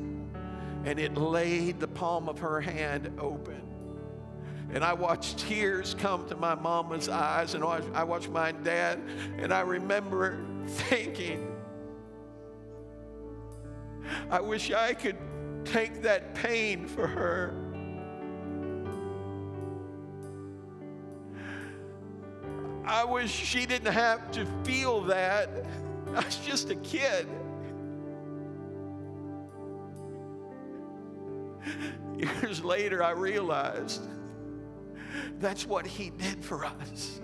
and 0.84 0.99
it 0.99 1.16
laid 1.16 1.80
the 1.80 1.89
palm 1.89 2.28
of 2.28 2.39
her 2.39 2.61
hand 2.61 3.11
open. 3.18 3.62
And 4.72 4.84
I 4.84 4.93
watched 4.93 5.39
tears 5.39 5.95
come 5.95 6.28
to 6.28 6.36
my 6.36 6.55
mama's 6.55 7.09
eyes, 7.09 7.55
and 7.55 7.64
I 7.64 8.05
watched 8.05 8.28
my 8.28 8.53
dad, 8.53 9.01
and 9.39 9.53
I 9.53 9.61
remember 9.61 10.45
thinking, 10.66 11.57
I 14.30 14.41
wish 14.41 14.70
I 14.70 14.93
could 14.93 15.16
take 15.68 16.02
that 16.02 16.34
pain 16.34 16.86
for 16.86 17.06
her. 17.06 17.54
I 22.86 23.04
wish 23.04 23.30
she 23.30 23.66
didn't 23.66 23.92
have 23.92 24.30
to 24.32 24.46
feel 24.64 25.02
that. 25.02 25.50
I 26.08 26.24
was 26.24 26.36
just 26.36 26.70
a 26.70 26.76
kid. 26.76 27.28
Years 32.16 32.64
later, 32.64 33.02
I 33.02 33.10
realized 33.10 34.08
that's 35.38 35.66
what 35.66 35.86
he 35.86 36.10
did 36.10 36.42
for 36.42 36.64
us. 36.64 37.20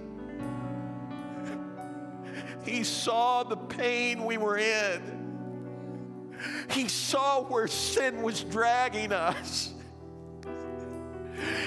He 2.64 2.84
saw 2.84 3.42
the 3.42 3.56
pain 3.56 4.24
we 4.24 4.36
were 4.36 4.58
in. 4.58 5.23
He 6.70 6.88
saw 6.88 7.42
where 7.42 7.68
sin 7.68 8.22
was 8.22 8.42
dragging 8.42 9.12
us. 9.12 9.74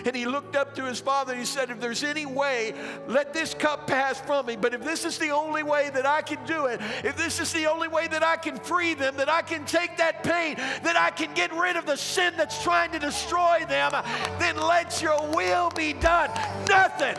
And 0.06 0.16
he 0.16 0.26
looked 0.26 0.56
up 0.56 0.76
to 0.76 0.86
his 0.86 1.00
father 1.00 1.34
and 1.34 1.40
he 1.40 1.46
said, 1.46 1.70
If 1.70 1.80
there's 1.80 2.04
any 2.04 2.26
way, 2.26 2.74
let 3.08 3.34
this 3.34 3.54
cup 3.54 3.88
pass 3.88 4.20
from 4.22 4.46
me. 4.46 4.56
But 4.56 4.74
if 4.74 4.84
this 4.84 5.06
is 5.06 5.18
the 5.18 5.30
only 5.30 5.64
way 5.64 5.90
that 5.94 6.06
I 6.06 6.22
can 6.22 6.44
do 6.46 6.66
it, 6.66 6.80
if 7.04 7.18
this 7.18 7.40
is 7.40 7.52
the 7.54 7.68
only 7.68 7.88
way 7.88 8.08
that 8.08 8.24
I 8.24 8.38
can 8.38 8.58
free 8.58 8.94
them, 8.94 9.18
that 9.18 9.30
I 9.30 9.42
can 9.42 9.66
take 9.66 9.98
that 9.98 10.24
pain, 10.24 10.56
that 10.56 10.96
I 10.96 11.12
can 11.12 11.34
get 11.34 11.54
rid 11.54 11.76
of 11.76 11.86
the 11.86 11.98
sin 11.98 12.34
that's 12.38 12.62
trying 12.64 12.92
to 12.92 13.00
destroy 13.00 13.66
them, 13.68 13.92
then 14.40 14.58
let 14.58 15.02
your 15.02 15.20
will 15.36 15.70
be 15.72 15.94
done. 15.94 16.30
Nothing, 16.68 17.18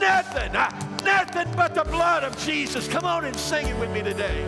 nothing, 0.00 0.52
nothing 0.52 1.52
but 1.56 1.74
the 1.74 1.84
blood 1.84 2.24
of 2.24 2.38
Jesus. 2.38 2.88
Come 2.88 3.04
on 3.04 3.24
and 3.24 3.36
sing 3.36 3.66
it 3.66 3.78
with 3.78 3.90
me 3.90 4.02
today. 4.02 4.46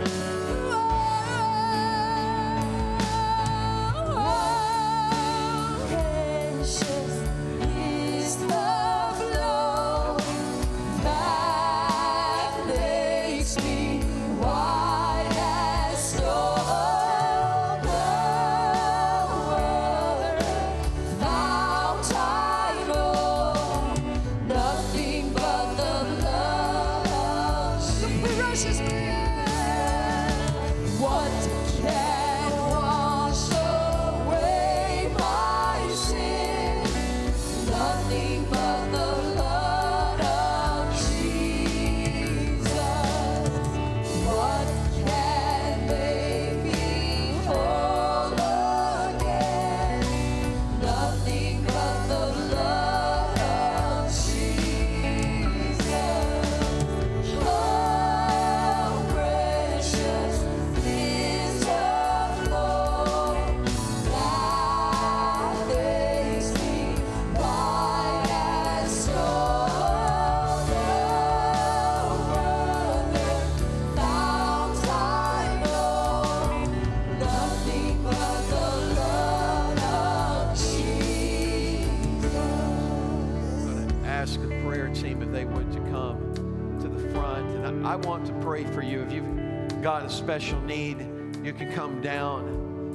Special 90.31 90.61
need, 90.61 90.99
you 91.43 91.51
can 91.51 91.71
come 91.73 92.01
down. 92.01 92.93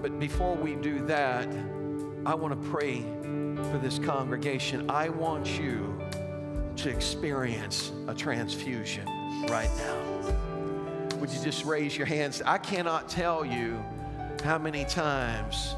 But 0.00 0.18
before 0.20 0.54
we 0.54 0.74
do 0.74 1.04
that, 1.06 1.48
I 2.24 2.34
want 2.34 2.62
to 2.62 2.68
pray 2.70 3.02
for 3.70 3.78
this 3.82 3.98
congregation. 3.98 4.88
I 4.88 5.08
want 5.08 5.58
you 5.58 6.00
to 6.76 6.88
experience 6.88 7.90
a 8.06 8.14
transfusion 8.14 9.04
right 9.48 9.70
now. 9.78 11.16
Would 11.16 11.30
you 11.30 11.42
just 11.42 11.64
raise 11.64 11.96
your 11.96 12.06
hands? 12.06 12.42
I 12.46 12.58
cannot 12.58 13.08
tell 13.08 13.44
you 13.44 13.82
how 14.44 14.58
many 14.58 14.84
times 14.84 15.74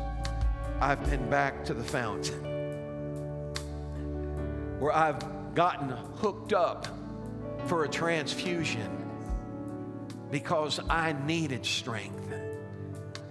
I've 0.80 1.02
been 1.08 1.30
back 1.30 1.64
to 1.64 1.74
the 1.74 1.82
fountain 1.82 2.44
where 4.78 4.94
I've 4.94 5.54
gotten 5.54 5.88
hooked 5.88 6.52
up 6.52 6.99
for 7.66 7.84
a 7.84 7.88
transfusion 7.88 8.90
because 10.30 10.80
I 10.88 11.12
needed 11.12 11.66
strength. 11.66 12.32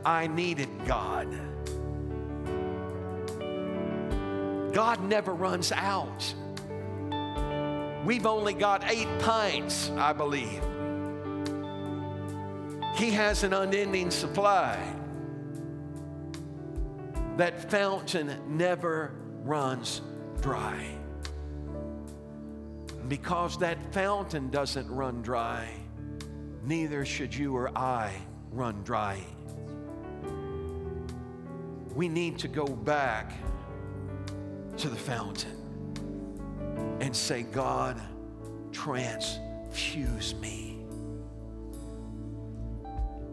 I 0.05 0.27
needed 0.27 0.69
God. 0.85 1.27
God 4.73 5.03
never 5.03 5.33
runs 5.33 5.71
out. 5.71 6.33
We've 8.05 8.25
only 8.25 8.53
got 8.53 8.89
eight 8.89 9.09
pints, 9.19 9.89
I 9.91 10.13
believe. 10.13 10.63
He 12.95 13.11
has 13.11 13.43
an 13.43 13.53
unending 13.53 14.11
supply. 14.11 14.77
That 17.37 17.69
fountain 17.69 18.37
never 18.47 19.13
runs 19.43 20.01
dry. 20.41 20.98
Because 23.09 23.57
that 23.57 23.77
fountain 23.93 24.49
doesn't 24.49 24.89
run 24.89 25.21
dry, 25.23 25.67
neither 26.63 27.03
should 27.03 27.35
you 27.35 27.55
or 27.55 27.75
I 27.77 28.13
run 28.51 28.83
dry. 28.83 29.19
We 31.95 32.07
need 32.07 32.37
to 32.39 32.47
go 32.47 32.65
back 32.65 33.33
to 34.77 34.87
the 34.87 34.95
fountain 34.95 35.57
and 37.01 37.15
say, 37.15 37.41
God, 37.41 37.99
transfuse 38.71 40.35
me. 40.35 40.77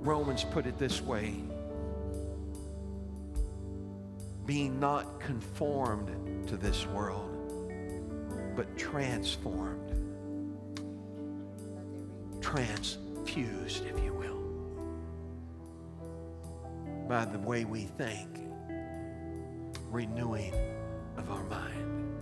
Romans 0.01 0.43
put 0.45 0.67
it 0.67 0.79
this 0.79 1.03
way 1.03 1.35
being 4.47 4.79
not 4.79 5.19
conformed 5.21 6.47
to 6.47 6.57
this 6.57 6.87
world, 6.87 7.36
but 8.57 8.77
transformed, 8.79 9.93
transfused, 12.41 13.85
if 13.85 14.03
you 14.03 14.15
will, 14.15 14.43
by 17.07 17.27
the 17.27 17.39
way 17.39 17.67
we 17.67 17.83
think, 17.83 18.29
renewing 19.91 20.55
of 21.19 21.31
our 21.31 21.45
mind. 21.45 22.15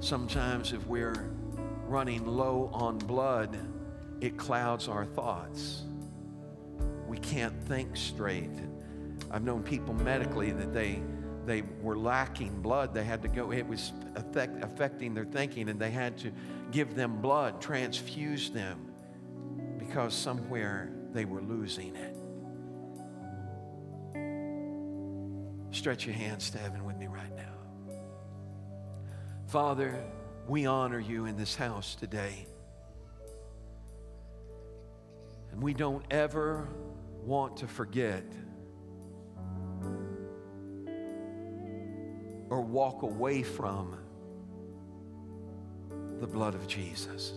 Sometimes, 0.00 0.72
if 0.74 0.86
we're 0.86 1.30
running 1.86 2.26
low 2.26 2.70
on 2.74 2.98
blood, 2.98 3.58
it 4.20 4.36
clouds 4.36 4.88
our 4.88 5.06
thoughts. 5.06 5.84
We 7.08 7.16
can't 7.18 7.54
think 7.64 7.96
straight. 7.96 8.50
I've 9.30 9.42
known 9.42 9.62
people 9.62 9.94
medically 9.94 10.50
that 10.52 10.74
they 10.74 11.00
they 11.48 11.62
were 11.82 11.96
lacking 11.96 12.60
blood. 12.60 12.92
They 12.92 13.04
had 13.04 13.22
to 13.22 13.28
go. 13.28 13.52
It 13.52 13.66
was 13.66 13.92
affect, 14.14 14.62
affecting 14.62 15.14
their 15.14 15.24
thinking, 15.24 15.68
and 15.68 15.80
they 15.80 15.90
had 15.90 16.18
to 16.18 16.30
give 16.70 16.94
them 16.94 17.20
blood, 17.20 17.60
transfuse 17.60 18.50
them, 18.50 18.92
because 19.78 20.14
somewhere 20.14 20.92
they 21.12 21.24
were 21.24 21.40
losing 21.40 21.96
it. 21.96 22.14
Stretch 25.74 26.06
your 26.06 26.14
hands 26.14 26.50
to 26.50 26.58
heaven 26.58 26.84
with 26.84 26.96
me 26.96 27.06
right 27.06 27.34
now. 27.36 27.44
Father, 29.46 30.02
we 30.46 30.66
honor 30.66 30.98
you 30.98 31.26
in 31.26 31.36
this 31.36 31.54
house 31.54 31.94
today. 31.94 32.46
And 35.52 35.62
we 35.62 35.72
don't 35.72 36.04
ever 36.10 36.68
want 37.24 37.58
to 37.58 37.66
forget 37.66 38.24
or 42.58 42.62
walk 42.62 43.02
away 43.02 43.40
from 43.40 43.96
the 46.18 46.26
blood 46.26 46.56
of 46.56 46.66
Jesus. 46.66 47.32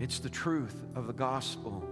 It's 0.00 0.18
the 0.18 0.28
truth 0.28 0.74
of 0.96 1.06
the 1.06 1.12
gospel. 1.12 1.88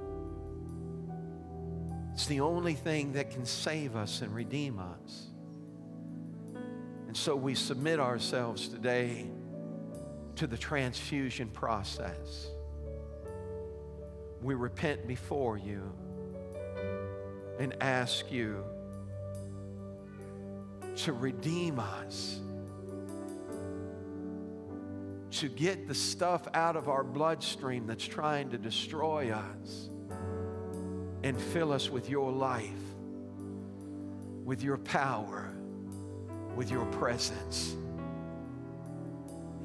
It's 2.12 2.26
the 2.26 2.40
only 2.40 2.74
thing 2.74 3.12
that 3.12 3.30
can 3.30 3.47
save 3.47 3.94
us 3.94 4.20
and 4.20 4.34
redeem 4.34 4.80
us. 4.80 5.26
And 7.07 7.16
so 7.16 7.36
we 7.36 7.55
submit 7.55 8.01
ourselves 8.01 8.66
today 8.66 9.26
to 10.34 10.49
the 10.49 10.59
transfusion 10.59 11.51
process. 11.51 12.49
We 14.42 14.55
repent 14.55 15.07
before 15.07 15.57
you 15.57 15.92
and 17.61 17.76
ask 17.80 18.32
you 18.32 18.64
to 20.97 21.12
redeem 21.12 21.78
us, 21.78 22.40
to 25.30 25.49
get 25.49 25.86
the 25.86 25.94
stuff 25.94 26.49
out 26.55 26.76
of 26.76 26.88
our 26.88 27.05
bloodstream 27.05 27.86
that's 27.86 28.07
trying 28.07 28.51
to 28.51 28.59
destroy 28.59 29.30
us, 29.30 29.90
and 31.22 31.40
fill 31.40 31.72
us 31.72 31.90
with 31.90 32.09
your 32.09 32.32
life, 32.32 32.70
with 34.44 34.62
your 34.62 34.78
power, 34.78 35.53
with 36.55 36.70
your 36.70 36.86
presence. 36.86 37.76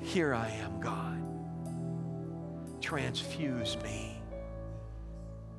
Here 0.01 0.33
I 0.33 0.49
am, 0.49 0.79
God. 0.79 1.23
Transfuse 2.81 3.77
me. 3.83 4.21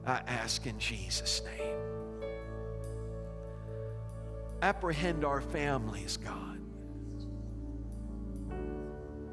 I 0.04 0.20
ask 0.26 0.66
in 0.66 0.78
Jesus' 0.78 1.42
name 1.44 1.91
apprehend 4.62 5.24
our 5.24 5.40
families, 5.40 6.16
God. 6.16 6.60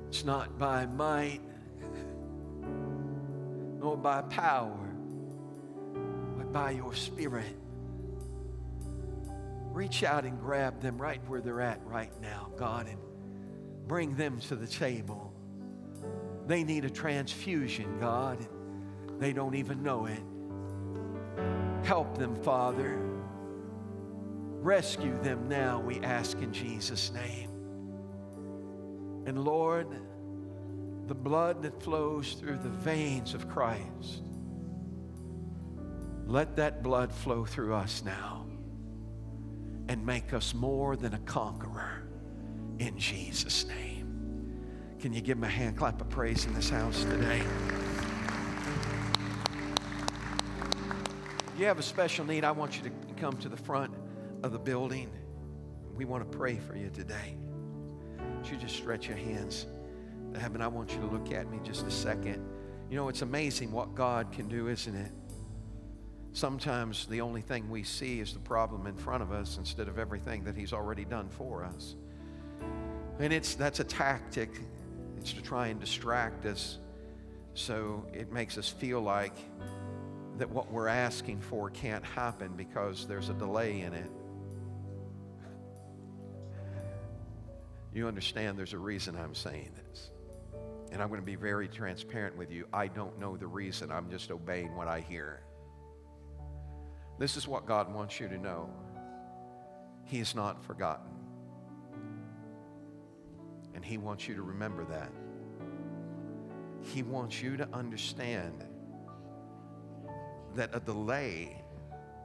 It's 0.10 0.26
not 0.26 0.58
by 0.58 0.88
might 0.88 1.42
nor 3.80 3.96
by 3.96 4.24
power, 4.24 4.90
but 6.36 6.52
by 6.52 6.72
your 6.72 6.94
Spirit. 6.94 7.56
Reach 9.72 10.04
out 10.04 10.26
and 10.26 10.40
grab 10.42 10.82
them 10.82 10.98
right 11.00 11.22
where 11.28 11.40
they're 11.42 11.62
at 11.62 11.80
right 11.86 12.12
now, 12.20 12.50
God, 12.58 12.88
and 12.88 12.98
bring 13.88 14.16
them 14.16 14.40
to 14.42 14.56
the 14.56 14.68
table. 14.68 15.32
They 16.48 16.64
need 16.64 16.86
a 16.86 16.90
transfusion, 16.90 18.00
God, 18.00 18.40
and 19.08 19.22
they 19.22 19.32
don't 19.32 19.54
even 19.54 19.84
know 19.84 20.08
it. 20.08 20.24
Help 21.86 22.18
them, 22.18 22.36
Father. 22.36 23.00
Rescue 24.62 25.18
them 25.22 25.48
now, 25.48 25.80
we 25.80 26.02
ask 26.02 26.38
in 26.42 26.52
Jesus' 26.52 27.14
name. 27.14 27.50
And 29.26 29.46
Lord, 29.46 29.88
the 31.08 31.16
blood 31.16 31.62
that 31.64 31.82
flows 31.82 32.34
through 32.34 32.58
the 32.58 32.70
veins 32.70 33.34
of 33.34 33.48
Christ, 33.48 34.22
let 36.26 36.58
that 36.58 36.84
blood 36.84 37.14
flow 37.14 37.46
through 37.46 37.74
us 37.74 38.04
now 38.04 38.46
and 39.88 40.06
make 40.06 40.34
us 40.34 40.54
more 40.54 40.98
than 40.98 41.14
a 41.14 41.20
conqueror 41.20 42.04
in 42.80 42.98
Jesus' 43.00 43.66
name. 43.66 44.60
Can 45.00 45.14
you 45.14 45.22
give 45.22 45.38
him 45.38 45.46
a 45.46 45.48
hand 45.48 45.78
clap 45.78 46.02
of 46.02 46.10
praise 46.10 46.46
in 46.46 46.54
this 46.54 46.70
house 46.70 47.06
today? 47.06 47.42
You 51.58 51.66
have 51.66 51.80
a 51.80 51.84
special 51.84 52.26
need, 52.26 52.44
I 52.44 52.52
want 52.52 52.76
you 52.76 52.84
to 52.84 52.92
come 53.16 53.38
to 53.38 53.48
the 53.48 53.58
front 53.58 53.94
of 54.44 54.52
the 54.52 54.60
building. 54.60 55.10
We 55.96 56.06
want 56.06 56.30
to 56.30 56.38
pray 56.38 56.58
for 56.58 56.76
you 56.76 56.90
today. 56.90 57.36
Would 58.38 58.50
you 58.50 58.58
just 58.58 58.76
stretch 58.76 59.08
your 59.08 59.18
hands 59.18 59.68
to 60.34 60.40
heaven? 60.40 60.62
I 60.62 60.68
want 60.68 60.94
you 60.94 61.00
to 61.02 61.08
look 61.08 61.32
at 61.32 61.50
me 61.50 61.60
just 61.64 61.86
a 61.86 61.92
second. 61.92 62.46
You 62.90 62.96
know, 62.96 63.10
it's 63.10 63.22
amazing 63.22 63.72
what 63.72 63.96
God 63.96 64.32
can 64.32 64.48
do, 64.48 64.68
isn't 64.68 64.96
it? 64.96 65.12
Sometimes 66.32 67.06
the 67.08 67.22
only 67.22 67.42
thing 67.42 67.70
we 67.70 67.84
see 67.84 68.20
is 68.20 68.34
the 68.34 68.40
problem 68.40 68.88
in 68.88 68.96
front 68.96 69.24
of 69.24 69.32
us 69.32 69.58
instead 69.58 69.88
of 69.88 69.98
everything 69.98 70.44
that 70.46 70.56
He's 70.56 70.74
already 70.74 71.06
done 71.06 71.28
for 71.30 71.64
us. 71.64 71.96
And 73.20 73.34
it's 73.34 73.56
that's 73.56 73.80
a 73.80 73.84
tactic. 73.84 74.62
It's 75.18 75.34
to 75.34 75.42
try 75.42 75.68
and 75.68 75.80
distract 75.80 76.46
us 76.46 76.78
so 77.56 78.06
it 78.14 78.32
makes 78.32 78.58
us 78.58 78.70
feel 78.70 79.02
like 79.02 79.36
that 80.38 80.50
what 80.50 80.72
we're 80.72 80.88
asking 80.88 81.42
for 81.42 81.70
can't 81.70 82.06
happen 82.06 82.54
because 82.56 83.06
there's 83.06 83.28
a 83.28 83.34
delay 83.34 83.82
in 83.82 83.94
it. 83.94 84.10
You 87.94 88.08
understand 88.08 88.58
there's 88.58 88.74
a 88.74 88.78
reason 88.78 89.16
I'm 89.16 89.34
saying 89.34 89.72
this. 89.88 90.12
And 90.92 91.02
I'm 91.02 91.10
going 91.10 91.22
to 91.22 91.26
be 91.26 91.36
very 91.36 91.68
transparent 91.68 92.38
with 92.38 92.52
you. 92.52 92.68
I 92.74 92.88
don't 92.88 93.20
know 93.20 93.38
the 93.38 93.48
reason. 93.48 93.92
I'm 93.92 94.10
just 94.10 94.32
obeying 94.32 94.76
what 94.76 94.88
I 94.88 95.02
hear. 95.02 95.42
This 97.20 97.36
is 97.38 97.48
what 97.48 97.66
God 97.66 97.94
wants 97.94 98.20
you 98.20 98.28
to 98.28 98.38
know 98.38 98.70
He 100.06 100.18
He's 100.18 100.36
not 100.36 100.64
forgotten. 100.64 101.12
And 103.76 103.84
He 103.86 103.98
wants 103.98 104.28
you 104.28 104.36
to 104.36 104.42
remember 104.42 104.86
that. 104.86 105.12
He 106.82 107.04
wants 107.04 107.42
you 107.42 107.58
to 107.58 107.68
understand 107.74 108.64
that 110.56 110.72
a 110.74 110.80
delay 110.80 111.62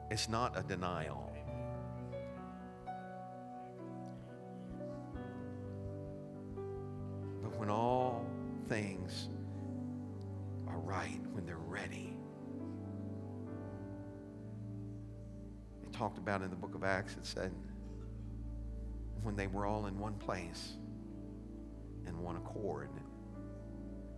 is 0.09 0.29
not 0.29 0.57
a 0.57 0.63
denial. 0.63 1.34
But 7.45 7.59
when 7.59 7.69
all 7.69 8.25
things 8.69 9.29
are 10.67 10.79
right, 10.79 11.21
when 11.31 11.45
they're 11.45 11.57
ready, 11.57 12.17
it 15.83 15.93
talked 15.93 16.17
about 16.17 16.41
in 16.41 16.49
the 16.49 16.55
book 16.55 16.73
of 16.73 16.83
Acts, 16.83 17.13
it 17.13 17.23
said, 17.23 17.53
when 19.21 19.35
they 19.35 19.45
were 19.45 19.67
all 19.67 19.85
in 19.85 19.99
one 19.99 20.15
place, 20.15 20.73
in 22.07 22.19
one 22.19 22.35
accord, 22.35 22.89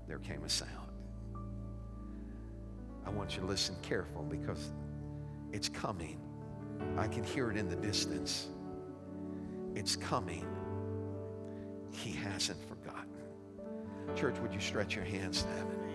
there 0.07 0.19
came 0.19 0.45
a 0.45 0.49
sound. 0.49 0.71
I 3.05 3.09
want 3.09 3.36
you 3.36 3.41
to 3.41 3.45
listen 3.45 3.75
careful 3.82 4.23
because 4.23 4.71
it's 5.51 5.67
coming. 5.67 6.17
I 6.97 7.09
can 7.09 7.25
hear 7.25 7.51
it 7.51 7.57
in 7.57 7.67
the 7.67 7.75
distance. 7.75 8.47
It's 9.75 9.97
coming. 9.97 10.47
He 11.91 12.13
hasn't. 12.13 12.66
Church, 14.18 14.39
would 14.41 14.51
you 14.51 14.59
stretch 14.59 14.95
your 14.95 15.05
hands 15.05 15.43
to 15.43 15.49
heaven? 15.49 15.87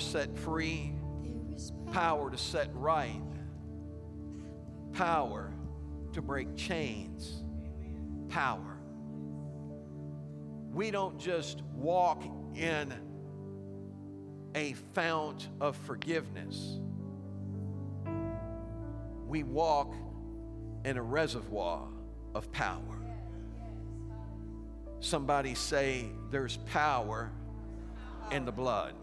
Set 0.00 0.36
free, 0.36 0.92
power 1.92 2.30
to 2.30 2.38
set 2.38 2.70
right, 2.74 3.22
power 4.92 5.52
to 6.12 6.22
break 6.22 6.56
chains, 6.56 7.42
power. 8.28 8.78
We 10.72 10.90
don't 10.90 11.18
just 11.18 11.62
walk 11.74 12.22
in 12.54 12.92
a 14.54 14.72
fount 14.94 15.48
of 15.60 15.76
forgiveness. 15.76 16.78
We 19.26 19.42
walk 19.42 19.94
in 20.84 20.96
a 20.96 21.02
reservoir 21.02 21.86
of 22.34 22.50
power. 22.52 22.98
Somebody 25.00 25.54
say, 25.54 26.06
There's 26.30 26.56
power 26.58 27.30
in 28.30 28.44
the 28.44 28.52
blood. 28.52 28.94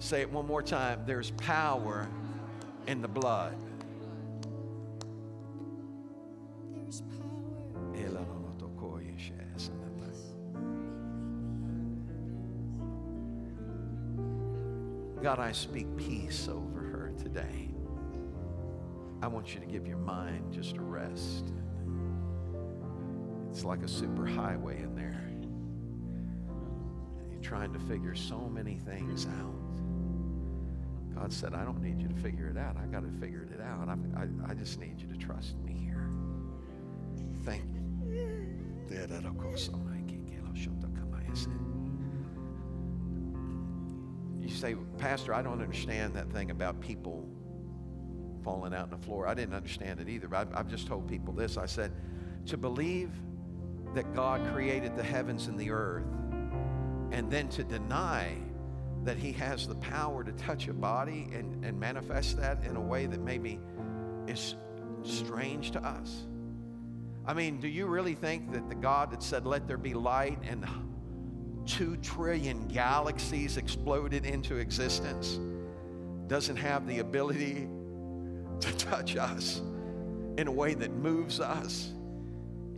Say 0.00 0.22
it 0.22 0.32
one 0.32 0.46
more 0.46 0.62
time. 0.62 1.02
There's 1.06 1.30
power 1.32 2.08
in 2.88 3.00
the 3.00 3.08
blood. 3.08 3.54
There's 6.74 7.02
power. 7.02 7.30
God, 15.22 15.38
I 15.38 15.52
speak 15.52 15.86
peace 15.98 16.48
over 16.48 16.80
her 16.80 17.12
today. 17.22 17.68
I 19.22 19.26
want 19.26 19.52
you 19.52 19.60
to 19.60 19.66
give 19.66 19.86
your 19.86 19.98
mind 19.98 20.50
just 20.50 20.78
a 20.78 20.80
rest. 20.80 21.52
It's 23.50 23.62
like 23.62 23.82
a 23.82 23.88
super 23.88 24.24
highway 24.24 24.82
in 24.82 24.94
there. 24.94 25.30
You're 27.30 27.42
trying 27.42 27.74
to 27.74 27.78
figure 27.80 28.14
so 28.14 28.48
many 28.48 28.78
things 28.78 29.26
out. 29.26 29.59
God 31.20 31.32
said, 31.34 31.52
I 31.52 31.64
don't 31.64 31.82
need 31.82 32.00
you 32.00 32.08
to 32.08 32.14
figure 32.14 32.48
it 32.48 32.56
out. 32.56 32.76
I 32.82 32.86
got 32.86 33.02
to 33.02 33.20
figure 33.20 33.42
it 33.42 33.60
out. 33.60 33.90
I, 33.90 34.50
I, 34.50 34.54
just 34.54 34.80
need 34.80 34.98
you 34.98 35.06
to 35.06 35.18
trust 35.18 35.54
me 35.58 35.74
here. 35.74 36.08
Thank 37.44 37.64
you. 37.74 37.80
You 44.40 44.48
say, 44.48 44.74
Pastor, 44.96 45.34
I 45.34 45.42
don't 45.42 45.60
understand 45.60 46.14
that 46.14 46.32
thing 46.32 46.50
about 46.50 46.80
people 46.80 47.28
falling 48.42 48.72
out 48.72 48.84
on 48.84 48.90
the 48.90 49.06
floor. 49.06 49.28
I 49.28 49.34
didn't 49.34 49.54
understand 49.54 50.00
it 50.00 50.08
either. 50.08 50.34
I've, 50.34 50.48
I've 50.54 50.68
just 50.68 50.86
told 50.86 51.06
people 51.06 51.34
this. 51.34 51.58
I 51.58 51.66
said, 51.66 51.92
to 52.46 52.56
believe 52.56 53.10
that 53.94 54.14
God 54.14 54.40
created 54.54 54.96
the 54.96 55.04
heavens 55.04 55.48
and 55.48 55.60
the 55.60 55.70
earth, 55.70 56.06
and 57.12 57.30
then 57.30 57.48
to 57.50 57.62
deny 57.62 58.38
that 59.04 59.16
He 59.16 59.32
has 59.32 59.66
the 59.66 59.74
power 59.76 60.22
to 60.24 60.32
touch 60.32 60.68
a 60.68 60.72
body 60.72 61.28
and, 61.32 61.64
and 61.64 61.78
manifest 61.78 62.36
that 62.38 62.64
in 62.64 62.76
a 62.76 62.80
way 62.80 63.06
that 63.06 63.20
maybe 63.20 63.58
is 64.26 64.54
strange 65.02 65.70
to 65.72 65.84
us. 65.84 66.26
I 67.26 67.34
mean, 67.34 67.60
do 67.60 67.68
you 67.68 67.86
really 67.86 68.14
think 68.14 68.52
that 68.52 68.68
the 68.68 68.74
God 68.74 69.10
that 69.12 69.22
said, 69.22 69.46
Let 69.46 69.66
there 69.66 69.78
be 69.78 69.94
light, 69.94 70.38
and 70.42 70.66
two 71.66 71.96
trillion 71.98 72.66
galaxies 72.68 73.56
exploded 73.56 74.24
into 74.24 74.56
existence 74.56 75.38
doesn't 76.26 76.56
have 76.56 76.86
the 76.86 77.00
ability 77.00 77.68
to 78.60 78.76
touch 78.76 79.16
us 79.16 79.60
in 80.36 80.46
a 80.46 80.52
way 80.52 80.74
that 80.74 80.92
moves 80.92 81.40
us? 81.40 81.92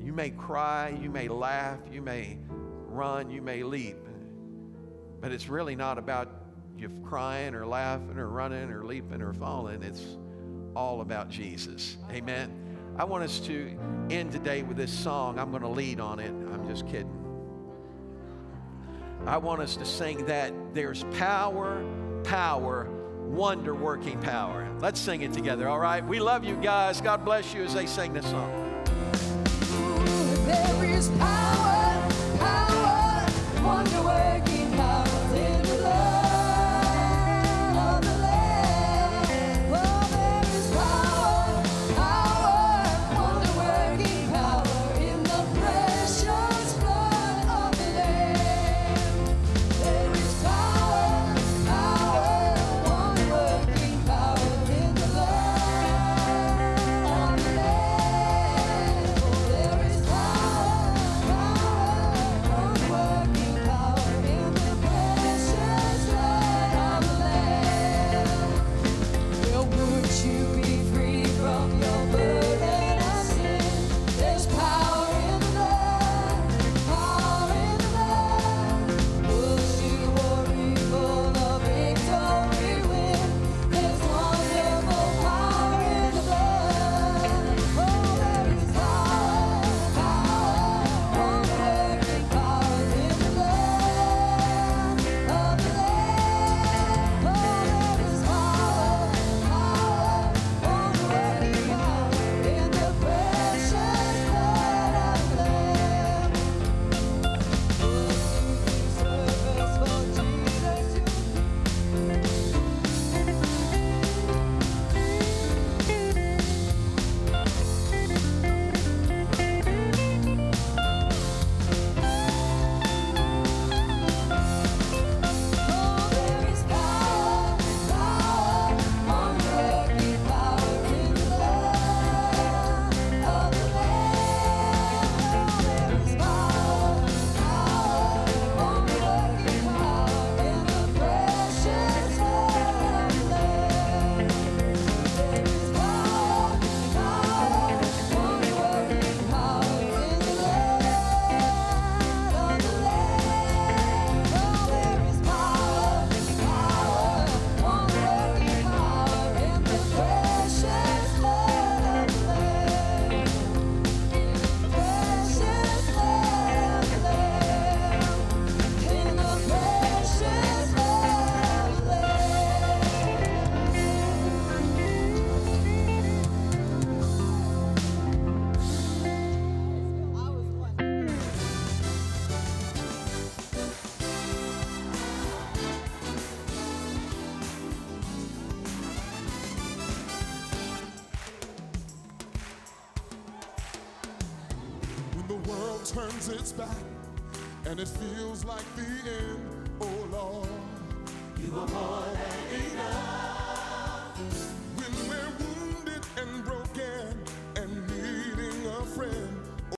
You 0.00 0.12
may 0.12 0.30
cry, 0.30 0.96
you 1.00 1.10
may 1.10 1.28
laugh, 1.28 1.78
you 1.90 2.02
may 2.02 2.38
run, 2.88 3.30
you 3.30 3.40
may 3.40 3.62
leap, 3.62 3.96
but 5.22 5.32
it's 5.32 5.48
really 5.48 5.76
not 5.76 5.96
about 5.96 6.28
you 6.76 6.90
crying 7.04 7.54
or 7.54 7.64
laughing 7.64 8.18
or 8.18 8.28
running 8.28 8.70
or 8.70 8.84
leaping 8.84 9.22
or 9.22 9.32
falling. 9.32 9.82
It's 9.82 10.18
all 10.74 11.00
about 11.00 11.30
Jesus. 11.30 11.96
Amen. 12.10 12.52
I 12.96 13.04
want 13.04 13.24
us 13.24 13.38
to 13.40 13.78
end 14.10 14.32
today 14.32 14.62
with 14.64 14.76
this 14.76 14.92
song. 14.92 15.38
I'm 15.38 15.50
going 15.50 15.62
to 15.62 15.68
lead 15.68 16.00
on 16.00 16.18
it. 16.18 16.30
I'm 16.30 16.68
just 16.68 16.86
kidding. 16.86 17.18
I 19.24 19.36
want 19.36 19.62
us 19.62 19.76
to 19.76 19.84
sing 19.84 20.26
that 20.26 20.52
there's 20.74 21.04
power, 21.16 21.84
power, 22.24 22.90
wonder 23.28 23.74
working 23.74 24.20
power. 24.20 24.68
Let's 24.80 24.98
sing 24.98 25.22
it 25.22 25.32
together, 25.32 25.68
all 25.68 25.78
right? 25.78 26.04
We 26.04 26.18
love 26.18 26.42
you 26.42 26.56
guys. 26.56 27.00
God 27.00 27.24
bless 27.24 27.54
you 27.54 27.62
as 27.62 27.72
they 27.72 27.86
sing 27.86 28.12
this 28.12 28.26
song. 28.26 28.50
There 30.44 30.84
is 30.84 31.08
power, 31.10 32.10
power, 32.40 33.26
wonder 33.62 34.02
working 34.02 34.51